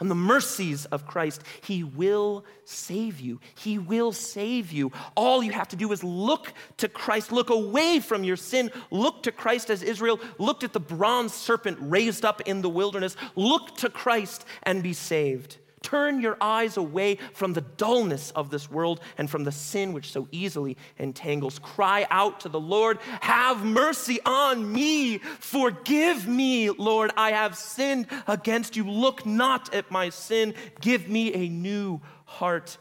on 0.00 0.08
the 0.08 0.16
mercies 0.16 0.84
of 0.86 1.06
Christ. 1.06 1.42
He 1.62 1.84
will 1.84 2.44
save 2.64 3.20
you. 3.20 3.38
He 3.56 3.78
will 3.78 4.10
save 4.10 4.72
you. 4.72 4.90
All 5.14 5.44
you 5.44 5.52
have 5.52 5.68
to 5.68 5.76
do 5.76 5.92
is 5.92 6.02
look 6.02 6.52
to 6.78 6.88
Christ, 6.88 7.30
look 7.30 7.50
away 7.50 8.00
from 8.00 8.24
your 8.24 8.36
sin, 8.36 8.70
look 8.90 9.22
to 9.22 9.30
Christ 9.30 9.70
as 9.70 9.84
Israel 9.84 10.18
looked 10.38 10.64
at 10.64 10.72
the 10.72 10.80
bronze 10.80 11.32
serpent 11.32 11.78
raised 11.80 12.24
up 12.24 12.40
in 12.48 12.62
the 12.62 12.68
wilderness. 12.68 13.16
Look 13.36 13.76
to 13.76 13.90
Christ 13.90 14.44
and 14.64 14.82
be 14.82 14.92
saved. 14.92 15.58
Turn 15.82 16.20
your 16.20 16.36
eyes 16.40 16.76
away 16.76 17.16
from 17.32 17.52
the 17.52 17.60
dullness 17.60 18.30
of 18.32 18.50
this 18.50 18.70
world 18.70 19.00
and 19.16 19.30
from 19.30 19.44
the 19.44 19.52
sin 19.52 19.92
which 19.92 20.10
so 20.10 20.28
easily 20.32 20.76
entangles. 20.98 21.58
Cry 21.58 22.06
out 22.10 22.40
to 22.40 22.48
the 22.48 22.60
Lord, 22.60 22.98
Have 23.20 23.64
mercy 23.64 24.18
on 24.24 24.72
me. 24.72 25.18
Forgive 25.18 26.26
me, 26.26 26.70
Lord. 26.70 27.10
I 27.16 27.32
have 27.32 27.56
sinned 27.56 28.06
against 28.26 28.76
you. 28.76 28.84
Look 28.84 29.24
not 29.24 29.72
at 29.74 29.90
my 29.90 30.10
sin. 30.10 30.54
Give 30.80 31.08
me 31.08 31.34
a 31.34 31.48
new 31.48 32.00
heart. 32.24 32.78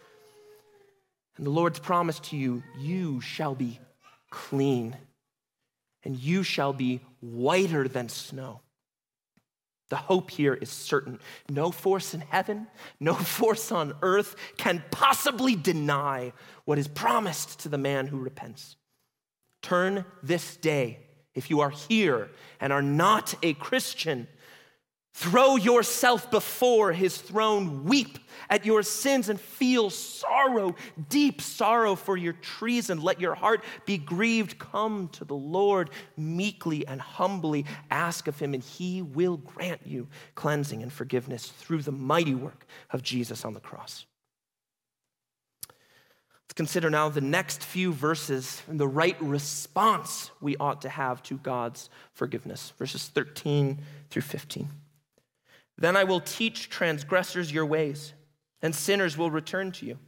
And 1.38 1.46
the 1.46 1.52
Lord's 1.52 1.80
promise 1.80 2.20
to 2.22 2.38
you, 2.38 2.64
You 2.78 3.22
shall 3.22 3.54
be 3.54 3.80
clean, 4.30 4.96
and 6.04 6.18
you 6.18 6.44
shall 6.44 6.74
be 6.74 7.02
whiter 7.22 7.88
than 7.88 8.10
snow. 8.10 8.62
The 9.90 9.96
hope 9.96 10.32
here 10.32 10.54
is 10.54 10.70
certain. 10.70 11.20
No 11.50 11.72
force 11.72 12.14
in 12.14 12.22
heaven, 12.22 12.68
no 13.00 13.14
force 13.14 13.72
on 13.72 13.96
earth 14.02 14.36
can 14.58 14.84
possibly 14.92 15.56
deny 15.56 16.34
what 16.66 16.78
is 16.78 16.88
promised 16.88 17.60
to 17.60 17.70
the 17.70 17.78
man 17.78 18.08
who 18.08 18.20
repents. 18.20 18.76
Turn 19.62 20.06
this 20.22 20.58
day, 20.58 21.00
if 21.34 21.50
you 21.50 21.62
are 21.62 21.70
here 21.70 22.30
and 22.60 22.74
are 22.74 22.82
not 22.82 23.36
a 23.44 23.54
Christian, 23.54 24.28
Throw 25.18 25.56
yourself 25.56 26.30
before 26.30 26.94
his 26.94 27.18
throne, 27.18 27.86
weep 27.86 28.20
at 28.52 28.68
your 28.68 28.84
sins, 28.84 29.30
and 29.30 29.42
feel 29.42 29.90
sorrow, 29.90 30.76
deep 31.10 31.42
sorrow 31.42 31.96
for 31.96 32.16
your 32.16 32.34
treason. 32.34 33.02
Let 33.02 33.20
your 33.20 33.34
heart 33.34 33.64
be 33.88 33.98
grieved. 33.98 34.60
Come 34.60 35.08
to 35.14 35.26
the 35.26 35.34
Lord 35.34 35.90
meekly 36.18 36.86
and 36.86 37.02
humbly. 37.02 37.66
Ask 37.90 38.28
of 38.28 38.38
him, 38.38 38.54
and 38.54 38.62
he 38.62 39.02
will 39.02 39.38
grant 39.38 39.82
you 39.88 40.08
cleansing 40.36 40.84
and 40.84 40.94
forgiveness 40.94 41.48
through 41.48 41.82
the 41.82 41.92
mighty 41.92 42.36
work 42.36 42.68
of 42.92 43.02
Jesus 43.02 43.44
on 43.44 43.56
the 43.56 43.60
cross. 43.60 44.06
Let's 45.68 46.54
consider 46.54 46.92
now 46.92 47.10
the 47.10 47.22
next 47.22 47.64
few 47.64 47.92
verses 47.92 48.62
and 48.68 48.80
the 48.80 48.88
right 48.88 49.20
response 49.20 50.30
we 50.42 50.56
ought 50.58 50.84
to 50.84 50.90
have 50.90 51.24
to 51.24 51.40
God's 51.40 51.90
forgiveness. 52.14 52.72
Verses 52.78 53.08
13 53.08 53.80
through 54.12 54.22
15. 54.22 54.70
Then 55.78 55.96
I 55.96 56.04
will 56.04 56.20
teach 56.20 56.70
transgressors 56.70 57.52
your 57.52 57.66
ways, 57.66 58.14
and 58.62 58.74
sinners 58.74 59.18
will 59.18 59.32
return 59.32 59.72
to 59.74 59.86
you. 59.86 60.00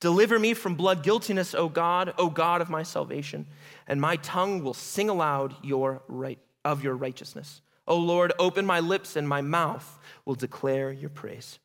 Deliver 0.00 0.38
me 0.38 0.54
from 0.54 0.74
blood 0.74 1.02
guiltiness, 1.02 1.54
O 1.54 1.68
God, 1.68 2.14
O 2.18 2.30
God 2.30 2.60
of 2.60 2.70
my 2.70 2.82
salvation, 2.82 3.46
and 3.86 4.00
my 4.00 4.16
tongue 4.16 4.62
will 4.62 4.74
sing 4.74 5.08
aloud 5.08 5.54
your 5.64 6.02
right, 6.06 6.38
of 6.64 6.84
your 6.84 6.94
righteousness. 6.94 7.62
O 7.86 7.96
Lord, 7.96 8.32
open 8.38 8.66
my 8.66 8.80
lips, 8.80 9.16
and 9.16 9.28
my 9.28 9.40
mouth 9.40 9.98
will 10.24 10.34
declare 10.34 10.92
your 10.92 11.10
praise. 11.10 11.58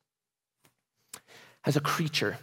As 1.66 1.76
a 1.76 1.82
creature, 1.82 2.38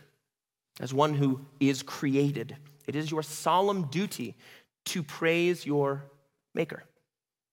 as 0.80 0.94
one 0.94 1.14
who 1.14 1.40
is 1.58 1.82
created, 1.82 2.56
it 2.86 2.94
is 2.94 3.10
your 3.10 3.22
solemn 3.22 3.86
duty 3.86 4.36
to 4.86 5.02
praise 5.02 5.64
your 5.64 6.04
Maker. 6.54 6.82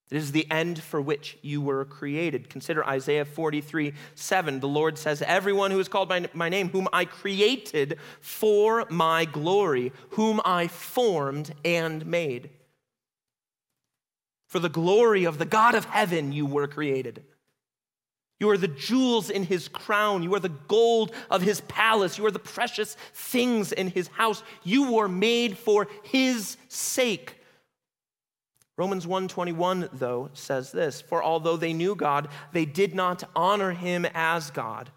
It 0.09 0.15
is 0.17 0.31
the 0.31 0.49
end 0.49 0.81
for 0.81 1.01
which 1.01 1.37
you 1.41 1.59
were 1.61 1.83
created. 1.83 2.49
Consider 2.49 2.85
Isaiah 2.85 3.25
43 3.25 3.93
7. 4.15 4.59
The 4.61 4.67
Lord 4.67 4.97
says, 4.97 5.21
Everyone 5.21 5.71
who 5.71 5.79
is 5.79 5.89
called 5.89 6.07
by 6.07 6.27
my 6.33 6.47
name, 6.47 6.69
whom 6.69 6.87
I 6.93 7.03
created 7.03 7.97
for 8.21 8.85
my 8.89 9.25
glory, 9.25 9.91
whom 10.11 10.39
I 10.45 10.67
formed 10.67 11.53
and 11.65 12.05
made. 12.05 12.51
For 14.47 14.59
the 14.59 14.69
glory 14.69 15.25
of 15.25 15.39
the 15.39 15.45
God 15.45 15.75
of 15.75 15.83
heaven, 15.85 16.31
you 16.31 16.45
were 16.45 16.67
created. 16.67 17.25
You 18.39 18.49
are 18.51 18.57
the 18.57 18.67
jewels 18.69 19.29
in 19.29 19.43
his 19.43 19.67
crown. 19.67 20.23
You 20.23 20.33
are 20.35 20.39
the 20.39 20.49
gold 20.49 21.11
of 21.29 21.41
his 21.41 21.61
palace. 21.61 22.17
You 22.17 22.25
are 22.27 22.31
the 22.31 22.39
precious 22.39 22.95
things 23.13 23.73
in 23.73 23.87
his 23.89 24.07
house. 24.09 24.43
You 24.63 24.93
were 24.93 25.09
made 25.09 25.57
for 25.57 25.87
his 26.03 26.55
sake. 26.69 27.36
Romans 28.77 29.07
1:21 29.07 29.89
though 29.91 30.29
says 30.33 30.71
this, 30.71 31.01
for 31.01 31.23
although 31.23 31.57
they 31.57 31.73
knew 31.73 31.95
God, 31.95 32.29
they 32.51 32.65
did 32.65 32.93
not 32.93 33.23
honor 33.35 33.71
him 33.71 34.05
as 34.13 34.51
God 34.51 34.91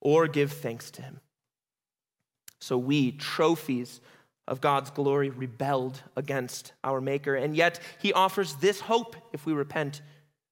or 0.00 0.26
give 0.26 0.52
thanks 0.52 0.90
to 0.92 1.02
him. 1.02 1.20
So 2.58 2.78
we, 2.78 3.12
trophies 3.12 4.00
of 4.48 4.60
God's 4.60 4.90
glory, 4.90 5.30
rebelled 5.30 6.02
against 6.16 6.72
our 6.82 7.00
maker, 7.00 7.34
and 7.34 7.54
yet 7.54 7.80
he 8.00 8.12
offers 8.12 8.56
this 8.56 8.80
hope 8.80 9.14
if 9.32 9.44
we 9.46 9.52
repent, 9.52 10.00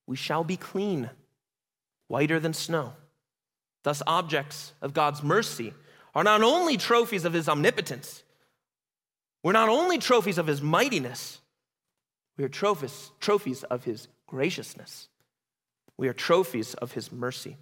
we 0.06 0.16
shall 0.16 0.44
be 0.44 0.56
clean, 0.56 1.10
whiter 2.08 2.38
than 2.38 2.52
snow. 2.52 2.92
Thus 3.82 4.02
objects 4.06 4.74
of 4.82 4.92
God's 4.92 5.22
mercy 5.22 5.72
are 6.14 6.24
not 6.24 6.42
only 6.42 6.76
trophies 6.76 7.24
of 7.24 7.32
his 7.32 7.48
omnipotence, 7.48 8.22
we're 9.42 9.52
not 9.52 9.68
only 9.68 9.96
trophies 9.98 10.36
of 10.36 10.46
his 10.46 10.60
mightiness, 10.60 11.40
we 12.40 12.46
are 12.46 12.48
trophies, 12.48 13.10
trophies 13.20 13.64
of 13.64 13.84
his 13.84 14.08
graciousness. 14.26 15.08
We 15.98 16.08
are 16.08 16.14
trophies 16.14 16.72
of 16.72 16.92
his 16.92 17.12
mercy. 17.12 17.58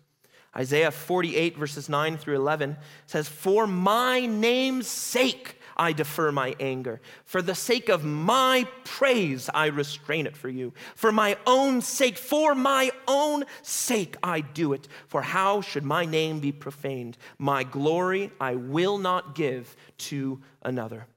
Isaiah 0.57 0.93
48, 0.93 1.57
verses 1.57 1.89
9 1.89 2.16
through 2.16 2.37
11 2.37 2.76
says, 3.07 3.26
For 3.26 3.66
my 3.66 4.26
name's 4.26 4.87
sake 4.87 5.57
I 5.76 5.91
defer 5.93 6.31
my 6.31 6.55
anger. 6.61 7.01
For 7.24 7.43
the 7.43 7.57
sake 7.57 7.89
of 7.89 8.05
my 8.05 8.68
praise 8.85 9.51
I 9.53 9.66
restrain 9.66 10.29
it 10.29 10.37
for 10.37 10.49
you. 10.49 10.72
For 10.95 11.11
my 11.11 11.37
own 11.45 11.81
sake, 11.81 12.16
for 12.16 12.55
my 12.55 12.93
own 13.09 13.47
sake 13.62 14.16
I 14.22 14.43
do 14.43 14.74
it. 14.74 14.87
For 15.09 15.22
how 15.22 15.61
should 15.61 15.85
my 15.85 16.05
name 16.05 16.39
be 16.39 16.53
profaned? 16.53 17.18
My 17.37 17.64
glory 17.64 18.31
I 18.41 18.55
will 18.55 18.99
not 18.99 19.35
give 19.35 19.74
to 19.99 20.41
another. 20.62 21.09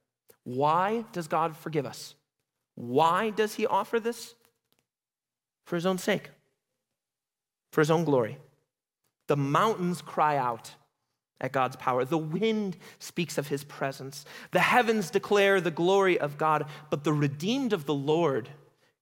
Why 0.46 1.06
does 1.12 1.28
God 1.28 1.56
forgive 1.56 1.86
us? 1.86 2.16
Why 2.76 3.30
does 3.30 3.56
he 3.56 3.66
offer 3.66 4.00
this? 4.00 4.36
For 5.66 5.76
his 5.76 5.86
own 5.86 5.98
sake, 5.98 6.30
for 7.72 7.82
his 7.82 7.92
own 7.92 8.04
glory. 8.04 8.38
The 9.28 9.38
mountains 9.38 10.02
cry 10.02 10.38
out 10.38 10.76
at 11.40 11.52
God's 11.52 11.76
power. 11.76 12.04
The 12.06 12.18
wind 12.18 12.78
speaks 13.00 13.38
of 13.38 13.48
his 13.48 13.64
presence. 13.64 14.26
The 14.52 14.60
heavens 14.60 15.10
declare 15.10 15.62
the 15.62 15.72
glory 15.72 16.20
of 16.20 16.38
God, 16.38 16.66
but 16.90 17.04
the 17.04 17.14
redeemed 17.14 17.74
of 17.74 17.86
the 17.86 17.94
Lord 17.94 18.50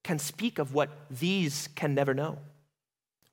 can 0.04 0.20
speak 0.20 0.60
of 0.60 0.74
what 0.74 0.90
these 1.10 1.70
can 1.76 1.94
never 1.94 2.14
know. 2.14 2.40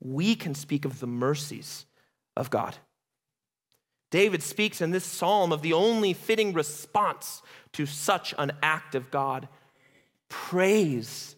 We 0.01 0.35
can 0.35 0.55
speak 0.55 0.85
of 0.85 1.01
the 1.01 1.07
mercies 1.07 1.87
of 2.37 2.51
God. 2.51 2.77
David 4.11 4.43
speaks 4.43 4.81
in 4.81 4.91
this 4.91 5.05
psalm 5.05 5.53
of 5.53 5.63
the 5.63 5.73
only 5.73 6.13
fitting 6.13 6.53
response 6.53 7.43
to 7.73 7.87
such 7.87 8.35
an 8.39 8.53
act 8.63 8.95
of 8.95 9.11
God 9.11 9.49
praise. 10.37 11.35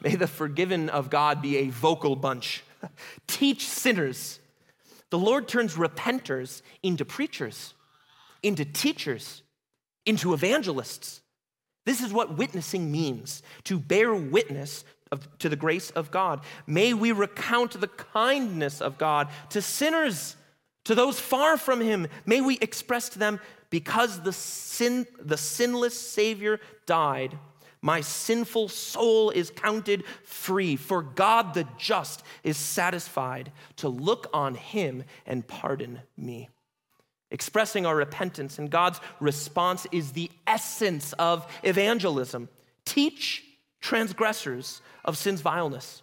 May 0.00 0.14
the 0.14 0.26
forgiven 0.26 0.88
of 0.88 1.10
God 1.10 1.42
be 1.42 1.58
a 1.58 1.68
vocal 1.68 2.16
bunch. 2.16 2.62
Teach 3.26 3.68
sinners. 3.68 4.38
The 5.10 5.18
Lord 5.18 5.48
turns 5.48 5.74
repenters 5.74 6.62
into 6.82 7.04
preachers, 7.04 7.74
into 8.42 8.64
teachers, 8.64 9.42
into 10.06 10.32
evangelists. 10.32 11.20
This 11.84 12.00
is 12.00 12.12
what 12.12 12.38
witnessing 12.38 12.90
means 12.90 13.42
to 13.64 13.78
bear 13.78 14.14
witness 14.14 14.84
of, 15.10 15.26
to 15.40 15.48
the 15.48 15.56
grace 15.56 15.90
of 15.90 16.10
God. 16.10 16.40
May 16.66 16.94
we 16.94 17.10
recount 17.12 17.78
the 17.78 17.88
kindness 17.88 18.80
of 18.80 18.96
God 18.96 19.28
to 19.50 19.60
sinners 19.60 20.36
To 20.84 20.94
those 20.94 21.20
far 21.20 21.56
from 21.56 21.80
him, 21.80 22.08
may 22.24 22.40
we 22.40 22.58
express 22.58 23.10
to 23.10 23.18
them, 23.18 23.38
because 23.70 24.20
the, 24.20 24.32
sin, 24.32 25.06
the 25.20 25.36
sinless 25.36 25.98
Savior 25.98 26.60
died, 26.86 27.38
my 27.82 28.02
sinful 28.02 28.68
soul 28.68 29.30
is 29.30 29.50
counted 29.50 30.04
free, 30.24 30.76
for 30.76 31.02
God 31.02 31.54
the 31.54 31.66
just 31.78 32.22
is 32.44 32.56
satisfied 32.56 33.52
to 33.76 33.88
look 33.88 34.28
on 34.34 34.54
him 34.54 35.04
and 35.24 35.46
pardon 35.46 36.00
me. 36.16 36.50
Expressing 37.30 37.86
our 37.86 37.96
repentance 37.96 38.58
and 38.58 38.70
God's 38.70 39.00
response 39.20 39.86
is 39.92 40.12
the 40.12 40.30
essence 40.46 41.12
of 41.14 41.46
evangelism. 41.62 42.48
Teach 42.84 43.44
transgressors 43.80 44.82
of 45.04 45.16
sin's 45.16 45.40
vileness, 45.40 46.02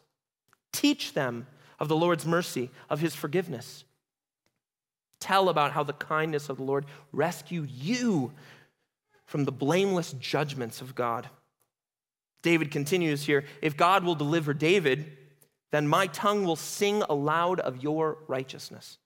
teach 0.72 1.13
them 1.13 1.45
of 1.80 1.89
the 1.89 1.95
Lord's 1.95 2.26
mercy, 2.26 2.72
of 2.89 3.01
his 3.01 3.13
forgiveness. 3.13 3.84
Tell 5.20 5.49
about 5.49 5.72
how 5.72 5.84
the 5.84 5.93
kindness 5.93 6.49
of 6.49 6.57
the 6.57 6.63
Lord 6.63 6.86
rescued 7.11 7.70
you 7.72 8.34
from 9.26 9.45
the 9.45 9.51
blameless 9.51 10.13
judgments 10.13 10.82
of 10.82 10.95
God. 10.95 11.30
David 12.41 12.72
continues 12.72 13.26
here 13.26 13.45
If 13.61 13.76
God 13.76 14.03
will 14.03 14.15
deliver 14.15 14.53
David, 14.53 15.11
then 15.72 15.88
my 15.88 16.07
tongue 16.07 16.45
will 16.45 16.55
sing 16.55 17.03
aloud 17.09 17.59
of 17.59 17.84
your 17.84 18.20
righteousness. 18.28 18.97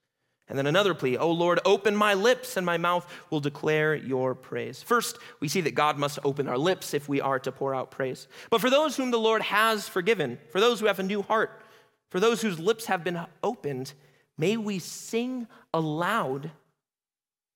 And 0.48 0.58
then 0.58 0.68
another 0.68 0.94
plea, 0.94 1.16
O 1.18 1.32
Lord, 1.32 1.62
open 1.64 1.96
my 1.96 2.14
lips, 2.14 2.58
and 2.58 2.66
my 2.66 2.78
mouth 2.78 3.08
will 3.30 3.40
declare 3.40 3.96
your 3.96 4.36
praise. 4.36 4.84
First, 4.84 5.18
we 5.40 5.48
see 5.48 5.62
that 5.62 5.76
God 5.76 5.98
must 5.98 6.20
open 6.26 6.50
our 6.50 6.58
lips 6.58 6.94
if 6.94 7.08
we 7.08 7.22
are 7.22 7.40
to 7.40 7.54
pour 7.54 7.74
out 7.74 7.90
praise. 7.90 8.28
But 8.50 8.60
for 8.60 8.70
those 8.70 8.98
whom 8.98 9.12
the 9.12 9.20
Lord 9.20 9.44
has 9.44 9.88
forgiven, 9.88 10.40
for 10.50 10.60
those 10.60 10.82
who 10.82 10.88
have 10.88 11.00
a 11.00 11.04
new 11.04 11.22
heart, 11.22 11.62
for 12.10 12.20
those 12.20 12.42
whose 12.42 12.60
lips 12.60 12.88
have 12.88 13.02
been 13.02 13.22
opened, 13.42 13.94
may 14.38 14.58
we 14.58 14.80
sing 14.80 15.48
aloud 15.74 16.52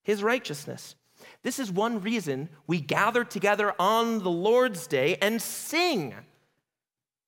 his 0.03 0.23
righteousness. 0.23 0.95
This 1.43 1.59
is 1.59 1.71
one 1.71 2.01
reason 2.01 2.49
we 2.67 2.80
gather 2.80 3.23
together 3.23 3.73
on 3.80 4.19
the 4.19 4.32
Lord's 4.32 4.88
day 4.88 5.17
and 5.21 5.41
sing. 5.41 6.13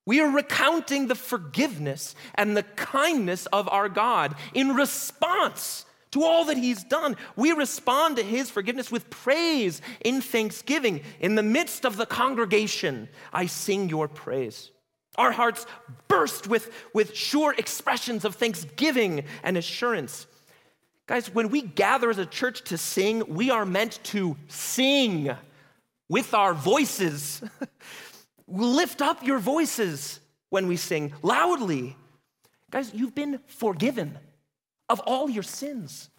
We 0.05 0.21
are 0.21 0.29
recounting 0.29 1.07
the 1.07 1.15
forgiveness 1.15 2.15
and 2.35 2.55
the 2.55 2.63
kindness 2.63 3.45
of 3.47 3.67
our 3.69 3.89
God 3.89 4.35
in 4.53 4.69
response 4.75 5.85
to 6.11 6.23
all 6.23 6.45
that 6.45 6.57
He's 6.57 6.83
done. 6.83 7.17
We 7.35 7.51
respond 7.51 8.15
to 8.15 8.23
His 8.23 8.49
forgiveness 8.49 8.91
with 8.91 9.09
praise 9.09 9.81
in 10.05 10.21
thanksgiving. 10.21 11.01
In 11.19 11.35
the 11.35 11.43
midst 11.43 11.85
of 11.85 11.97
the 11.97 12.05
congregation, 12.05 13.09
I 13.33 13.47
sing 13.47 13.89
your 13.89 14.07
praise. 14.07 14.71
Our 15.17 15.31
hearts 15.31 15.65
burst 16.07 16.47
with, 16.47 16.71
with 16.93 17.15
sure 17.15 17.55
expressions 17.57 18.23
of 18.23 18.35
thanksgiving 18.35 19.23
and 19.43 19.57
assurance. 19.57 20.27
Guys, 21.07 21.33
when 21.33 21.49
we 21.49 21.61
gather 21.61 22.09
as 22.09 22.17
a 22.17 22.25
church 22.25 22.63
to 22.65 22.77
sing, 22.77 23.23
we 23.27 23.49
are 23.49 23.65
meant 23.65 23.99
to 24.03 24.37
sing 24.47 25.35
with 26.09 26.33
our 26.33 26.53
voices. 26.53 27.41
Lift 28.47 29.01
up 29.01 29.25
your 29.25 29.39
voices 29.39 30.19
when 30.49 30.67
we 30.67 30.77
sing 30.77 31.13
loudly. 31.21 31.95
Guys, 32.69 32.93
you've 32.93 33.15
been 33.15 33.39
forgiven 33.47 34.17
of 34.89 34.99
all 35.01 35.29
your 35.29 35.43
sins. 35.43 36.09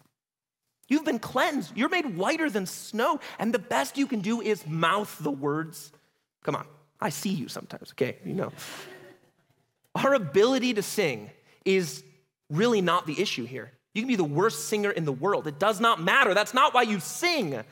You've 0.87 1.05
been 1.05 1.19
cleansed. 1.19 1.77
You're 1.77 1.89
made 1.89 2.17
whiter 2.17 2.49
than 2.49 2.65
snow. 2.65 3.19
And 3.37 3.53
the 3.53 3.59
best 3.59 3.97
you 3.97 4.07
can 4.07 4.21
do 4.21 4.41
is 4.41 4.65
mouth 4.65 5.15
the 5.21 5.31
words. 5.31 5.91
Come 6.43 6.55
on, 6.55 6.65
I 7.01 7.09
see 7.09 7.29
you 7.29 7.47
sometimes, 7.47 7.91
okay? 7.91 8.17
You 8.25 8.33
know. 8.33 8.51
Our 9.95 10.13
ability 10.13 10.73
to 10.75 10.81
sing 10.81 11.29
is 11.65 12.03
really 12.49 12.81
not 12.81 13.07
the 13.07 13.19
issue 13.21 13.45
here. 13.45 13.71
You 13.93 14.01
can 14.01 14.07
be 14.07 14.15
the 14.15 14.23
worst 14.23 14.67
singer 14.67 14.91
in 14.91 15.05
the 15.05 15.11
world. 15.11 15.47
It 15.47 15.59
does 15.59 15.79
not 15.79 16.01
matter. 16.01 16.33
That's 16.33 16.53
not 16.53 16.73
why 16.73 16.83
you 16.83 16.99
sing. 16.99 17.63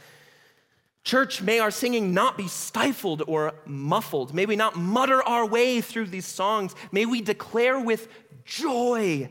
Church, 1.04 1.42
may 1.42 1.60
our 1.60 1.72
singing 1.72 2.14
not 2.14 2.38
be 2.38 2.48
stifled 2.48 3.24
or 3.28 3.54
muffled. 3.66 4.34
May 4.34 4.46
we 4.46 4.56
not 4.56 4.76
mutter 4.76 5.22
our 5.24 5.46
way 5.46 5.80
through 5.80 6.08
these 6.08 6.26
songs. 6.26 6.76
May 6.92 7.06
we 7.06 7.22
declare 7.22 7.80
with 7.80 8.08
joy 8.44 9.30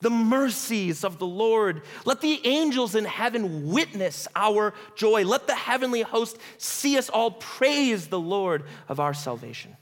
the 0.00 0.10
mercies 0.10 1.04
of 1.04 1.18
the 1.18 1.26
Lord. 1.26 1.82
Let 2.04 2.20
the 2.20 2.40
angels 2.46 2.94
in 2.94 3.04
heaven 3.04 3.70
witness 3.70 4.28
our 4.36 4.74
joy. 4.94 5.24
Let 5.24 5.46
the 5.46 5.54
heavenly 5.54 6.02
host 6.02 6.38
see 6.56 6.96
us 6.96 7.08
all 7.08 7.32
praise 7.32 8.06
the 8.06 8.20
Lord 8.20 8.64
of 8.88 9.00
our 9.00 9.14
salvation. 9.14 9.76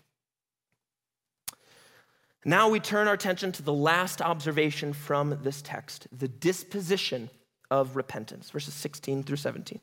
Now 2.44 2.68
we 2.68 2.78
turn 2.78 3.08
our 3.08 3.14
attention 3.14 3.50
to 3.52 3.62
the 3.62 3.72
last 3.72 4.22
observation 4.22 4.92
from 4.92 5.40
this 5.42 5.60
text 5.60 6.06
the 6.12 6.28
disposition 6.28 7.28
of 7.70 7.96
repentance, 7.96 8.50
verses 8.50 8.74
16 8.74 9.24
through 9.24 9.36
17. 9.36 9.80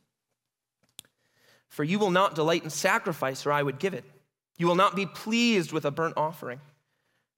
For 1.67 1.83
you 1.83 1.99
will 1.99 2.11
not 2.11 2.35
delight 2.35 2.63
in 2.63 2.69
sacrifice, 2.69 3.45
or 3.45 3.51
I 3.51 3.63
would 3.63 3.79
give 3.79 3.93
it. 3.93 4.05
You 4.57 4.67
will 4.67 4.75
not 4.75 4.95
be 4.95 5.05
pleased 5.05 5.71
with 5.71 5.85
a 5.85 5.91
burnt 5.91 6.15
offering. 6.15 6.61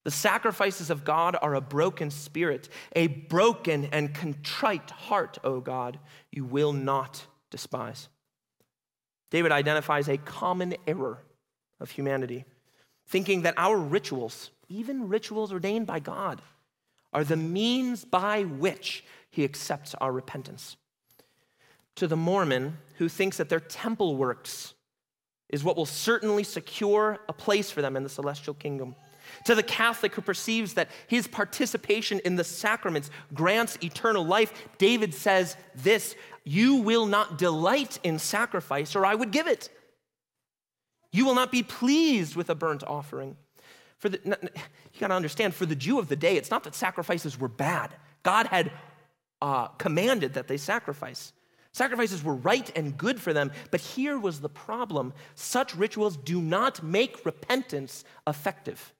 The 0.05 0.11
sacrifices 0.11 0.91
of 0.91 1.03
God 1.03 1.35
are 1.41 1.55
a 1.55 1.61
broken 1.61 2.11
spirit, 2.11 2.69
a 2.95 3.07
broken 3.07 3.85
and 3.85 4.13
contrite 4.13 4.91
heart, 4.91 5.39
O 5.43 5.59
God, 5.59 5.97
you 6.31 6.45
will 6.45 6.73
not 6.73 7.25
despise. 7.49 8.07
David 9.31 9.51
identifies 9.51 10.07
a 10.07 10.17
common 10.17 10.75
error 10.85 11.23
of 11.79 11.89
humanity, 11.89 12.45
thinking 13.07 13.41
that 13.41 13.55
our 13.57 13.77
rituals, 13.77 14.51
even 14.69 15.09
rituals 15.09 15.51
ordained 15.51 15.87
by 15.87 15.99
God, 15.99 16.39
are 17.11 17.23
the 17.23 17.35
means 17.35 18.05
by 18.05 18.43
which 18.43 19.03
he 19.31 19.43
accepts 19.43 19.95
our 19.95 20.11
repentance. 20.11 20.77
To 21.95 22.07
the 22.07 22.15
Mormon 22.15 22.77
who 22.97 23.09
thinks 23.09 23.37
that 23.37 23.49
their 23.49 23.59
temple 23.59 24.17
works 24.17 24.75
is 25.49 25.63
what 25.63 25.75
will 25.75 25.87
certainly 25.87 26.43
secure 26.43 27.17
a 27.27 27.33
place 27.33 27.71
for 27.71 27.81
them 27.81 27.95
in 27.97 28.03
the 28.03 28.09
celestial 28.09 28.53
kingdom. 28.53 28.95
To 29.43 29.55
the 29.55 29.63
Catholic 29.63 30.15
who 30.15 30.21
perceives 30.21 30.73
that 30.73 30.89
his 31.07 31.27
participation 31.27 32.19
in 32.25 32.35
the 32.35 32.43
sacraments 32.43 33.09
grants 33.33 33.77
eternal 33.83 34.25
life, 34.25 34.53
David 34.77 35.13
says 35.13 35.57
this 35.75 36.15
You 36.43 36.77
will 36.77 37.05
not 37.05 37.37
delight 37.37 37.99
in 38.03 38.17
sacrifice, 38.17 38.95
or 38.95 39.05
I 39.05 39.15
would 39.15 39.31
give 39.31 39.47
it. 39.47 39.69
You 41.11 41.25
will 41.25 41.35
not 41.35 41.51
be 41.51 41.63
pleased 41.63 42.35
with 42.35 42.49
a 42.49 42.55
burnt 42.55 42.83
offering. 42.83 43.37
For 43.97 44.09
the, 44.09 44.19
you 44.93 44.99
got 44.99 45.07
to 45.07 45.13
understand, 45.13 45.55
for 45.55 45.65
the 45.65 45.75
Jew 45.75 45.99
of 45.99 46.09
the 46.09 46.15
day, 46.15 46.35
it's 46.37 46.51
not 46.51 46.63
that 46.63 46.75
sacrifices 46.75 47.39
were 47.39 47.47
bad. 47.47 47.91
God 48.23 48.47
had 48.47 48.71
uh, 49.41 49.67
commanded 49.67 50.33
that 50.33 50.47
they 50.47 50.57
sacrifice. 50.57 51.31
Sacrifices 51.71 52.23
were 52.23 52.35
right 52.35 52.71
and 52.75 52.97
good 52.97 53.19
for 53.19 53.33
them, 53.33 53.51
but 53.69 53.81
here 53.81 54.17
was 54.17 54.39
the 54.39 54.49
problem 54.49 55.13
such 55.35 55.75
rituals 55.75 56.15
do 56.15 56.41
not 56.41 56.81
make 56.81 57.25
repentance 57.25 58.05
effective. 58.25 58.93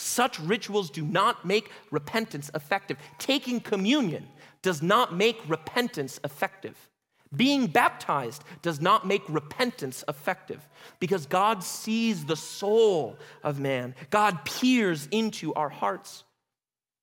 Such 0.00 0.40
rituals 0.40 0.88
do 0.88 1.04
not 1.04 1.44
make 1.44 1.70
repentance 1.90 2.50
effective. 2.54 2.96
Taking 3.18 3.60
communion 3.60 4.26
does 4.62 4.80
not 4.80 5.14
make 5.14 5.38
repentance 5.46 6.18
effective. 6.24 6.88
Being 7.36 7.66
baptized 7.66 8.42
does 8.62 8.80
not 8.80 9.06
make 9.06 9.22
repentance 9.28 10.02
effective 10.08 10.66
because 11.00 11.26
God 11.26 11.62
sees 11.62 12.24
the 12.24 12.34
soul 12.34 13.18
of 13.44 13.60
man. 13.60 13.94
God 14.08 14.42
peers 14.46 15.06
into 15.10 15.52
our 15.52 15.68
hearts. 15.68 16.24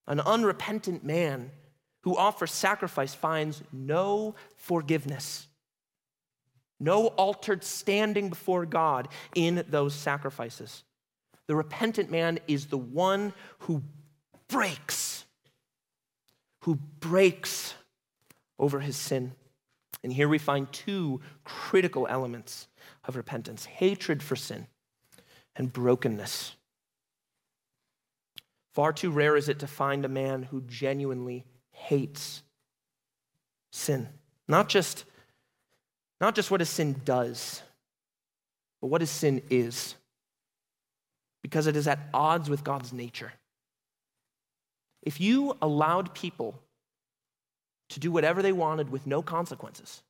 An 0.08 0.20
unrepentant 0.20 1.04
man 1.04 1.52
who 2.02 2.18
offers 2.18 2.52
sacrifice 2.52 3.14
finds 3.14 3.62
no 3.72 4.34
forgiveness, 4.56 5.48
no 6.80 7.08
altered 7.08 7.64
standing 7.64 8.30
before 8.30 8.66
God 8.66 9.08
in 9.36 9.64
those 9.70 9.94
sacrifices. 9.94 10.84
The 11.48 11.56
repentant 11.56 12.12
man 12.12 12.40
is 12.48 12.68
the 12.68 12.78
one 12.78 13.34
who 13.60 13.84
breaks, 14.48 15.26
who 16.62 16.76
breaks 16.76 17.74
over 18.60 18.80
his 18.80 18.98
sin. 18.98 19.34
And 20.04 20.14
here 20.14 20.28
we 20.28 20.38
find 20.38 20.72
two 20.72 21.22
critical 21.44 22.08
elements 22.08 22.68
of 23.06 23.16
repentance 23.16 23.66
hatred 23.66 24.22
for 24.22 24.36
sin 24.36 24.68
and 25.56 25.72
brokenness. 25.72 26.56
Far 28.74 28.94
too 28.94 29.10
rare 29.10 29.36
is 29.36 29.50
it 29.50 29.60
to 29.60 29.68
find 29.68 30.06
a 30.06 30.10
man 30.10 30.44
who 30.44 30.62
genuinely 30.62 31.46
hates 31.72 32.44
sin. 33.72 34.08
Not 34.48 34.70
just, 34.70 35.06
not 36.22 36.36
just 36.36 36.52
what 36.52 36.62
a 36.62 36.66
sin 36.66 37.02
does, 37.04 37.64
but 38.80 38.88
what 38.88 39.02
a 39.02 39.08
sin 39.08 39.42
is. 39.50 39.96
Because 41.48 41.68
it 41.68 41.78
is 41.78 41.88
at 41.88 42.00
odds 42.14 42.50
with 42.50 42.64
God's 42.64 42.92
nature. 42.92 43.32
If 45.02 45.22
you 45.22 45.56
allowed 45.62 46.14
people 46.14 46.60
to 47.90 48.00
do 48.00 48.12
whatever 48.12 48.42
they 48.42 48.52
wanted 48.52 48.90
with 48.90 49.08
no 49.08 49.22
consequences. 49.22 50.04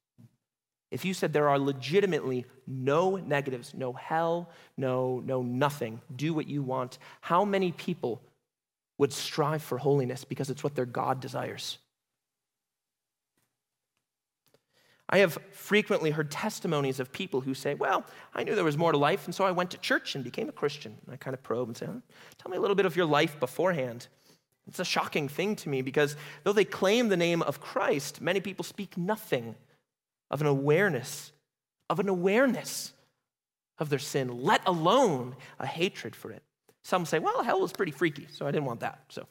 If 0.89 1.03
you 1.05 1.13
said 1.13 1.33
there 1.33 1.49
are 1.49 1.59
legitimately 1.59 2.45
no 2.65 3.17
negatives, 3.17 3.73
no 3.73 3.93
hell, 3.93 4.49
no, 4.77 5.21
no 5.25 5.41
nothing, 5.41 6.01
do 6.15 6.33
what 6.33 6.47
you 6.47 6.63
want, 6.63 6.97
how 7.21 7.43
many 7.43 7.71
people 7.71 8.21
would 8.97 9.13
strive 9.13 9.61
for 9.61 9.77
holiness 9.77 10.23
because 10.23 10.49
it's 10.49 10.63
what 10.63 10.75
their 10.75 10.85
God 10.85 11.19
desires? 11.19 11.77
I 15.09 15.19
have 15.19 15.37
frequently 15.51 16.11
heard 16.11 16.29
testimonies 16.29 16.99
of 16.99 17.11
people 17.11 17.41
who 17.41 17.53
say, 17.53 17.75
Well, 17.75 18.05
I 18.33 18.43
knew 18.43 18.55
there 18.55 18.63
was 18.63 18.77
more 18.77 18.91
to 18.91 18.97
life, 18.97 19.25
and 19.25 19.33
so 19.33 19.45
I 19.45 19.51
went 19.51 19.71
to 19.71 19.77
church 19.77 20.15
and 20.15 20.23
became 20.23 20.49
a 20.49 20.53
Christian. 20.53 20.97
And 21.05 21.13
I 21.13 21.17
kind 21.17 21.33
of 21.33 21.41
probe 21.43 21.69
and 21.69 21.77
say, 21.77 21.85
Tell 21.85 22.51
me 22.51 22.57
a 22.57 22.59
little 22.59 22.75
bit 22.75 22.85
of 22.85 22.95
your 22.95 23.05
life 23.05 23.39
beforehand. 23.39 24.07
It's 24.67 24.79
a 24.79 24.85
shocking 24.85 25.29
thing 25.29 25.55
to 25.57 25.69
me 25.69 25.81
because 25.81 26.17
though 26.43 26.51
they 26.51 26.65
claim 26.65 27.07
the 27.07 27.15
name 27.15 27.41
of 27.41 27.61
Christ, 27.61 28.19
many 28.19 28.41
people 28.41 28.65
speak 28.65 28.97
nothing 28.97 29.55
of 30.29 30.41
an 30.41 30.47
awareness, 30.47 31.31
of 31.89 32.01
an 32.01 32.09
awareness 32.09 32.91
of 33.79 33.89
their 33.89 33.99
sin, 33.99 34.43
let 34.43 34.61
alone 34.65 35.37
a 35.57 35.65
hatred 35.65 36.17
for 36.17 36.31
it. 36.31 36.43
Some 36.83 37.05
say, 37.05 37.19
Well, 37.19 37.43
hell 37.43 37.61
was 37.61 37.71
pretty 37.71 37.93
freaky, 37.93 38.27
so 38.29 38.45
I 38.45 38.51
didn't 38.51 38.65
want 38.65 38.81
that. 38.81 38.99
So 39.07 39.25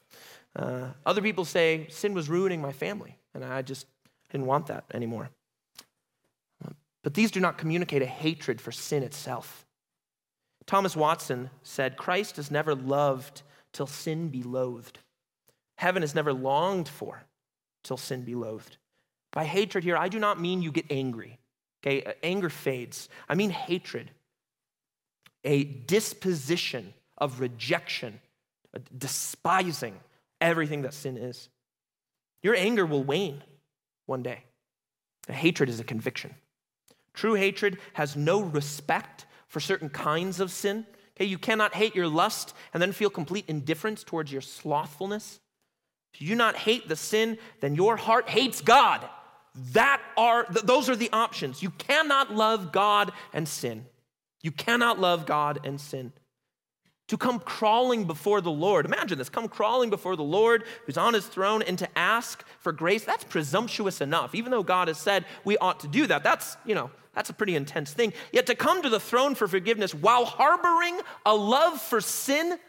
uh, 0.55 0.87
other 1.05 1.21
people 1.21 1.45
say, 1.45 1.85
Sin 1.89 2.15
was 2.15 2.29
ruining 2.29 2.61
my 2.61 2.71
family, 2.71 3.15
and 3.35 3.45
I 3.45 3.61
just 3.61 3.85
didn't 4.31 4.47
want 4.47 4.67
that 4.67 4.85
anymore. 4.91 5.29
But 7.07 7.13
these 7.13 7.31
do 7.31 7.39
not 7.39 7.57
communicate 7.57 8.01
a 8.01 8.05
hatred 8.05 8.59
for 8.59 8.73
sin 8.73 9.01
itself. 9.01 9.65
Thomas 10.65 10.93
Watson 10.93 11.51
said, 11.63 11.95
Christ 11.95 12.37
is 12.37 12.51
never 12.51 12.75
loved 12.75 13.43
till 13.71 13.87
sin 13.87 14.27
be 14.27 14.43
loathed. 14.43 14.99
Heaven 15.77 16.03
is 16.03 16.13
never 16.13 16.33
longed 16.33 16.89
for 16.89 17.23
till 17.81 17.95
sin 17.95 18.23
be 18.23 18.35
loathed. 18.35 18.75
By 19.31 19.45
hatred 19.45 19.85
here, 19.85 19.95
I 19.95 20.09
do 20.09 20.19
not 20.19 20.41
mean 20.41 20.61
you 20.61 20.69
get 20.69 20.91
angry. 20.91 21.39
Okay, 21.81 22.03
uh, 22.03 22.11
anger 22.23 22.49
fades. 22.49 23.07
I 23.29 23.35
mean 23.35 23.51
hatred, 23.51 24.11
a 25.45 25.63
disposition 25.63 26.93
of 27.17 27.39
rejection, 27.39 28.19
despising 28.97 29.95
everything 30.41 30.81
that 30.81 30.93
sin 30.93 31.15
is. 31.15 31.47
Your 32.43 32.55
anger 32.57 32.85
will 32.85 33.05
wane 33.05 33.45
one 34.07 34.23
day. 34.23 34.43
The 35.27 35.31
hatred 35.31 35.69
is 35.69 35.79
a 35.79 35.85
conviction. 35.85 36.35
True 37.17 37.33
hatred 37.33 37.79
has 37.93 38.15
no 38.15 38.41
respect 38.41 39.25
for 39.47 39.59
certain 39.59 39.89
kinds 39.89 40.39
of 40.39 40.51
sin. 40.51 40.85
Okay, 41.15 41.25
you 41.25 41.39
cannot 41.39 41.73
hate 41.73 41.95
your 41.95 42.07
lust 42.07 42.53
and 42.75 42.81
then 42.81 42.91
feel 42.91 43.09
complete 43.09 43.45
indifference 43.47 44.03
towards 44.03 44.31
your 44.31 44.41
slothfulness. 44.41 45.39
If 46.13 46.21
you 46.21 46.27
do 46.27 46.35
not 46.35 46.55
hate 46.55 46.87
the 46.87 46.95
sin, 46.95 47.39
then 47.59 47.73
your 47.73 47.97
heart 47.97 48.29
hates 48.29 48.61
God. 48.61 49.09
That 49.71 49.99
are 50.15 50.43
th- 50.43 50.67
those 50.67 50.91
are 50.91 50.95
the 50.95 51.09
options. 51.11 51.63
You 51.63 51.71
cannot 51.71 52.35
love 52.35 52.71
God 52.71 53.11
and 53.33 53.47
sin. 53.47 53.87
You 54.43 54.51
cannot 54.51 54.99
love 54.99 55.25
God 55.25 55.61
and 55.63 55.81
sin 55.81 56.13
to 57.07 57.17
come 57.17 57.39
crawling 57.39 58.05
before 58.05 58.41
the 58.41 58.51
Lord. 58.51 58.85
Imagine 58.85 59.17
this 59.17 59.29
come 59.29 59.47
crawling 59.47 59.89
before 59.89 60.15
the 60.15 60.23
Lord 60.23 60.63
who's 60.85 60.97
on 60.97 61.13
his 61.13 61.25
throne 61.25 61.61
and 61.61 61.79
to 61.79 61.97
ask 61.97 62.45
for 62.59 62.71
grace. 62.71 63.03
That's 63.03 63.23
presumptuous 63.23 64.01
enough. 64.01 64.35
Even 64.35 64.51
though 64.51 64.63
God 64.63 64.89
has 64.89 64.97
said 64.97 65.25
we 65.45 65.57
ought 65.57 65.79
to 65.81 65.87
do 65.87 66.07
that, 66.07 66.23
that's, 66.23 66.57
you 66.65 66.75
know, 66.75 66.91
that's 67.13 67.29
a 67.29 67.33
pretty 67.33 67.55
intense 67.55 67.91
thing. 67.93 68.13
Yet 68.31 68.47
to 68.47 68.55
come 68.55 68.81
to 68.81 68.89
the 68.89 68.99
throne 68.99 69.35
for 69.35 69.47
forgiveness 69.47 69.93
while 69.93 70.25
harboring 70.25 70.99
a 71.25 71.33
love 71.33 71.81
for 71.81 72.01
sin, 72.01 72.59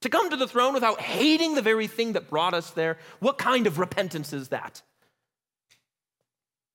to 0.00 0.08
come 0.10 0.28
to 0.30 0.36
the 0.36 0.48
throne 0.48 0.74
without 0.74 1.00
hating 1.00 1.54
the 1.54 1.62
very 1.62 1.86
thing 1.86 2.12
that 2.14 2.28
brought 2.28 2.52
us 2.52 2.70
there, 2.72 2.98
what 3.20 3.38
kind 3.38 3.66
of 3.66 3.78
repentance 3.78 4.32
is 4.32 4.48
that? 4.48 4.82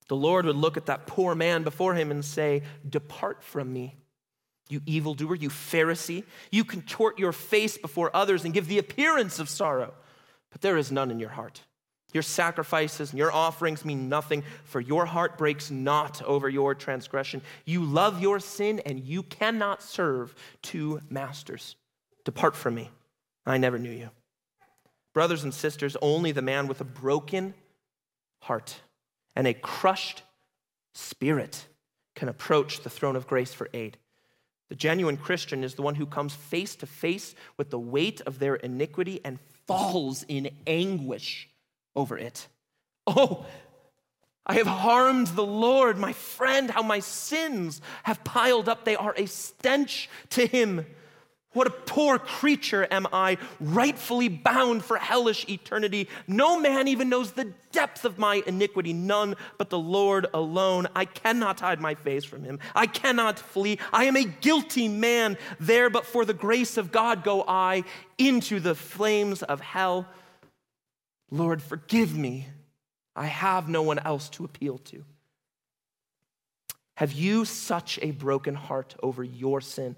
The 0.08 0.16
Lord 0.16 0.46
would 0.46 0.56
look 0.56 0.76
at 0.76 0.86
that 0.86 1.06
poor 1.06 1.36
man 1.36 1.62
before 1.62 1.94
him 1.94 2.10
and 2.10 2.24
say, 2.24 2.62
Depart 2.88 3.44
from 3.44 3.72
me 3.72 4.00
you 4.70 4.80
evildoer, 4.86 5.34
you 5.34 5.48
Pharisee. 5.48 6.24
You 6.50 6.64
contort 6.64 7.18
your 7.18 7.32
face 7.32 7.78
before 7.78 8.14
others 8.14 8.44
and 8.44 8.54
give 8.54 8.68
the 8.68 8.78
appearance 8.78 9.38
of 9.38 9.48
sorrow, 9.48 9.94
but 10.50 10.60
there 10.60 10.76
is 10.76 10.92
none 10.92 11.10
in 11.10 11.20
your 11.20 11.30
heart. 11.30 11.62
Your 12.12 12.22
sacrifices 12.22 13.10
and 13.10 13.18
your 13.18 13.32
offerings 13.32 13.84
mean 13.84 14.08
nothing, 14.08 14.42
for 14.64 14.80
your 14.80 15.06
heart 15.06 15.38
breaks 15.38 15.70
not 15.70 16.22
over 16.22 16.48
your 16.48 16.74
transgression. 16.74 17.40
You 17.64 17.84
love 17.84 18.20
your 18.20 18.40
sin, 18.40 18.80
and 18.84 19.00
you 19.00 19.22
cannot 19.22 19.82
serve 19.82 20.34
two 20.62 21.00
masters. 21.08 21.76
Depart 22.24 22.56
from 22.56 22.74
me. 22.74 22.90
I 23.46 23.58
never 23.58 23.78
knew 23.78 23.92
you. 23.92 24.10
Brothers 25.14 25.44
and 25.44 25.54
sisters, 25.54 25.96
only 26.02 26.32
the 26.32 26.42
man 26.42 26.66
with 26.66 26.80
a 26.80 26.84
broken 26.84 27.54
heart 28.42 28.80
and 29.36 29.46
a 29.46 29.54
crushed 29.54 30.22
spirit 30.94 31.66
can 32.14 32.28
approach 32.28 32.80
the 32.80 32.90
throne 32.90 33.16
of 33.16 33.26
grace 33.26 33.52
for 33.52 33.68
aid. 33.72 33.96
The 34.70 34.76
genuine 34.76 35.16
Christian 35.16 35.64
is 35.64 35.74
the 35.74 35.82
one 35.82 35.96
who 35.96 36.06
comes 36.06 36.32
face 36.32 36.76
to 36.76 36.86
face 36.86 37.34
with 37.56 37.70
the 37.70 37.78
weight 37.78 38.20
of 38.22 38.38
their 38.38 38.54
iniquity 38.54 39.20
and 39.24 39.40
falls 39.66 40.24
in 40.28 40.50
anguish 40.64 41.48
over 41.96 42.16
it. 42.16 42.46
Oh, 43.04 43.44
I 44.46 44.54
have 44.54 44.68
harmed 44.68 45.26
the 45.28 45.44
Lord, 45.44 45.98
my 45.98 46.12
friend, 46.12 46.70
how 46.70 46.82
my 46.82 47.00
sins 47.00 47.82
have 48.04 48.22
piled 48.22 48.68
up. 48.68 48.84
They 48.84 48.94
are 48.94 49.14
a 49.16 49.26
stench 49.26 50.08
to 50.30 50.46
him. 50.46 50.86
What 51.52 51.66
a 51.66 51.70
poor 51.70 52.20
creature 52.20 52.86
am 52.92 53.08
I, 53.12 53.36
rightfully 53.58 54.28
bound 54.28 54.84
for 54.84 54.96
hellish 54.96 55.48
eternity. 55.48 56.08
No 56.28 56.60
man 56.60 56.86
even 56.86 57.08
knows 57.08 57.32
the 57.32 57.52
depth 57.72 58.04
of 58.04 58.18
my 58.18 58.40
iniquity, 58.46 58.92
none 58.92 59.34
but 59.58 59.68
the 59.68 59.78
Lord 59.78 60.28
alone. 60.32 60.86
I 60.94 61.06
cannot 61.06 61.58
hide 61.58 61.80
my 61.80 61.96
face 61.96 62.24
from 62.24 62.44
him. 62.44 62.60
I 62.76 62.86
cannot 62.86 63.40
flee. 63.40 63.80
I 63.92 64.04
am 64.04 64.16
a 64.16 64.22
guilty 64.22 64.86
man. 64.86 65.36
There, 65.58 65.90
but 65.90 66.06
for 66.06 66.24
the 66.24 66.34
grace 66.34 66.76
of 66.76 66.92
God, 66.92 67.24
go 67.24 67.44
I 67.48 67.82
into 68.16 68.60
the 68.60 68.76
flames 68.76 69.42
of 69.42 69.60
hell. 69.60 70.06
Lord, 71.32 71.62
forgive 71.62 72.16
me. 72.16 72.46
I 73.16 73.26
have 73.26 73.68
no 73.68 73.82
one 73.82 73.98
else 73.98 74.28
to 74.30 74.44
appeal 74.44 74.78
to. 74.78 75.04
Have 76.94 77.12
you 77.12 77.44
such 77.44 77.98
a 78.02 78.12
broken 78.12 78.54
heart 78.54 78.94
over 79.02 79.24
your 79.24 79.60
sin? 79.60 79.96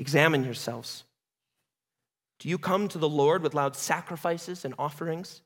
Examine 0.00 0.44
yourselves. 0.44 1.04
Do 2.38 2.48
you 2.48 2.56
come 2.56 2.88
to 2.88 2.96
the 2.96 3.08
Lord 3.08 3.42
with 3.42 3.52
loud 3.52 3.76
sacrifices 3.76 4.64
and 4.64 4.74
offerings? 4.78 5.42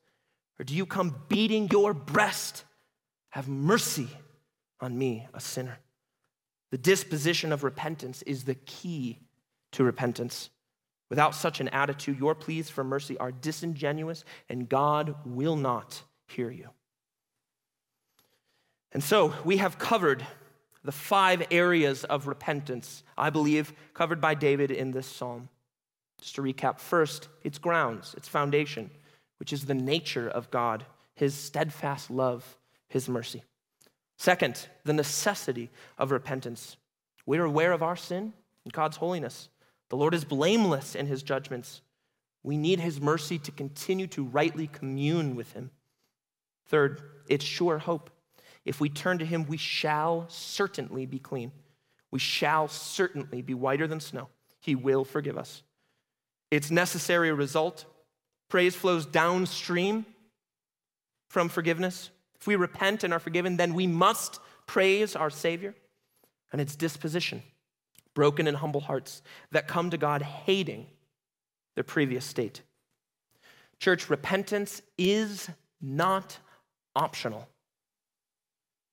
Or 0.57 0.63
do 0.63 0.73
you 0.73 0.85
come 0.85 1.13
beating 1.27 1.67
your 1.69 1.93
breast? 1.93 2.63
Have 3.31 3.49
mercy 3.49 4.07
on 4.79 4.97
me, 4.97 5.27
a 5.33 5.41
sinner. 5.41 5.77
The 6.71 6.77
disposition 6.77 7.51
of 7.51 7.65
repentance 7.65 8.21
is 8.21 8.45
the 8.45 8.55
key 8.55 9.19
to 9.73 9.83
repentance. 9.83 10.49
Without 11.09 11.35
such 11.35 11.59
an 11.59 11.67
attitude, 11.67 12.17
your 12.17 12.33
pleas 12.33 12.69
for 12.69 12.85
mercy 12.85 13.17
are 13.17 13.33
disingenuous 13.33 14.23
and 14.47 14.69
God 14.69 15.15
will 15.25 15.57
not 15.57 16.01
hear 16.29 16.49
you. 16.49 16.69
And 18.93 19.03
so 19.03 19.33
we 19.43 19.57
have 19.57 19.77
covered 19.77 20.25
the 20.85 20.91
five 20.91 21.43
areas 21.51 22.03
of 22.03 22.27
repentance, 22.27 23.03
I 23.17 23.31
believe, 23.31 23.73
covered 23.93 24.21
by 24.21 24.35
David 24.35 24.71
in 24.71 24.91
this 24.91 25.07
psalm. 25.07 25.49
Just 26.21 26.35
to 26.35 26.41
recap 26.41 26.79
first, 26.79 27.27
its 27.43 27.57
grounds, 27.57 28.13
its 28.15 28.27
foundation, 28.27 28.91
which 29.39 29.51
is 29.51 29.65
the 29.65 29.73
nature 29.73 30.29
of 30.29 30.51
God, 30.51 30.85
his 31.15 31.33
steadfast 31.33 32.09
love, 32.11 32.57
his 32.87 33.09
mercy. 33.09 33.43
Second, 34.17 34.67
the 34.83 34.93
necessity 34.93 35.69
of 35.97 36.11
repentance. 36.11 36.77
We 37.25 37.37
are 37.39 37.45
aware 37.45 37.73
of 37.73 37.83
our 37.83 37.95
sin 37.95 38.33
and 38.63 38.73
God's 38.73 38.97
holiness. 38.97 39.49
The 39.89 39.97
Lord 39.97 40.13
is 40.13 40.23
blameless 40.23 40.95
in 40.95 41.07
his 41.07 41.23
judgments. 41.23 41.81
We 42.43 42.57
need 42.57 42.79
his 42.79 43.01
mercy 43.01 43.39
to 43.39 43.51
continue 43.51 44.07
to 44.07 44.23
rightly 44.23 44.67
commune 44.67 45.35
with 45.35 45.53
him. 45.53 45.71
Third, 46.67 47.01
it's 47.27 47.43
sure 47.43 47.79
hope. 47.79 48.11
If 48.65 48.81
we 48.81 48.89
turn 48.89 49.19
to 49.19 49.25
him, 49.25 49.45
we 49.45 49.57
shall 49.57 50.25
certainly 50.27 51.05
be 51.05 51.19
clean. 51.19 51.51
We 52.11 52.19
shall 52.19 52.67
certainly 52.67 53.41
be 53.41 53.53
whiter 53.53 53.87
than 53.87 53.99
snow. 53.99 54.29
He 54.59 54.73
will 54.73 55.05
forgive 55.05 55.37
us. 55.37 55.61
Its 56.49 56.71
necessary 56.71 57.31
result 57.31 57.85
praise 58.49 58.75
flows 58.75 59.05
downstream 59.05 60.05
from 61.29 61.49
forgiveness. 61.49 62.09
If 62.39 62.47
we 62.47 62.55
repent 62.55 63.03
and 63.03 63.13
are 63.13 63.19
forgiven, 63.19 63.57
then 63.57 63.73
we 63.73 63.87
must 63.87 64.39
praise 64.67 65.15
our 65.15 65.29
Savior 65.29 65.75
and 66.51 66.61
its 66.61 66.75
disposition, 66.75 67.43
broken 68.13 68.47
and 68.47 68.57
humble 68.57 68.81
hearts 68.81 69.21
that 69.51 69.67
come 69.67 69.89
to 69.89 69.97
God 69.97 70.21
hating 70.21 70.87
their 71.75 71.83
previous 71.83 72.25
state. 72.25 72.61
Church, 73.79 74.09
repentance 74.09 74.81
is 74.97 75.49
not 75.81 76.37
optional. 76.95 77.47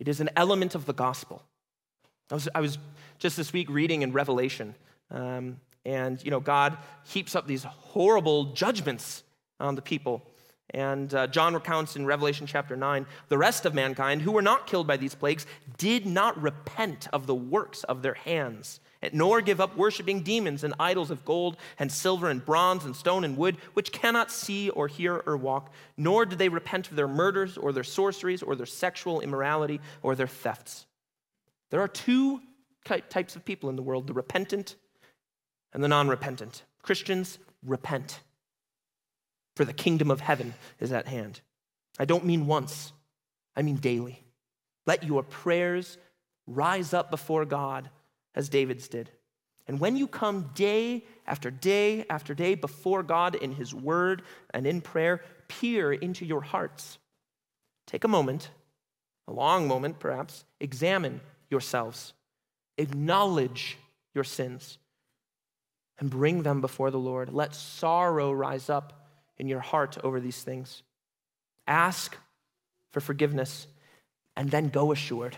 It 0.02 0.08
is 0.08 0.20
an 0.20 0.30
element 0.34 0.74
of 0.74 0.84
the 0.84 0.92
gospel. 0.92 1.44
I 2.28 2.34
was, 2.34 2.48
I 2.56 2.60
was 2.60 2.76
just 3.20 3.36
this 3.36 3.52
week 3.52 3.70
reading 3.70 4.02
in 4.02 4.12
Revelation, 4.12 4.74
um, 5.12 5.60
and 5.84 6.20
you 6.24 6.32
know, 6.32 6.40
God 6.40 6.76
heaps 7.04 7.36
up 7.36 7.46
these 7.46 7.62
horrible 7.62 8.46
judgments 8.46 9.22
on 9.60 9.76
the 9.76 9.80
people. 9.80 10.26
And 10.70 11.14
uh, 11.14 11.28
John 11.28 11.54
recounts 11.54 11.94
in 11.94 12.04
Revelation 12.04 12.48
chapter 12.48 12.74
9 12.74 13.06
the 13.28 13.38
rest 13.38 13.64
of 13.64 13.74
mankind 13.74 14.22
who 14.22 14.32
were 14.32 14.42
not 14.42 14.66
killed 14.66 14.88
by 14.88 14.96
these 14.96 15.14
plagues 15.14 15.46
did 15.78 16.04
not 16.04 16.36
repent 16.42 17.06
of 17.12 17.28
the 17.28 17.34
works 17.36 17.84
of 17.84 18.02
their 18.02 18.14
hands 18.14 18.80
nor 19.12 19.40
give 19.40 19.60
up 19.60 19.76
worshiping 19.76 20.22
demons 20.22 20.62
and 20.62 20.74
idols 20.78 21.10
of 21.10 21.24
gold 21.24 21.56
and 21.78 21.90
silver 21.90 22.30
and 22.30 22.44
bronze 22.44 22.84
and 22.84 22.94
stone 22.94 23.24
and 23.24 23.36
wood, 23.36 23.56
which 23.74 23.90
cannot 23.90 24.30
see 24.30 24.70
or 24.70 24.86
hear 24.86 25.22
or 25.26 25.36
walk, 25.36 25.72
nor 25.96 26.24
do 26.24 26.36
they 26.36 26.48
repent 26.48 26.88
of 26.88 26.96
their 26.96 27.08
murders 27.08 27.58
or 27.58 27.72
their 27.72 27.82
sorceries 27.82 28.42
or 28.42 28.54
their 28.54 28.66
sexual 28.66 29.20
immorality 29.20 29.80
or 30.02 30.14
their 30.14 30.28
thefts. 30.28 30.86
There 31.70 31.80
are 31.80 31.88
two 31.88 32.40
types 32.84 33.34
of 33.34 33.44
people 33.44 33.70
in 33.70 33.76
the 33.76 33.82
world 33.82 34.06
the 34.06 34.12
repentant 34.12 34.76
and 35.72 35.82
the 35.82 35.88
non 35.88 36.08
repentant. 36.08 36.62
Christians, 36.82 37.38
repent, 37.64 38.20
for 39.56 39.64
the 39.64 39.72
kingdom 39.72 40.10
of 40.10 40.20
heaven 40.20 40.54
is 40.80 40.92
at 40.92 41.08
hand. 41.08 41.40
I 41.98 42.04
don't 42.04 42.24
mean 42.24 42.46
once, 42.46 42.92
I 43.56 43.62
mean 43.62 43.76
daily. 43.76 44.24
Let 44.86 45.04
your 45.04 45.22
prayers 45.22 45.98
rise 46.46 46.92
up 46.92 47.10
before 47.10 47.44
God 47.44 47.88
as 48.34 48.48
David's 48.48 48.88
did. 48.88 49.10
And 49.66 49.78
when 49.78 49.96
you 49.96 50.06
come 50.06 50.50
day 50.54 51.04
after 51.26 51.50
day 51.50 52.04
after 52.10 52.34
day 52.34 52.54
before 52.54 53.02
God 53.02 53.34
in 53.34 53.52
His 53.52 53.74
Word 53.74 54.22
and 54.52 54.66
in 54.66 54.80
prayer, 54.80 55.22
peer 55.48 55.92
into 55.92 56.24
your 56.24 56.40
hearts. 56.40 56.98
Take 57.86 58.04
a 58.04 58.08
moment, 58.08 58.50
a 59.28 59.32
long 59.32 59.68
moment 59.68 59.98
perhaps, 59.98 60.44
examine 60.60 61.20
yourselves, 61.50 62.14
acknowledge 62.78 63.78
your 64.14 64.24
sins, 64.24 64.78
and 65.98 66.10
bring 66.10 66.42
them 66.42 66.60
before 66.60 66.90
the 66.90 66.98
Lord. 66.98 67.32
Let 67.32 67.54
sorrow 67.54 68.32
rise 68.32 68.68
up 68.68 69.06
in 69.38 69.46
your 69.48 69.60
heart 69.60 69.98
over 70.02 70.20
these 70.20 70.42
things. 70.42 70.82
Ask 71.66 72.16
for 72.90 73.00
forgiveness 73.00 73.66
and 74.36 74.50
then 74.50 74.68
go 74.68 74.92
assured. 74.92 75.36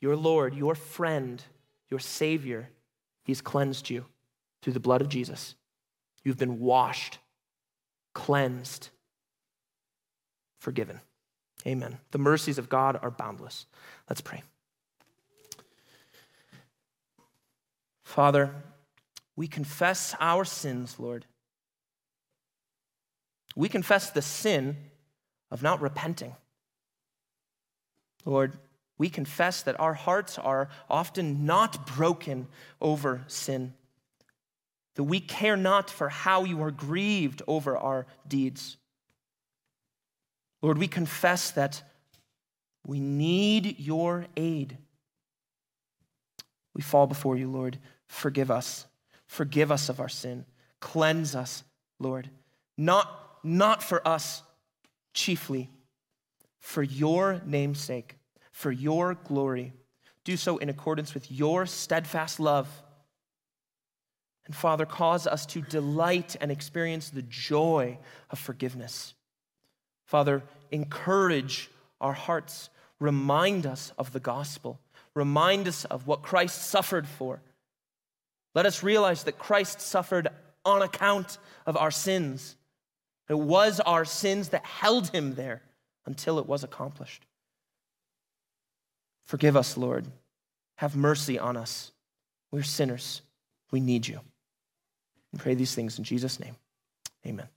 Your 0.00 0.16
Lord, 0.16 0.54
your 0.54 0.74
friend, 0.74 1.42
your 1.90 2.00
Savior, 2.00 2.70
He's 3.24 3.40
cleansed 3.40 3.90
you 3.90 4.06
through 4.62 4.72
the 4.72 4.80
blood 4.80 5.00
of 5.00 5.08
Jesus. 5.08 5.54
You've 6.24 6.38
been 6.38 6.60
washed, 6.60 7.18
cleansed, 8.14 8.90
forgiven. 10.58 11.00
Amen. 11.66 11.98
The 12.12 12.18
mercies 12.18 12.58
of 12.58 12.68
God 12.68 12.98
are 13.02 13.10
boundless. 13.10 13.66
Let's 14.08 14.20
pray. 14.20 14.42
Father, 18.04 18.54
we 19.34 19.48
confess 19.48 20.14
our 20.20 20.44
sins, 20.44 20.96
Lord. 20.98 21.26
We 23.56 23.68
confess 23.68 24.10
the 24.10 24.22
sin 24.22 24.76
of 25.50 25.62
not 25.62 25.80
repenting. 25.80 26.36
Lord, 28.24 28.58
we 28.98 29.08
confess 29.08 29.62
that 29.62 29.78
our 29.78 29.94
hearts 29.94 30.38
are 30.38 30.68
often 30.88 31.44
not 31.44 31.86
broken 31.86 32.48
over 32.80 33.22
sin, 33.26 33.74
that 34.94 35.04
we 35.04 35.20
care 35.20 35.56
not 35.56 35.90
for 35.90 36.08
how 36.08 36.44
you 36.44 36.62
are 36.62 36.70
grieved 36.70 37.42
over 37.46 37.76
our 37.76 38.06
deeds. 38.26 38.76
Lord, 40.62 40.78
we 40.78 40.88
confess 40.88 41.50
that 41.52 41.82
we 42.86 43.00
need 43.00 43.78
your 43.78 44.26
aid. 44.36 44.78
We 46.74 46.82
fall 46.82 47.06
before 47.06 47.36
you, 47.36 47.50
Lord. 47.50 47.78
Forgive 48.06 48.50
us. 48.50 48.86
Forgive 49.26 49.70
us 49.70 49.88
of 49.88 50.00
our 50.00 50.08
sin. 50.08 50.46
Cleanse 50.80 51.34
us, 51.34 51.64
Lord. 51.98 52.30
Not, 52.78 53.38
not 53.42 53.82
for 53.82 54.06
us 54.06 54.42
chiefly, 55.12 55.70
for 56.58 56.82
your 56.82 57.42
name's 57.44 57.80
sake 57.80 58.16
for 58.56 58.72
your 58.72 59.12
glory. 59.12 59.74
Do 60.24 60.34
so 60.38 60.56
in 60.56 60.70
accordance 60.70 61.12
with 61.12 61.30
your 61.30 61.66
steadfast 61.66 62.40
love. 62.40 62.66
And 64.46 64.56
Father, 64.56 64.86
cause 64.86 65.26
us 65.26 65.44
to 65.46 65.60
delight 65.60 66.36
and 66.40 66.50
experience 66.50 67.10
the 67.10 67.20
joy 67.20 67.98
of 68.30 68.38
forgiveness. 68.38 69.12
Father, 70.06 70.42
encourage 70.70 71.70
our 72.00 72.14
hearts. 72.14 72.70
Remind 72.98 73.66
us 73.66 73.92
of 73.98 74.14
the 74.14 74.20
gospel. 74.20 74.80
Remind 75.12 75.68
us 75.68 75.84
of 75.84 76.06
what 76.06 76.22
Christ 76.22 76.62
suffered 76.62 77.06
for. 77.06 77.42
Let 78.54 78.64
us 78.64 78.82
realize 78.82 79.24
that 79.24 79.38
Christ 79.38 79.82
suffered 79.82 80.28
on 80.64 80.80
account 80.80 81.36
of 81.66 81.76
our 81.76 81.90
sins. 81.90 82.56
It 83.28 83.38
was 83.38 83.80
our 83.80 84.06
sins 84.06 84.48
that 84.48 84.64
held 84.64 85.08
him 85.08 85.34
there 85.34 85.60
until 86.06 86.38
it 86.38 86.46
was 86.46 86.64
accomplished. 86.64 87.26
Forgive 89.26 89.56
us, 89.56 89.76
Lord. 89.76 90.06
Have 90.76 90.96
mercy 90.96 91.38
on 91.38 91.56
us. 91.56 91.92
We're 92.50 92.62
sinners. 92.62 93.22
We 93.70 93.80
need 93.80 94.06
you. 94.06 94.20
We 95.32 95.38
pray 95.38 95.54
these 95.54 95.74
things 95.74 95.98
in 95.98 96.04
Jesus' 96.04 96.40
name. 96.40 96.56
Amen. 97.26 97.48